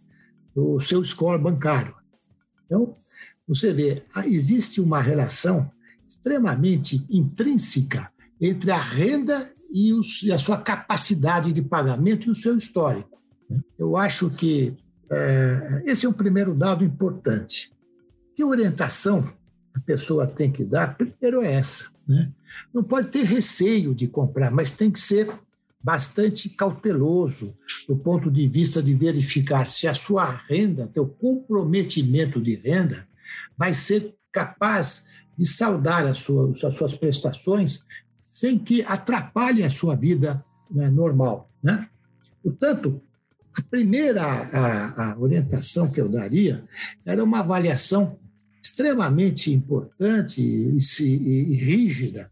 do 0.53 0.79
seu 0.79 1.03
score 1.03 1.41
bancário. 1.41 1.95
Então, 2.65 2.97
você 3.47 3.73
vê, 3.73 4.03
existe 4.25 4.81
uma 4.81 5.01
relação 5.01 5.71
extremamente 6.09 7.05
intrínseca 7.09 8.11
entre 8.39 8.71
a 8.71 8.77
renda 8.77 9.51
e, 9.71 9.91
a 10.31 10.37
sua 10.37 10.61
capacidade 10.61 11.53
de 11.53 11.61
pagamento 11.61 12.27
e 12.27 12.31
o 12.31 12.35
seu 12.35 12.55
histórico. 12.55 13.21
Né? 13.49 13.59
Eu 13.77 13.95
acho 13.95 14.29
que 14.29 14.75
é, 15.11 15.83
esse 15.85 16.05
é 16.05 16.09
um 16.09 16.13
primeiro 16.13 16.53
dado 16.53 16.83
importante. 16.83 17.71
Que 18.35 18.43
orientação 18.43 19.29
a 19.73 19.79
pessoa 19.79 20.25
tem 20.27 20.51
que 20.51 20.63
dar, 20.63 20.97
primeiro 20.97 21.41
é 21.41 21.53
essa. 21.53 21.91
Né? 22.07 22.31
Não 22.73 22.83
pode 22.83 23.09
ter 23.09 23.23
receio 23.23 23.93
de 23.93 24.07
comprar, 24.07 24.51
mas 24.51 24.71
tem 24.71 24.89
que 24.89 24.99
ser 24.99 25.29
bastante 25.81 26.49
cauteloso 26.49 27.55
do 27.87 27.95
ponto 27.95 28.31
de 28.31 28.47
vista 28.47 28.81
de 28.81 28.93
verificar 28.95 29.67
se 29.67 29.87
a 29.87 29.93
sua 29.93 30.31
renda, 30.31 30.89
teu 30.91 31.05
comprometimento 31.05 32.41
de 32.41 32.55
renda, 32.55 33.07
vai 33.55 33.73
ser 33.73 34.15
capaz 34.31 35.05
de 35.37 35.45
saldar 35.45 36.05
as 36.07 36.19
suas, 36.19 36.63
as 36.63 36.75
suas 36.75 36.95
prestações 36.95 37.85
sem 38.29 38.57
que 38.57 38.81
atrapalhe 38.83 39.63
a 39.63 39.69
sua 39.69 39.95
vida 39.95 40.43
né, 40.71 40.89
normal. 40.89 41.49
Né? 41.61 41.87
Portanto, 42.41 43.01
a 43.57 43.61
primeira 43.63 44.23
a, 44.23 45.11
a 45.11 45.19
orientação 45.19 45.89
que 45.89 45.99
eu 45.99 46.09
daria 46.09 46.63
era 47.05 47.23
uma 47.23 47.39
avaliação 47.39 48.19
extremamente 48.61 49.51
importante 49.51 50.41
e, 50.41 50.77
e, 51.01 51.53
e 51.53 51.55
rígida 51.55 52.31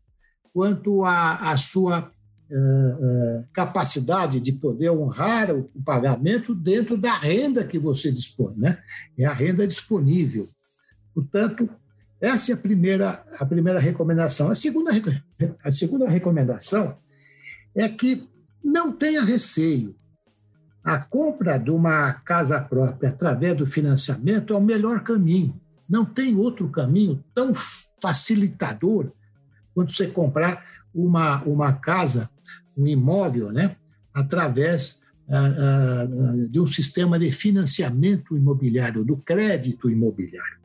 quanto 0.54 1.04
à 1.04 1.56
sua 1.58 2.12
uh, 2.50 2.56
uh, 2.56 3.46
capacidade 3.52 4.40
de 4.40 4.54
poder 4.54 4.92
honrar 4.92 5.52
o, 5.52 5.70
o, 5.74 5.84
pagamento 5.84 6.54
dentro 6.54 6.96
da 6.96 7.18
renda 7.18 7.64
que 7.64 7.80
você 7.80 8.12
dispõe, 8.12 8.54
né? 8.56 8.80
É 9.18 9.26
a 9.26 9.34
renda 9.34 9.66
disponível. 9.66 10.48
Portanto, 11.14 11.68
essa 12.22 12.52
é 12.52 12.56
a 12.56 12.58
primeira, 12.58 13.24
a 13.40 13.46
primeira 13.46 13.80
recomendação. 13.80 14.50
A 14.50 14.56
segunda, 14.56 14.92
a 15.64 15.72
segunda 15.72 16.08
recomendação 16.08 16.98
é 17.76 17.90
que 17.90 18.28
não 18.64 18.92
tenha 18.92 19.22
receio. 19.22 19.96
A 20.84 21.00
compra 21.00 21.58
de 21.58 21.72
uma 21.72 22.14
casa 22.14 22.60
própria 22.60 23.10
através 23.10 23.56
do 23.56 23.66
financiamento 23.66 24.54
é 24.54 24.58
o 24.58 24.62
melhor 24.62 25.04
caminho. 25.04 25.60
Não 25.88 26.04
tem 26.04 26.36
outro 26.36 26.68
caminho 26.70 27.24
tão 27.34 27.54
facilitador 28.02 29.12
quanto 29.74 29.92
você 29.92 30.08
comprar 30.08 30.66
uma, 30.94 31.42
uma 31.44 31.74
casa, 31.74 32.30
um 32.78 32.86
imóvel, 32.86 33.52
né, 33.52 33.76
através 34.14 35.02
ah, 35.30 35.38
ah, 35.38 36.08
de 36.50 36.60
um 36.60 36.68
sistema 36.68 37.18
de 37.18 37.32
financiamento 37.32 38.36
imobiliário, 38.36 39.04
do 39.04 39.18
crédito 39.18 39.90
imobiliário. 39.90 40.58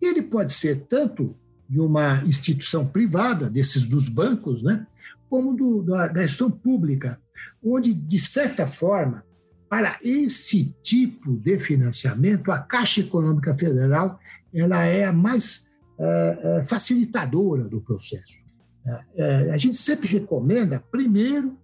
Ele 0.00 0.22
pode 0.22 0.52
ser 0.52 0.86
tanto 0.88 1.36
de 1.68 1.80
uma 1.80 2.22
instituição 2.24 2.86
privada, 2.86 3.48
desses 3.48 3.86
dos 3.86 4.08
bancos, 4.08 4.62
né, 4.62 4.86
como 5.30 5.54
do, 5.54 5.82
da, 5.82 6.06
instituição 6.08 6.50
pública, 6.50 7.18
onde, 7.64 7.94
de 7.94 8.18
certa 8.18 8.66
forma, 8.66 9.24
para 9.72 9.98
esse 10.02 10.76
tipo 10.82 11.34
de 11.34 11.58
financiamento, 11.58 12.52
a 12.52 12.58
Caixa 12.58 13.00
Econômica 13.00 13.54
Federal 13.54 14.20
ela 14.54 14.84
é 14.84 15.06
a 15.06 15.14
mais 15.14 15.66
uh, 15.98 16.62
facilitadora 16.66 17.64
do 17.64 17.80
processo. 17.80 18.44
Uh, 18.84 19.50
a 19.50 19.56
gente 19.56 19.78
sempre 19.78 20.08
recomenda, 20.08 20.78
primeiro, 20.78 21.56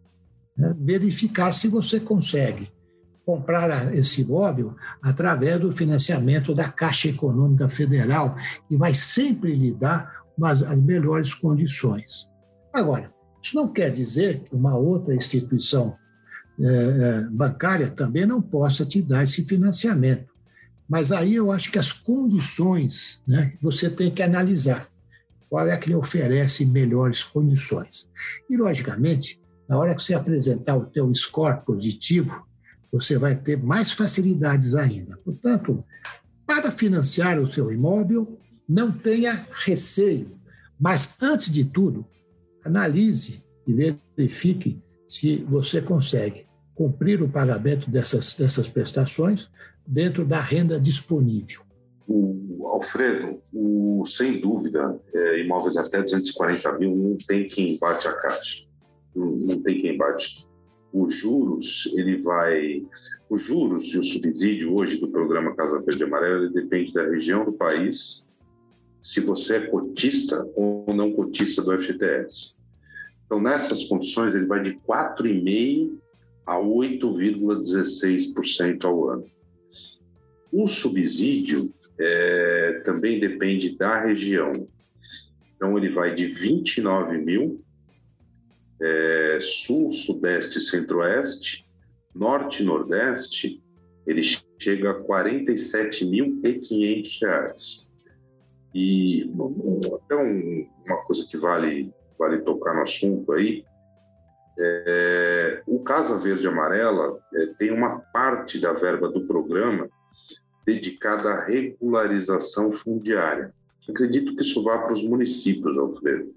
né, 0.56 0.74
verificar 0.80 1.52
se 1.52 1.68
você 1.68 2.00
consegue 2.00 2.72
comprar 3.26 3.94
esse 3.94 4.22
imóvel 4.22 4.74
através 5.02 5.60
do 5.60 5.70
financiamento 5.70 6.54
da 6.54 6.70
Caixa 6.70 7.08
Econômica 7.08 7.68
Federal, 7.68 8.38
que 8.66 8.74
vai 8.74 8.94
sempre 8.94 9.54
lhe 9.54 9.74
dar 9.74 10.22
umas, 10.34 10.62
as 10.62 10.78
melhores 10.78 11.34
condições. 11.34 12.26
Agora, 12.72 13.12
isso 13.42 13.54
não 13.54 13.68
quer 13.68 13.90
dizer 13.90 14.44
que 14.44 14.56
uma 14.56 14.74
outra 14.74 15.14
instituição 15.14 15.94
é, 16.60 17.20
bancária 17.30 17.90
também 17.90 18.26
não 18.26 18.42
possa 18.42 18.84
te 18.84 19.00
dar 19.00 19.24
esse 19.24 19.44
financiamento. 19.44 20.28
Mas 20.88 21.12
aí 21.12 21.34
eu 21.34 21.52
acho 21.52 21.70
que 21.70 21.78
as 21.78 21.92
condições 21.92 23.22
né, 23.26 23.52
você 23.60 23.90
tem 23.90 24.10
que 24.10 24.22
analisar. 24.22 24.88
Qual 25.48 25.66
é 25.66 25.76
que 25.76 25.88
lhe 25.88 25.94
oferece 25.94 26.64
melhores 26.64 27.22
condições? 27.22 28.08
E, 28.50 28.56
logicamente, 28.56 29.40
na 29.68 29.78
hora 29.78 29.94
que 29.94 30.02
você 30.02 30.14
apresentar 30.14 30.76
o 30.76 30.86
teu 30.86 31.14
score 31.14 31.64
positivo, 31.64 32.46
você 32.90 33.18
vai 33.18 33.36
ter 33.36 33.56
mais 33.56 33.92
facilidades 33.92 34.74
ainda. 34.74 35.16
Portanto, 35.18 35.84
para 36.46 36.70
financiar 36.70 37.38
o 37.38 37.46
seu 37.46 37.70
imóvel, 37.70 38.38
não 38.68 38.90
tenha 38.90 39.46
receio, 39.64 40.38
mas 40.78 41.14
antes 41.20 41.50
de 41.50 41.64
tudo, 41.64 42.06
analise 42.64 43.44
e 43.66 43.72
verifique 44.16 44.82
se 45.06 45.38
você 45.44 45.80
consegue 45.80 46.47
cumprir 46.78 47.20
o 47.20 47.28
pagamento 47.28 47.90
dessas, 47.90 48.36
dessas 48.36 48.68
prestações 48.68 49.48
dentro 49.84 50.24
da 50.24 50.40
renda 50.40 50.78
disponível. 50.78 51.62
O 52.06 52.68
Alfredo, 52.68 53.40
o, 53.52 54.06
sem 54.06 54.40
dúvida, 54.40 54.98
é, 55.12 55.40
imóveis 55.40 55.76
até 55.76 56.00
240 56.00 56.78
mil 56.78 56.94
não 56.96 57.18
tem 57.18 57.44
quem 57.44 57.76
bate 57.78 58.06
a 58.06 58.12
caixa 58.12 58.68
não, 59.18 59.62
tem 59.62 59.80
quem 59.80 59.96
bate. 59.96 60.48
Os 60.92 61.14
juros, 61.14 61.92
ele 61.94 62.22
vai. 62.22 62.86
Os 63.28 63.42
juros 63.42 63.84
e 63.92 63.98
o 63.98 64.02
subsídio 64.02 64.74
hoje 64.78 64.98
do 64.98 65.08
programa 65.08 65.54
Casa 65.54 65.82
Verde 65.82 66.04
Amarela 66.04 66.44
ele 66.44 66.52
depende 66.52 66.94
da 66.94 67.04
região 67.04 67.44
do 67.44 67.52
país, 67.52 68.26
se 69.02 69.20
você 69.20 69.56
é 69.56 69.66
cotista 69.66 70.48
ou 70.54 70.86
não 70.94 71.12
cotista 71.12 71.60
do 71.60 71.76
FGTS. 71.76 72.56
Então, 73.26 73.38
nessas 73.38 73.84
condições, 73.84 74.34
ele 74.34 74.46
vai 74.46 74.62
de 74.62 74.74
4,5% 74.76 75.90
a 76.48 76.56
8,16% 76.56 78.84
ao 78.86 79.10
ano. 79.10 79.26
O 80.50 80.66
subsídio 80.66 81.60
é, 82.00 82.80
também 82.86 83.20
depende 83.20 83.76
da 83.76 84.00
região. 84.00 84.66
Então, 85.54 85.76
ele 85.76 85.90
vai 85.90 86.14
de 86.14 86.24
29 86.26 87.18
mil 87.18 87.62
é, 88.80 89.36
sul, 89.42 89.92
sudeste, 89.92 90.58
centro-oeste, 90.58 91.66
norte 92.14 92.64
nordeste, 92.64 93.62
ele 94.06 94.22
chega 94.58 94.90
a 94.90 94.94
R$ 94.94 95.00
47.500. 95.04 97.86
E 98.74 99.30
até 99.94 100.16
um, 100.16 100.66
uma 100.86 100.96
coisa 101.04 101.26
que 101.28 101.36
vale, 101.36 101.92
vale 102.18 102.38
tocar 102.38 102.74
no 102.74 102.84
assunto 102.84 103.30
aí, 103.32 103.66
é, 104.58 105.62
o 105.66 105.80
Casa 105.80 106.16
Verde 106.18 106.46
Amarela 106.46 107.18
é, 107.34 107.46
tem 107.58 107.70
uma 107.70 108.00
parte 108.12 108.60
da 108.60 108.72
verba 108.72 109.08
do 109.08 109.26
programa 109.26 109.88
dedicada 110.66 111.30
à 111.30 111.44
regularização 111.44 112.72
fundiária. 112.72 113.54
Acredito 113.88 114.36
que 114.36 114.42
isso 114.42 114.62
vá 114.62 114.78
para 114.78 114.92
os 114.92 115.02
municípios, 115.02 115.78
Alfredo. 115.78 116.34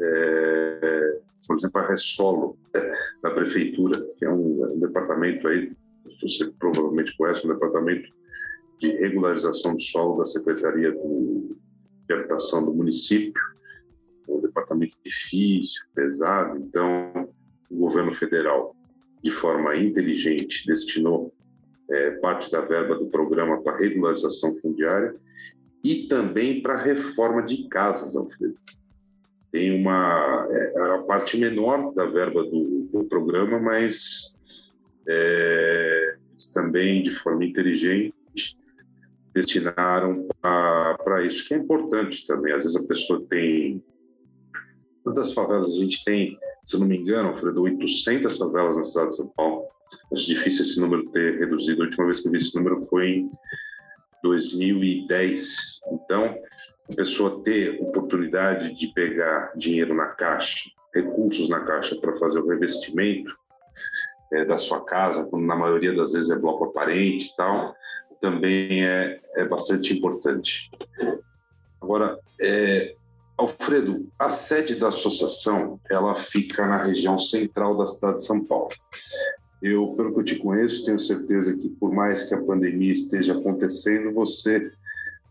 É, 0.00 1.18
por 1.48 1.56
exemplo, 1.56 1.80
a 1.80 1.86
Ressolo, 1.88 2.58
da 3.22 3.30
Prefeitura, 3.30 4.00
que 4.18 4.24
é 4.24 4.30
um, 4.30 4.74
um 4.74 4.78
departamento 4.78 5.48
aí, 5.48 5.72
você 6.22 6.50
provavelmente 6.58 7.16
conhece, 7.16 7.46
um 7.46 7.52
departamento 7.52 8.08
de 8.78 8.92
regularização 8.92 9.74
do 9.74 9.80
solo 9.80 10.18
da 10.18 10.24
Secretaria 10.24 10.92
do, 10.92 11.56
de 12.06 12.14
Habitação 12.14 12.64
do 12.64 12.72
município, 12.72 13.42
é 14.28 14.32
um 14.32 14.40
departamento 14.40 14.94
difícil, 15.04 15.82
pesado, 15.94 16.56
então 16.58 17.19
o 17.70 17.76
governo 17.76 18.14
federal, 18.14 18.74
de 19.22 19.30
forma 19.30 19.76
inteligente, 19.76 20.66
destinou 20.66 21.32
é, 21.90 22.12
parte 22.12 22.50
da 22.50 22.60
verba 22.60 22.96
do 22.96 23.06
programa 23.06 23.62
para 23.62 23.76
regularização 23.76 24.58
fundiária 24.60 25.14
e 25.82 26.06
também 26.08 26.62
para 26.62 26.76
reforma 26.76 27.42
de 27.42 27.68
casas, 27.68 28.16
Alfredo 28.16 28.58
tem 29.50 29.80
uma 29.80 30.46
é, 30.50 30.72
é, 30.76 30.94
a 30.94 30.98
parte 31.02 31.36
menor 31.36 31.92
da 31.92 32.06
verba 32.06 32.42
do, 32.44 32.88
do 32.92 33.04
programa, 33.04 33.58
mas 33.58 34.38
é, 35.08 36.16
também 36.54 37.02
de 37.02 37.10
forma 37.10 37.44
inteligente 37.44 38.14
destinaram 39.34 40.26
para 40.40 41.24
isso, 41.24 41.46
que 41.46 41.54
é 41.54 41.56
importante 41.56 42.26
também. 42.26 42.52
Às 42.52 42.64
vezes 42.64 42.76
a 42.76 42.86
pessoa 42.86 43.24
tem. 43.28 43.82
Quantas 45.02 45.32
favelas 45.32 45.68
a 45.68 45.76
gente 45.76 46.04
tem? 46.04 46.38
Se 46.64 46.76
eu 46.76 46.80
não 46.80 46.86
me 46.86 46.96
engano, 46.96 47.30
Alfredo, 47.30 47.62
800 47.62 48.36
favelas 48.36 48.76
na 48.76 48.84
cidade 48.84 49.10
de 49.10 49.16
São 49.16 49.28
Paulo. 49.28 49.64
Acho 50.12 50.26
difícil 50.26 50.62
esse 50.62 50.80
número 50.80 51.10
ter 51.10 51.38
reduzido. 51.38 51.82
A 51.82 51.86
última 51.86 52.04
vez 52.04 52.20
que 52.20 52.28
eu 52.28 52.32
vi 52.32 52.38
esse 52.38 52.54
número 52.54 52.86
foi 52.86 53.10
em 53.10 53.30
2010. 54.22 55.80
Então, 55.92 56.36
a 56.92 56.96
pessoa 56.96 57.42
ter 57.42 57.80
oportunidade 57.80 58.74
de 58.74 58.88
pegar 58.88 59.52
dinheiro 59.56 59.94
na 59.94 60.06
caixa, 60.06 60.70
recursos 60.94 61.48
na 61.48 61.60
caixa 61.60 61.96
para 61.96 62.16
fazer 62.16 62.40
o 62.40 62.48
revestimento 62.48 63.34
é, 64.32 64.44
da 64.44 64.58
sua 64.58 64.84
casa, 64.84 65.28
quando 65.28 65.46
na 65.46 65.56
maioria 65.56 65.94
das 65.94 66.12
vezes 66.12 66.30
é 66.30 66.38
bloco 66.38 66.64
aparente 66.64 67.28
e 67.28 67.36
tal, 67.36 67.74
também 68.20 68.84
é, 68.84 69.20
é 69.36 69.44
bastante 69.44 69.96
importante. 69.96 70.70
Agora, 71.80 72.18
é, 72.40 72.94
Alfredo, 73.40 74.06
a 74.18 74.28
sede 74.28 74.74
da 74.74 74.88
associação 74.88 75.80
ela 75.90 76.14
fica 76.14 76.66
na 76.66 76.76
região 76.76 77.16
central 77.16 77.74
da 77.74 77.86
cidade 77.86 78.16
de 78.16 78.26
São 78.26 78.44
Paulo. 78.44 78.74
Eu, 79.62 79.94
pelo 79.96 80.12
que 80.12 80.20
eu 80.20 80.24
te 80.24 80.36
conheço, 80.36 80.84
tenho 80.84 81.00
certeza 81.00 81.56
que 81.56 81.70
por 81.70 81.90
mais 81.90 82.24
que 82.24 82.34
a 82.34 82.42
pandemia 82.42 82.92
esteja 82.92 83.38
acontecendo, 83.38 84.12
você 84.12 84.70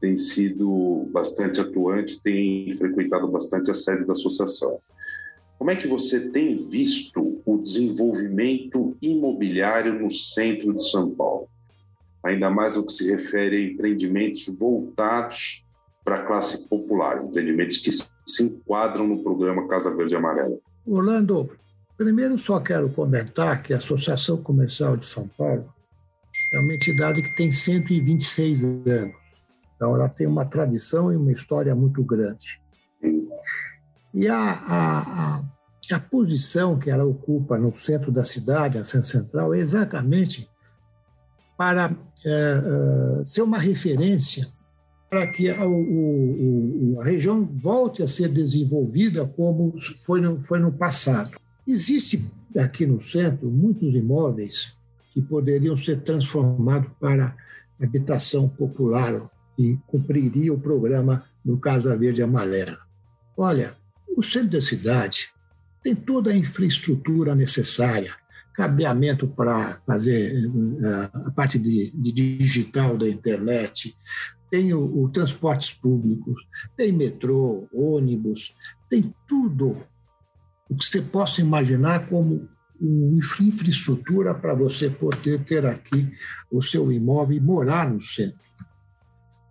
tem 0.02 0.18
sido 0.18 1.08
bastante 1.12 1.62
atuante, 1.62 2.20
tem 2.24 2.76
frequentado 2.78 3.28
bastante 3.28 3.70
a 3.70 3.76
sede 3.76 4.06
da 4.06 4.14
associação. 4.14 4.80
Como 5.60 5.70
é 5.70 5.76
que 5.76 5.88
você 5.88 6.32
tem 6.32 6.68
visto 6.68 7.40
o 7.46 7.58
desenvolvimento 7.60 8.98
imobiliário 9.00 10.00
no 10.00 10.10
centro 10.10 10.74
de 10.74 10.90
São 10.90 11.12
Paulo? 11.12 11.48
Ainda 12.24 12.50
mais 12.50 12.76
no 12.76 12.86
que 12.86 12.94
se 12.94 13.08
refere 13.08 13.56
a 13.56 13.72
empreendimentos 13.72 14.48
voltados 14.48 15.64
para 16.10 16.24
a 16.24 16.26
classe 16.26 16.68
popular, 16.68 17.24
empreendimentos 17.24 17.78
que 17.78 17.92
se 17.92 18.44
enquadram 18.44 19.08
no 19.08 19.22
programa 19.22 19.68
Casa 19.68 19.96
Verde 19.96 20.16
e 20.16 20.18
Amarela. 20.18 20.58
Orlando, 20.84 21.52
primeiro 21.96 22.36
só 22.36 22.60
quero 22.60 22.90
comentar 22.90 23.62
que 23.62 23.76
a 23.76 23.78
Associação 23.78 24.38
Comercial 24.38 24.98
de 24.98 25.06
São 25.06 25.28
Paulo 25.28 25.72
é 26.52 26.60
uma 26.60 26.74
entidade 26.74 27.22
que 27.22 27.36
tem 27.36 27.52
126 27.52 28.64
anos. 28.64 29.14
Então, 29.76 29.96
ela 29.96 30.10
tem 30.10 30.26
uma 30.26 30.46
tradição 30.46 31.14
e 31.14 31.16
uma 31.16 31.32
história 31.32 31.76
muito 31.76 32.04
grande. 32.04 32.60
E 34.12 34.28
a, 34.28 34.36
a, 34.36 35.00
a, 35.02 35.44
a 35.94 36.00
posição 36.00 36.80
que 36.80 36.90
ela 36.90 37.06
ocupa 37.06 37.56
no 37.56 37.72
centro 37.76 38.12
da 38.12 38.26
cidade, 38.26 38.80
a 38.80 38.84
centro 38.84 39.08
central, 39.08 39.54
é 39.54 39.60
exatamente 39.60 40.50
para 41.56 41.92
é, 42.26 43.24
ser 43.26 43.44
uma 43.44 43.60
referência 43.60 44.48
para 45.10 45.28
que 45.28 45.50
a, 45.50 45.66
o, 45.66 46.98
a, 47.02 47.04
região 47.04 47.44
volte 47.44 48.04
a 48.04 48.08
ser 48.08 48.30
desenvolvida 48.30 49.26
como 49.26 49.74
foi 50.06 50.22
no, 50.22 50.42
foi 50.42 50.60
no 50.60 50.72
passado. 50.72 51.32
Existe 51.68 52.24
aqui 52.58 52.86
no 52.86 53.02
centro 53.02 53.50
muitos 53.50 53.94
imóveis 53.94 54.78
que 55.14 55.22
poderiam 55.22 55.76
ser 55.76 56.02
transformados 56.02 56.92
para 57.00 57.36
habitação 57.82 58.48
popular 58.48 59.30
e 59.58 59.78
cumpriria 59.88 60.54
o 60.54 60.60
programa 60.60 61.26
do 61.44 61.58
Casa 61.58 61.98
Verde 61.98 62.22
Amarela. 62.22 62.78
Olha, 63.36 63.76
o 64.16 64.22
centro 64.22 64.52
da 64.52 64.62
cidade 64.62 65.30
tem 65.84 65.96
toda 65.96 66.32
a 66.32 66.36
infraestrutura 66.36 67.34
necessária, 67.34 68.14
cabeamento 68.54 69.28
para 69.28 69.82
fazer 69.86 70.34
eh, 70.36 71.10
a 71.14 71.32
parte 71.32 71.58
de, 71.58 71.92
de, 71.92 72.12
digital 72.12 72.98
da 72.98 73.08
internet, 73.08 73.96
tem 74.50 74.74
o, 74.74 75.04
o, 75.04 75.10
transportes 75.10 75.72
públicos, 75.72 76.42
tem 76.76 76.92
metrô, 76.92 77.68
ônibus, 77.74 78.56
tem 78.90 79.14
tudo 79.28 79.84
o 80.70 80.76
que 80.76 80.86
você 80.86 81.02
possa 81.02 81.42
imaginar 81.42 82.08
como 82.08 82.48
infraestrutura 82.82 84.34
para 84.34 84.54
você 84.54 84.90
poder 84.90 85.44
ter 85.44 85.66
aqui 85.66 86.12
o 86.52 86.62
seu 86.62 86.92
imóvel 86.92 87.38
e 87.38 87.42
morar 87.42 87.90
no 87.90 88.00
centro. 88.00 88.42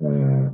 É, 0.00 0.52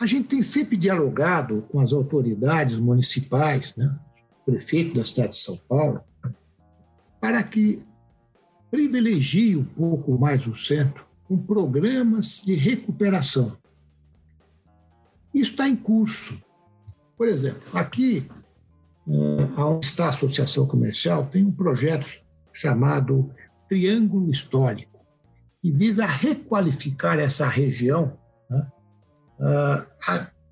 a 0.00 0.06
gente 0.06 0.28
tem 0.28 0.42
sempre 0.42 0.76
dialogado 0.76 1.62
com 1.70 1.78
as 1.80 1.92
autoridades 1.92 2.76
municipais, 2.76 3.76
né, 3.76 3.96
o 4.40 4.50
prefeito 4.50 4.94
da 4.96 5.04
cidade 5.04 5.32
de 5.32 5.38
São 5.38 5.56
Paulo, 5.68 6.00
para 7.20 7.42
que 7.42 7.84
privilegie 8.70 9.56
um 9.56 9.64
pouco 9.64 10.18
mais 10.18 10.44
o 10.46 10.56
centro 10.56 11.11
com 11.32 11.38
programas 11.38 12.42
de 12.44 12.54
recuperação. 12.54 13.56
Isso 15.34 15.52
está 15.52 15.66
em 15.66 15.74
curso. 15.74 16.44
Por 17.16 17.26
exemplo, 17.26 17.62
aqui 17.72 18.28
onde 19.06 19.86
está 19.86 20.06
a 20.06 20.08
associação 20.10 20.66
comercial, 20.66 21.24
tem 21.24 21.42
um 21.42 21.50
projeto 21.50 22.20
chamado 22.52 23.32
Triângulo 23.66 24.30
Histórico, 24.30 25.00
que 25.62 25.70
visa 25.70 26.04
requalificar 26.04 27.18
essa 27.18 27.48
região 27.48 28.18
né, 28.50 28.66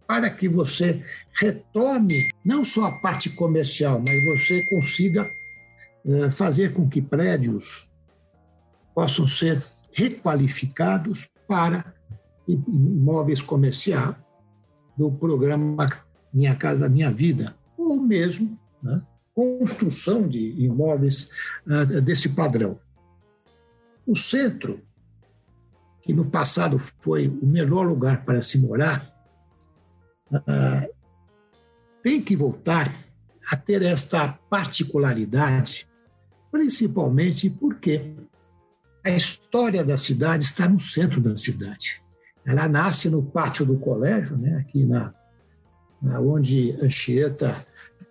para 0.07 0.31
que 0.31 0.49
você 0.49 1.05
retome 1.35 2.31
não 2.43 2.65
só 2.65 2.87
a 2.87 3.01
parte 3.01 3.29
comercial, 3.29 4.03
mas 4.07 4.25
você 4.25 4.63
consiga 4.71 5.31
eh, 6.07 6.31
fazer 6.33 6.73
com 6.73 6.89
que 6.89 7.03
prédios 7.03 7.91
possam 8.95 9.27
ser 9.27 9.63
requalificados 9.93 11.29
para 11.47 11.95
imóveis 12.47 13.41
comerciais 13.41 14.17
do 14.97 15.11
programa 15.11 15.89
Minha 16.33 16.55
Casa 16.55 16.89
Minha 16.89 17.11
Vida, 17.11 17.57
ou 17.77 18.01
mesmo 18.01 18.59
né, 18.83 19.03
construção 19.35 20.29
de 20.29 20.51
imóveis 20.63 21.31
uh, 21.67 22.01
desse 22.01 22.31
padrão. 22.31 22.79
O 24.07 24.17
centro, 24.17 24.81
que 26.03 26.13
no 26.13 26.25
passado 26.25 26.79
foi 26.79 27.29
o 27.29 27.47
melhor 27.47 27.87
lugar 27.87 28.25
para 28.25 28.43
se 28.43 28.59
morar, 28.59 29.07
uh, 30.33 30.95
tem 32.03 32.21
que 32.21 32.37
voltar 32.37 32.93
a 33.51 33.57
ter 33.57 33.83
esta 33.83 34.29
particularidade, 34.49 35.89
principalmente 36.51 37.49
porque 37.49 38.15
a 39.05 39.11
história 39.11 39.85
da 39.85 39.97
cidade 39.97 40.45
está 40.45 40.69
no 40.69 40.81
centro 40.81 41.21
da 41.21 41.37
cidade. 41.37 42.03
Ela 42.45 42.69
nasce 42.69 43.09
no 43.09 43.23
pátio 43.23 43.65
do 43.65 43.79
colégio, 43.79 44.37
né, 44.37 44.57
aqui 44.57 44.85
na, 44.85 45.13
onde 46.21 46.73
Anchieta 46.83 47.55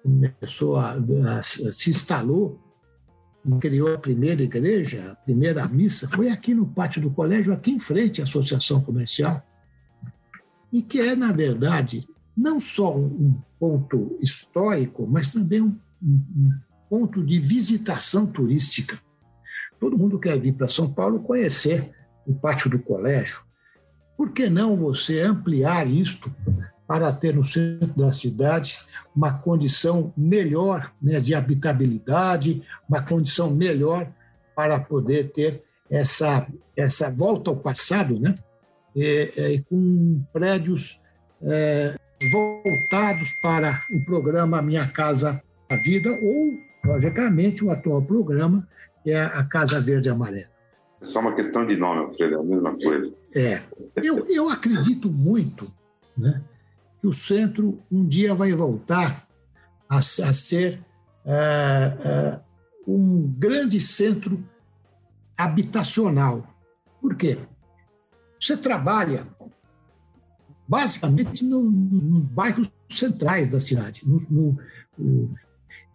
começou 0.03 0.77
a, 0.77 0.93
a, 0.93 1.41
se 1.43 1.89
instalou 1.89 2.59
criou 3.59 3.93
a 3.93 3.97
primeira 3.97 4.43
igreja, 4.43 5.11
a 5.11 5.15
primeira 5.15 5.67
missa, 5.67 6.07
foi 6.09 6.29
aqui 6.29 6.53
no 6.53 6.67
pátio 6.67 7.01
do 7.01 7.09
colégio, 7.09 7.53
aqui 7.53 7.71
em 7.71 7.79
frente 7.79 8.21
à 8.21 8.25
Associação 8.25 8.81
Comercial, 8.81 9.41
e 10.71 10.81
que 10.81 10.99
é, 10.99 11.15
na 11.15 11.31
verdade, 11.31 12.07
não 12.35 12.59
só 12.59 12.95
um 12.95 13.35
ponto 13.59 14.17
histórico, 14.21 15.07
mas 15.07 15.29
também 15.29 15.61
um, 15.61 15.75
um 16.01 16.51
ponto 16.89 17.23
de 17.23 17.39
visitação 17.39 18.27
turística. 18.27 18.99
Todo 19.79 19.97
mundo 19.97 20.19
quer 20.19 20.39
vir 20.39 20.53
para 20.53 20.67
São 20.67 20.91
Paulo 20.91 21.19
conhecer 21.19 21.91
o 22.25 22.33
pátio 22.33 22.69
do 22.69 22.79
colégio. 22.79 23.41
Por 24.17 24.31
que 24.31 24.49
não 24.49 24.75
você 24.75 25.21
ampliar 25.21 25.87
isto 25.87 26.33
para 26.87 27.11
ter 27.11 27.35
no 27.35 27.45
centro 27.45 27.87
da 27.95 28.11
cidade 28.11 28.79
uma 29.15 29.33
condição 29.33 30.13
melhor 30.17 30.91
né, 31.01 31.19
de 31.19 31.33
habitabilidade, 31.33 32.63
uma 32.87 33.01
condição 33.01 33.51
melhor 33.51 34.11
para 34.55 34.79
poder 34.79 35.31
ter 35.31 35.63
essa, 35.89 36.47
essa 36.75 37.09
volta 37.11 37.49
ao 37.49 37.57
passado, 37.57 38.19
né, 38.19 38.33
e, 38.95 39.63
com 39.69 40.21
prédios 40.33 41.01
é, 41.41 41.95
voltados 42.31 43.29
para 43.41 43.81
o 43.91 44.05
programa 44.05 44.61
Minha 44.61 44.87
Casa 44.87 45.41
a 45.69 45.75
Vida 45.75 46.09
ou, 46.11 46.53
logicamente, 46.83 47.63
o 47.63 47.71
atual 47.71 48.01
programa, 48.01 48.67
é 49.05 49.21
a 49.21 49.43
Casa 49.43 49.79
Verde 49.79 50.09
Amarela. 50.09 50.49
É 51.01 51.05
só 51.05 51.19
uma 51.19 51.33
questão 51.33 51.65
de 51.65 51.75
nome, 51.75 52.01
Alfredo, 52.01 52.35
é 52.35 52.39
a 52.39 52.43
mesma 52.43 52.75
coisa. 52.75 53.13
É. 53.33 53.61
Eu, 53.95 54.25
eu 54.27 54.49
acredito 54.49 55.09
muito 55.09 55.71
né, 56.17 56.41
que 56.99 57.07
o 57.07 57.13
centro 57.13 57.79
um 57.91 58.05
dia 58.05 58.35
vai 58.35 58.51
voltar 58.53 59.25
a, 59.87 59.97
a 59.97 60.01
ser 60.01 60.83
é, 61.25 61.97
é, 62.03 62.39
um 62.85 63.33
grande 63.37 63.79
centro 63.79 64.43
habitacional. 65.37 66.45
Por 67.01 67.15
quê? 67.15 67.37
Você 68.39 68.57
trabalha 68.57 69.25
basicamente 70.67 71.45
no, 71.45 71.63
nos 71.63 72.27
bairros 72.27 72.71
centrais 72.89 73.49
da 73.49 73.59
cidade, 73.61 74.03
no, 74.05 74.19
no, 74.97 75.35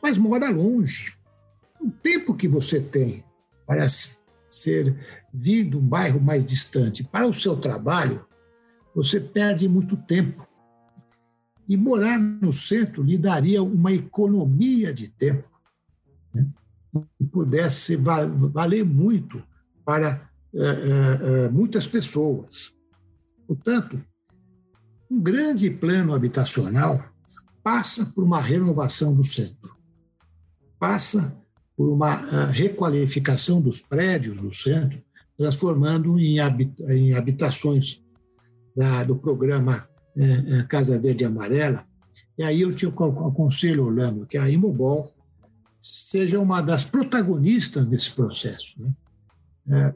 mas 0.03 0.19
mora 0.19 0.51
longe. 0.51 1.17
O 1.85 1.91
tempo 1.91 2.35
que 2.35 2.49
você 2.49 2.80
tem 2.80 3.22
para 3.66 3.87
ser 4.49 4.97
vindo 5.35 5.78
um 5.78 5.87
bairro 5.87 6.18
mais 6.18 6.43
distante 6.43 7.05
para 7.05 7.26
o 7.26 7.35
seu 7.35 7.57
trabalho, 7.57 8.24
você 8.95 9.20
perde 9.20 9.68
muito 9.68 9.95
tempo. 9.95 10.49
E 11.68 11.76
morar 11.76 12.18
no 12.18 12.51
centro 12.55 13.03
lhe 13.03 13.18
daria 13.18 13.62
uma 13.62 13.93
economia 13.93 14.95
de 14.95 15.09
tempo 15.09 15.51
né? 16.32 16.49
que 17.18 17.24
pudesse 17.26 17.97
valer 17.97 18.82
muito 18.82 19.43
para 19.85 20.30
é, 20.55 20.61
é, 20.61 21.49
muitas 21.51 21.87
pessoas. 21.87 22.74
Portanto, 23.47 24.03
um 25.11 25.20
grande 25.20 25.68
plano 25.68 26.14
habitacional 26.14 27.05
passa 27.62 28.07
por 28.07 28.24
uma 28.24 28.41
renovação 28.41 29.14
do 29.14 29.22
centro, 29.22 29.76
passa 30.78 31.43
por 31.77 31.89
uma 31.89 32.47
requalificação 32.47 33.61
dos 33.61 33.81
prédios 33.81 34.41
do 34.41 34.53
centro, 34.55 35.03
transformando 35.37 36.18
em, 36.18 36.39
habitações 37.14 38.03
do 39.07 39.16
programa 39.16 39.89
é, 40.16 40.25
é, 40.59 40.62
Casa 40.64 40.99
Verde 40.99 41.25
e 41.25 41.27
Amarela, 41.27 41.87
e 42.37 42.43
aí 42.43 42.61
eu 42.61 42.75
te 42.75 42.87
aconselho, 42.87 43.85
Orlando, 43.85 44.27
que 44.27 44.37
a 44.37 44.49
Imobol 44.49 45.12
seja 45.81 46.41
uma 46.41 46.61
das 46.61 46.85
protagonistas 46.85 47.85
desse 47.85 48.11
processo. 48.12 48.81
Né? 48.81 48.95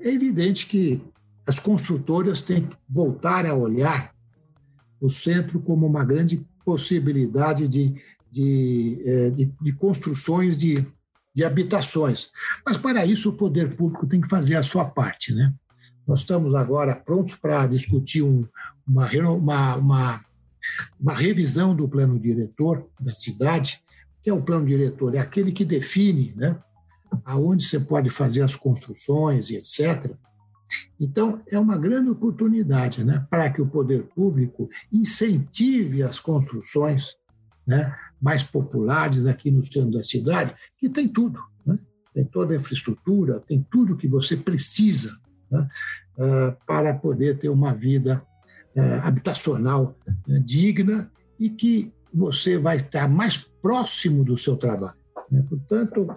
É, 0.03 0.09
é 0.09 0.13
evidente 0.13 0.67
que 0.67 1.03
as 1.47 1.59
construtoras 1.59 2.41
têm 2.41 2.67
que 2.67 2.77
voltar 2.89 3.47
a 3.47 3.55
olhar 3.55 4.15
o 5.01 5.09
centro 5.09 5.61
como 5.61 5.87
uma 5.87 6.05
grande 6.05 6.45
possibilidade 6.65 7.67
de, 7.67 7.95
de, 8.31 9.03
é, 9.05 9.31
de, 9.31 9.53
de 9.61 9.73
construções 9.73 10.59
de, 10.59 10.87
de 11.39 11.45
habitações. 11.45 12.33
Mas, 12.67 12.77
para 12.77 13.07
isso, 13.07 13.31
o 13.31 13.33
poder 13.33 13.77
público 13.77 14.09
tem 14.09 14.21
que 14.21 14.29
fazer 14.29 14.57
a 14.57 14.63
sua 14.63 14.85
parte. 14.85 15.33
Né? 15.33 15.55
Nós 16.05 16.23
estamos 16.23 16.53
agora 16.53 16.97
prontos 16.97 17.37
para 17.37 17.65
discutir 17.69 18.23
um, 18.23 18.45
uma, 18.85 19.09
uma, 19.37 19.77
uma, 19.77 20.25
uma 20.99 21.13
revisão 21.13 21.77
do 21.77 21.89
plano 21.89 22.19
diretor 22.19 22.85
da 22.99 23.13
cidade, 23.13 23.81
que 24.21 24.29
é 24.29 24.33
o 24.33 24.43
plano 24.43 24.67
diretor, 24.67 25.15
é 25.15 25.21
aquele 25.21 25.53
que 25.53 25.65
define 25.65 26.35
né, 26.37 26.59
aonde 27.25 27.65
você 27.65 27.79
pode 27.79 28.11
fazer 28.11 28.43
as 28.43 28.57
construções 28.57 29.49
e 29.49 29.55
etc. 29.55 30.11
Então, 30.99 31.41
é 31.47 31.57
uma 31.57 31.79
grande 31.79 32.11
oportunidade 32.11 33.05
né, 33.05 33.25
para 33.31 33.49
que 33.49 33.63
o 33.63 33.67
poder 33.69 34.03
público 34.13 34.69
incentive 34.93 36.03
as 36.03 36.19
construções 36.19 37.15
né, 37.65 37.95
mais 38.21 38.43
populares 38.43 39.27
aqui 39.27 39.51
no 39.51 39.65
centro 39.65 39.91
da 39.91 40.03
cidade, 40.03 40.55
que 40.77 40.89
tem 40.89 41.09
tudo. 41.09 41.41
Né? 41.65 41.79
Tem 42.15 42.25
toda 42.25 42.53
a 42.53 42.57
infraestrutura, 42.57 43.41
tem 43.47 43.65
tudo 43.71 43.97
que 43.97 44.09
você 44.09 44.37
precisa 44.37 45.17
né, 45.51 45.69
uh, 46.19 46.57
para 46.67 46.95
poder 46.95 47.39
ter 47.39 47.49
uma 47.49 47.75
vida 47.75 48.23
uh, 48.77 49.07
habitacional 49.07 49.97
uh, 50.07 50.41
digna 50.41 51.11
e 51.39 51.51
que 51.51 51.93
você 52.13 52.59
vai 52.59 52.77
estar 52.77 53.09
mais 53.09 53.37
próximo 53.37 54.25
do 54.25 54.37
seu 54.37 54.57
trabalho. 54.57 54.99
Né? 55.31 55.45
Portanto, 55.49 56.09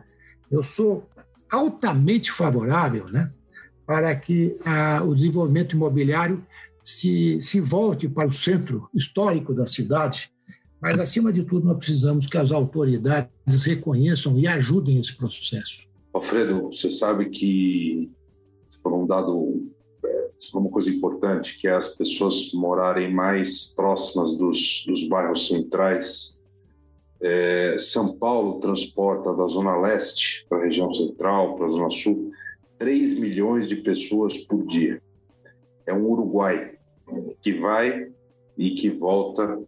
eu 0.49 0.63
sou 0.63 1.09
altamente 1.49 2.31
favorável 2.31 3.09
né, 3.09 3.31
para 3.85 4.15
que 4.15 4.55
a, 4.65 5.03
o 5.03 5.13
desenvolvimento 5.13 5.75
imobiliário 5.75 6.43
se, 6.83 7.39
se 7.41 7.59
volte 7.59 8.07
para 8.07 8.27
o 8.27 8.31
centro 8.33 8.89
histórico 8.93 9.53
da 9.53 9.67
cidade, 9.67 10.31
mas, 10.81 10.99
acima 10.99 11.31
de 11.31 11.43
tudo, 11.43 11.67
nós 11.67 11.77
precisamos 11.77 12.25
que 12.25 12.37
as 12.37 12.51
autoridades 12.51 13.65
reconheçam 13.65 14.39
e 14.39 14.47
ajudem 14.47 14.99
esse 14.99 15.15
processo. 15.15 15.87
Alfredo, 16.11 16.63
você 16.63 16.89
sabe 16.89 17.29
que, 17.29 18.11
por 18.81 18.91
um 18.93 19.05
dado, 19.05 19.69
por 20.51 20.59
uma 20.59 20.71
coisa 20.71 20.89
importante, 20.89 21.59
que 21.59 21.67
é 21.67 21.75
as 21.75 21.95
pessoas 21.95 22.51
morarem 22.53 23.13
mais 23.13 23.73
próximas 23.75 24.35
dos, 24.35 24.83
dos 24.87 25.07
bairros 25.07 25.47
centrais. 25.47 26.39
É, 27.21 27.77
São 27.79 28.17
Paulo 28.17 28.59
transporta 28.59 29.31
da 29.35 29.45
Zona 29.45 29.77
Leste 29.77 30.45
para 30.49 30.57
a 30.57 30.63
região 30.63 30.91
central, 30.91 31.55
para 31.55 31.67
a 31.67 31.69
Zona 31.69 31.91
Sul, 31.91 32.31
3 32.79 33.19
milhões 33.19 33.67
de 33.67 33.75
pessoas 33.75 34.35
por 34.37 34.65
dia. 34.65 34.99
É 35.85 35.93
um 35.93 36.07
Uruguai 36.07 36.79
que 37.41 37.53
vai 37.53 38.11
e 38.57 38.71
que 38.71 38.89
volta 38.89 39.61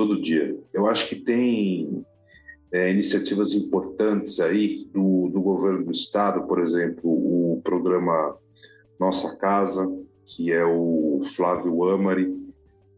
todo 0.00 0.18
dia. 0.18 0.58
Eu 0.72 0.86
acho 0.86 1.06
que 1.10 1.16
tem 1.16 2.02
é, 2.72 2.90
iniciativas 2.90 3.52
importantes 3.52 4.40
aí 4.40 4.88
do, 4.90 5.28
do 5.28 5.42
governo 5.42 5.84
do 5.84 5.92
estado, 5.92 6.46
por 6.46 6.58
exemplo, 6.58 7.02
o 7.04 7.60
programa 7.62 8.34
Nossa 8.98 9.36
Casa, 9.36 9.86
que 10.24 10.50
é 10.50 10.64
o 10.64 11.22
Flávio 11.36 11.84
Amari, 11.84 12.34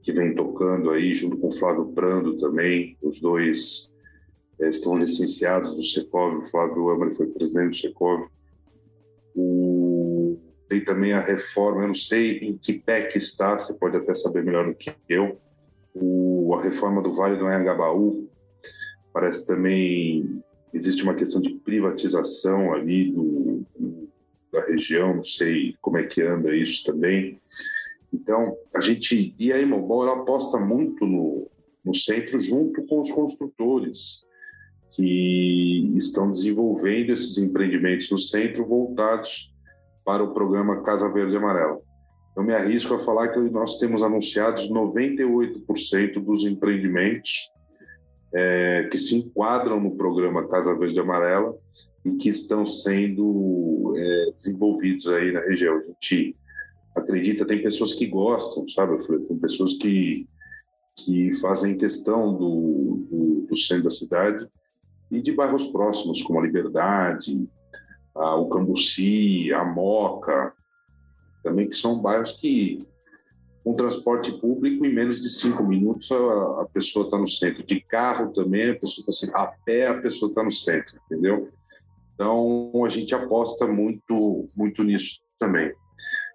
que 0.01 0.13
vem 0.13 0.33
tocando 0.33 0.91
aí, 0.91 1.13
junto 1.13 1.37
com 1.39 1.49
o 1.49 1.53
Flávio 1.53 1.85
Brando 1.87 2.39
também, 2.39 2.97
os 3.03 3.21
dois 3.21 3.93
é, 4.61 4.69
estão 4.69 4.97
licenciados 4.97 5.75
do 5.75 5.83
Secov, 5.83 6.37
o 6.37 6.51
Flávio 6.51 6.89
Amari 6.91 7.17
foi 7.17 7.27
presidente 7.27 7.71
do 7.71 7.77
Secov. 7.89 8.29
O... 9.35 10.39
Tem 10.69 10.85
também 10.85 11.15
a 11.15 11.21
reforma, 11.21 11.83
eu 11.83 11.89
não 11.89 11.95
sei 11.97 12.39
em 12.39 12.57
que 12.57 12.75
pé 12.75 13.03
que 13.03 13.19
está, 13.19 13.59
você 13.59 13.75
pode 13.75 13.97
até 13.97 14.15
saber 14.15 14.45
melhor 14.45 14.69
do 14.69 14.75
que 14.75 14.95
eu, 15.09 15.37
o, 15.95 16.55
a 16.55 16.63
reforma 16.63 17.03
do 17.03 17.15
Vale 17.15 17.37
do 17.37 17.47
Anhangabaú, 17.47 18.29
parece 19.13 19.47
também 19.47 20.43
existe 20.73 21.03
uma 21.03 21.15
questão 21.15 21.41
de 21.41 21.55
privatização 21.55 22.73
ali 22.73 23.13
do, 23.13 23.67
da 24.53 24.65
região, 24.67 25.17
não 25.17 25.25
sei 25.25 25.75
como 25.81 25.99
é 25.99 26.05
que 26.05 26.23
anda 26.23 26.55
isso 26.55 26.85
também. 26.85 27.41
Então, 28.13 28.57
a 28.75 28.81
gente, 28.81 29.35
e 29.39 29.53
a 29.53 29.59
Imobol, 29.59 30.09
aposta 30.11 30.59
muito 30.59 31.07
no, 31.07 31.51
no 31.85 31.95
centro 31.95 32.39
junto 32.41 32.85
com 32.87 33.01
os 33.01 33.11
construtores 33.11 34.27
que 34.95 35.91
estão 35.97 36.31
desenvolvendo 36.31 37.13
esses 37.13 37.39
empreendimentos 37.39 38.11
no 38.11 38.19
centro 38.19 38.67
voltados 38.67 39.51
para 40.05 40.23
o 40.23 40.35
programa 40.35 40.83
Casa 40.83 41.11
Verde 41.11 41.37
Amarela. 41.37 41.81
Eu 42.37 42.43
me 42.43 42.55
arrisco 42.55 42.95
a 42.95 43.05
falar 43.05 43.29
que 43.29 43.39
nós 43.51 43.79
temos 43.79 44.03
anunciados 44.03 44.71
98% 44.71 46.15
dos 46.23 46.45
empreendimentos 46.45 47.51
é, 48.35 48.89
que 48.91 48.97
se 48.97 49.17
enquadram 49.17 49.79
no 49.79 49.97
programa 49.97 50.49
Casa 50.49 50.75
Verde 50.75 50.99
Amarela 50.99 51.55
e 52.05 52.13
que 52.13 52.31
estão 52.31 52.67
sendo 52.67 53.95
é, 53.97 54.33
desenvolvidos 54.35 55.07
aí 55.09 55.31
na 55.33 55.41
região. 55.41 55.77
A 55.77 55.83
gente 55.83 56.37
acredita, 56.97 57.45
tem 57.45 57.63
pessoas 57.63 57.93
que 57.93 58.07
gostam, 58.07 58.67
sabe? 58.69 59.07
Tem 59.27 59.37
pessoas 59.39 59.75
que, 59.75 60.27
que 60.97 61.35
fazem 61.41 61.77
questão 61.77 62.35
do, 62.35 63.07
do, 63.11 63.47
do 63.51 63.57
centro 63.57 63.85
da 63.85 63.91
cidade 63.91 64.47
e 65.11 65.21
de 65.21 65.33
bairros 65.33 65.65
próximos, 65.67 66.23
como 66.23 66.41
a 66.41 66.43
Liberdade, 66.43 67.47
a, 68.15 68.37
o 68.37 68.49
Cambuci, 68.49 69.53
a 69.53 69.63
Moca, 69.65 70.55
também 71.43 71.69
que 71.69 71.77
são 71.77 72.01
bairros 72.01 72.33
que 72.33 72.79
com 73.65 73.75
transporte 73.75 74.33
público 74.33 74.85
em 74.85 74.93
menos 74.93 75.21
de 75.21 75.29
cinco 75.29 75.63
minutos 75.63 76.11
a, 76.11 76.63
a 76.63 76.69
pessoa 76.73 77.05
está 77.05 77.19
no 77.19 77.29
centro. 77.29 77.65
De 77.65 77.81
carro 77.81 78.33
também 78.33 78.71
a 78.71 78.79
pessoa 78.79 79.05
está 79.09 79.39
a 79.39 79.47
pé 79.65 79.87
a 79.87 80.01
pessoa 80.01 80.31
está 80.31 80.43
no 80.43 80.51
centro, 80.51 80.99
entendeu? 81.07 81.49
Então 82.15 82.85
a 82.85 82.89
gente 82.89 83.15
aposta 83.15 83.67
muito 83.67 84.47
muito 84.57 84.83
nisso 84.83 85.21
também. 85.39 85.73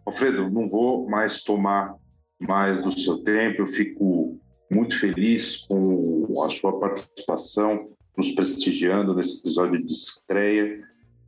Alfredo, 0.05 0.49
não 0.49 0.67
vou 0.67 1.09
mais 1.09 1.43
tomar 1.43 1.95
mais 2.39 2.81
do 2.81 2.97
seu 2.97 3.17
tempo. 3.19 3.63
Eu 3.63 3.67
fico 3.67 4.39
muito 4.71 4.99
feliz 4.99 5.57
com 5.65 6.43
a 6.43 6.49
sua 6.49 6.79
participação, 6.79 7.77
nos 8.17 8.31
prestigiando 8.31 9.15
nesse 9.15 9.39
episódio 9.39 9.83
de 9.83 9.91
estreia 9.91 10.81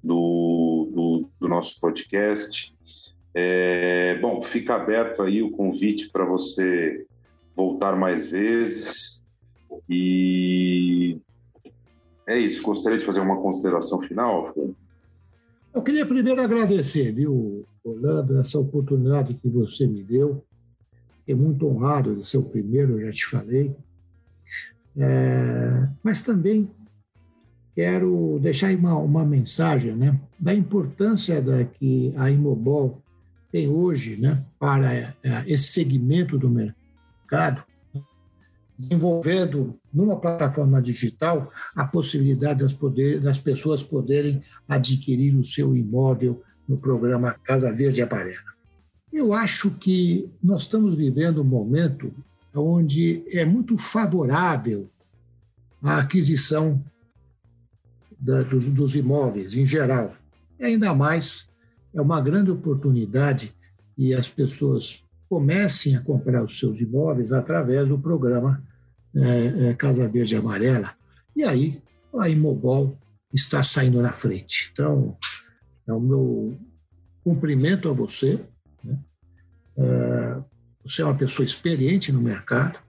do, 0.03 0.89
do, 0.93 1.29
do 1.39 1.47
nosso 1.47 1.79
podcast. 1.79 2.73
É, 3.33 4.17
bom, 4.19 4.41
fica 4.41 4.75
aberto 4.75 5.21
aí 5.21 5.41
o 5.41 5.51
convite 5.51 6.09
para 6.09 6.25
você 6.25 7.05
voltar 7.55 7.95
mais 7.95 8.27
vezes. 8.27 9.27
E 9.89 11.17
é 12.27 12.37
isso. 12.37 12.61
Gostaria 12.61 12.97
de 12.97 13.05
fazer 13.05 13.19
uma 13.19 13.41
consideração 13.41 14.01
final, 14.01 14.53
Eu 15.73 15.81
queria 15.81 16.05
primeiro 16.05 16.41
agradecer, 16.41 17.11
viu, 17.11 17.65
Orlando, 17.83 18.39
essa 18.39 18.59
oportunidade 18.59 19.33
que 19.35 19.47
você 19.47 19.85
me 19.85 20.03
deu. 20.03 20.43
Fiquei 21.19 21.35
muito 21.35 21.67
honrado 21.67 22.15
de 22.15 22.27
ser 22.27 22.37
o 22.37 22.43
primeiro, 22.43 22.99
eu 22.99 23.05
já 23.05 23.11
te 23.11 23.25
falei. 23.27 23.75
É, 24.97 25.87
mas 26.03 26.23
também 26.23 26.69
quero 27.75 28.39
deixar 28.41 28.75
uma, 28.75 28.97
uma 28.97 29.23
mensagem 29.23 29.95
né, 29.95 30.19
da 30.39 30.53
importância 30.53 31.41
da 31.41 31.63
que 31.63 32.13
a 32.17 32.29
Imobol 32.29 33.01
tem 33.51 33.67
hoje 33.67 34.17
né, 34.17 34.43
para 34.59 34.93
é, 34.93 35.15
esse 35.47 35.69
segmento 35.69 36.37
do 36.37 36.49
mercado, 36.49 37.63
desenvolvendo 38.77 39.77
numa 39.93 40.19
plataforma 40.19 40.81
digital 40.81 41.51
a 41.75 41.85
possibilidade 41.85 42.63
das, 42.63 42.73
poder, 42.73 43.19
das 43.19 43.37
pessoas 43.37 43.83
poderem 43.83 44.41
adquirir 44.67 45.35
o 45.35 45.43
seu 45.43 45.75
imóvel 45.75 46.41
no 46.67 46.77
programa 46.77 47.35
Casa 47.43 47.73
Verde 47.73 48.01
Amarela. 48.01 48.49
Eu 49.11 49.33
acho 49.33 49.71
que 49.71 50.31
nós 50.41 50.61
estamos 50.61 50.95
vivendo 50.95 51.41
um 51.41 51.45
momento 51.45 52.13
onde 52.55 53.23
é 53.33 53.43
muito 53.43 53.77
favorável 53.77 54.89
a 55.81 55.97
aquisição 55.97 56.83
da, 58.19 58.43
dos, 58.43 58.67
dos 58.67 58.95
imóveis 58.95 59.53
em 59.53 59.65
geral, 59.65 60.15
ainda 60.59 60.93
mais 60.93 61.48
é 61.93 62.01
uma 62.01 62.21
grande 62.21 62.51
oportunidade 62.51 63.53
e 63.97 64.13
as 64.13 64.27
pessoas 64.27 65.03
comecem 65.29 65.95
a 65.95 66.01
comprar 66.01 66.43
os 66.43 66.57
seus 66.57 66.79
imóveis 66.79 67.31
através 67.31 67.87
do 67.87 67.99
programa 67.99 68.63
é, 69.15 69.69
é, 69.69 69.73
Casa 69.73 70.07
Verde 70.07 70.35
Amarela. 70.35 70.93
E 71.35 71.43
aí 71.43 71.81
a 72.17 72.29
Imobol 72.29 72.97
está 73.33 73.61
saindo 73.61 74.01
na 74.01 74.11
frente. 74.11 74.69
Então, 74.71 75.17
é 75.87 75.93
o 75.93 75.99
meu 75.99 76.57
cumprimento 77.23 77.89
a 77.89 77.93
você. 77.93 78.39
Né? 78.83 78.99
É, 79.77 80.41
você 80.83 81.01
é 81.01 81.05
uma 81.05 81.17
pessoa 81.17 81.45
experiente 81.45 82.11
no 82.11 82.21
mercado 82.21 82.79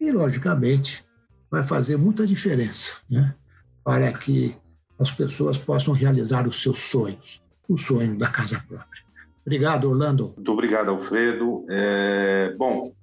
e, 0.00 0.12
logicamente, 0.12 1.04
vai 1.50 1.62
fazer 1.62 1.96
muita 1.96 2.26
diferença 2.26 2.94
né? 3.10 3.34
para 3.82 4.12
que 4.12 4.54
as 4.98 5.10
pessoas 5.10 5.58
possam 5.58 5.92
realizar 5.92 6.46
os 6.46 6.62
seus 6.62 6.78
sonhos 6.78 7.43
o 7.68 7.78
sonho 7.78 8.16
da 8.16 8.28
casa 8.28 8.64
própria. 8.68 9.02
Obrigado, 9.44 9.90
Orlando. 9.90 10.32
Muito 10.36 10.52
obrigado, 10.52 10.90
Alfredo. 10.90 11.66
É, 11.68 12.54
bom, 12.56 12.94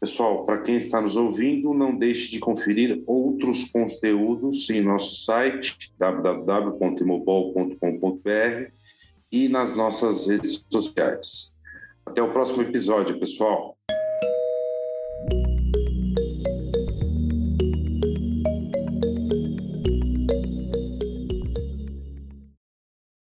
pessoal, 0.00 0.44
para 0.44 0.62
quem 0.62 0.76
está 0.76 1.00
nos 1.00 1.16
ouvindo, 1.16 1.74
não 1.74 1.96
deixe 1.96 2.30
de 2.30 2.38
conferir 2.38 3.02
outros 3.06 3.64
conteúdos 3.70 4.70
em 4.70 4.80
nosso 4.80 5.24
site 5.24 5.92
www.imobol.com.br 5.98 8.72
e 9.30 9.48
nas 9.48 9.76
nossas 9.76 10.26
redes 10.26 10.64
sociais. 10.70 11.56
Até 12.04 12.20
o 12.22 12.32
próximo 12.32 12.62
episódio, 12.62 13.20
pessoal. 13.20 13.77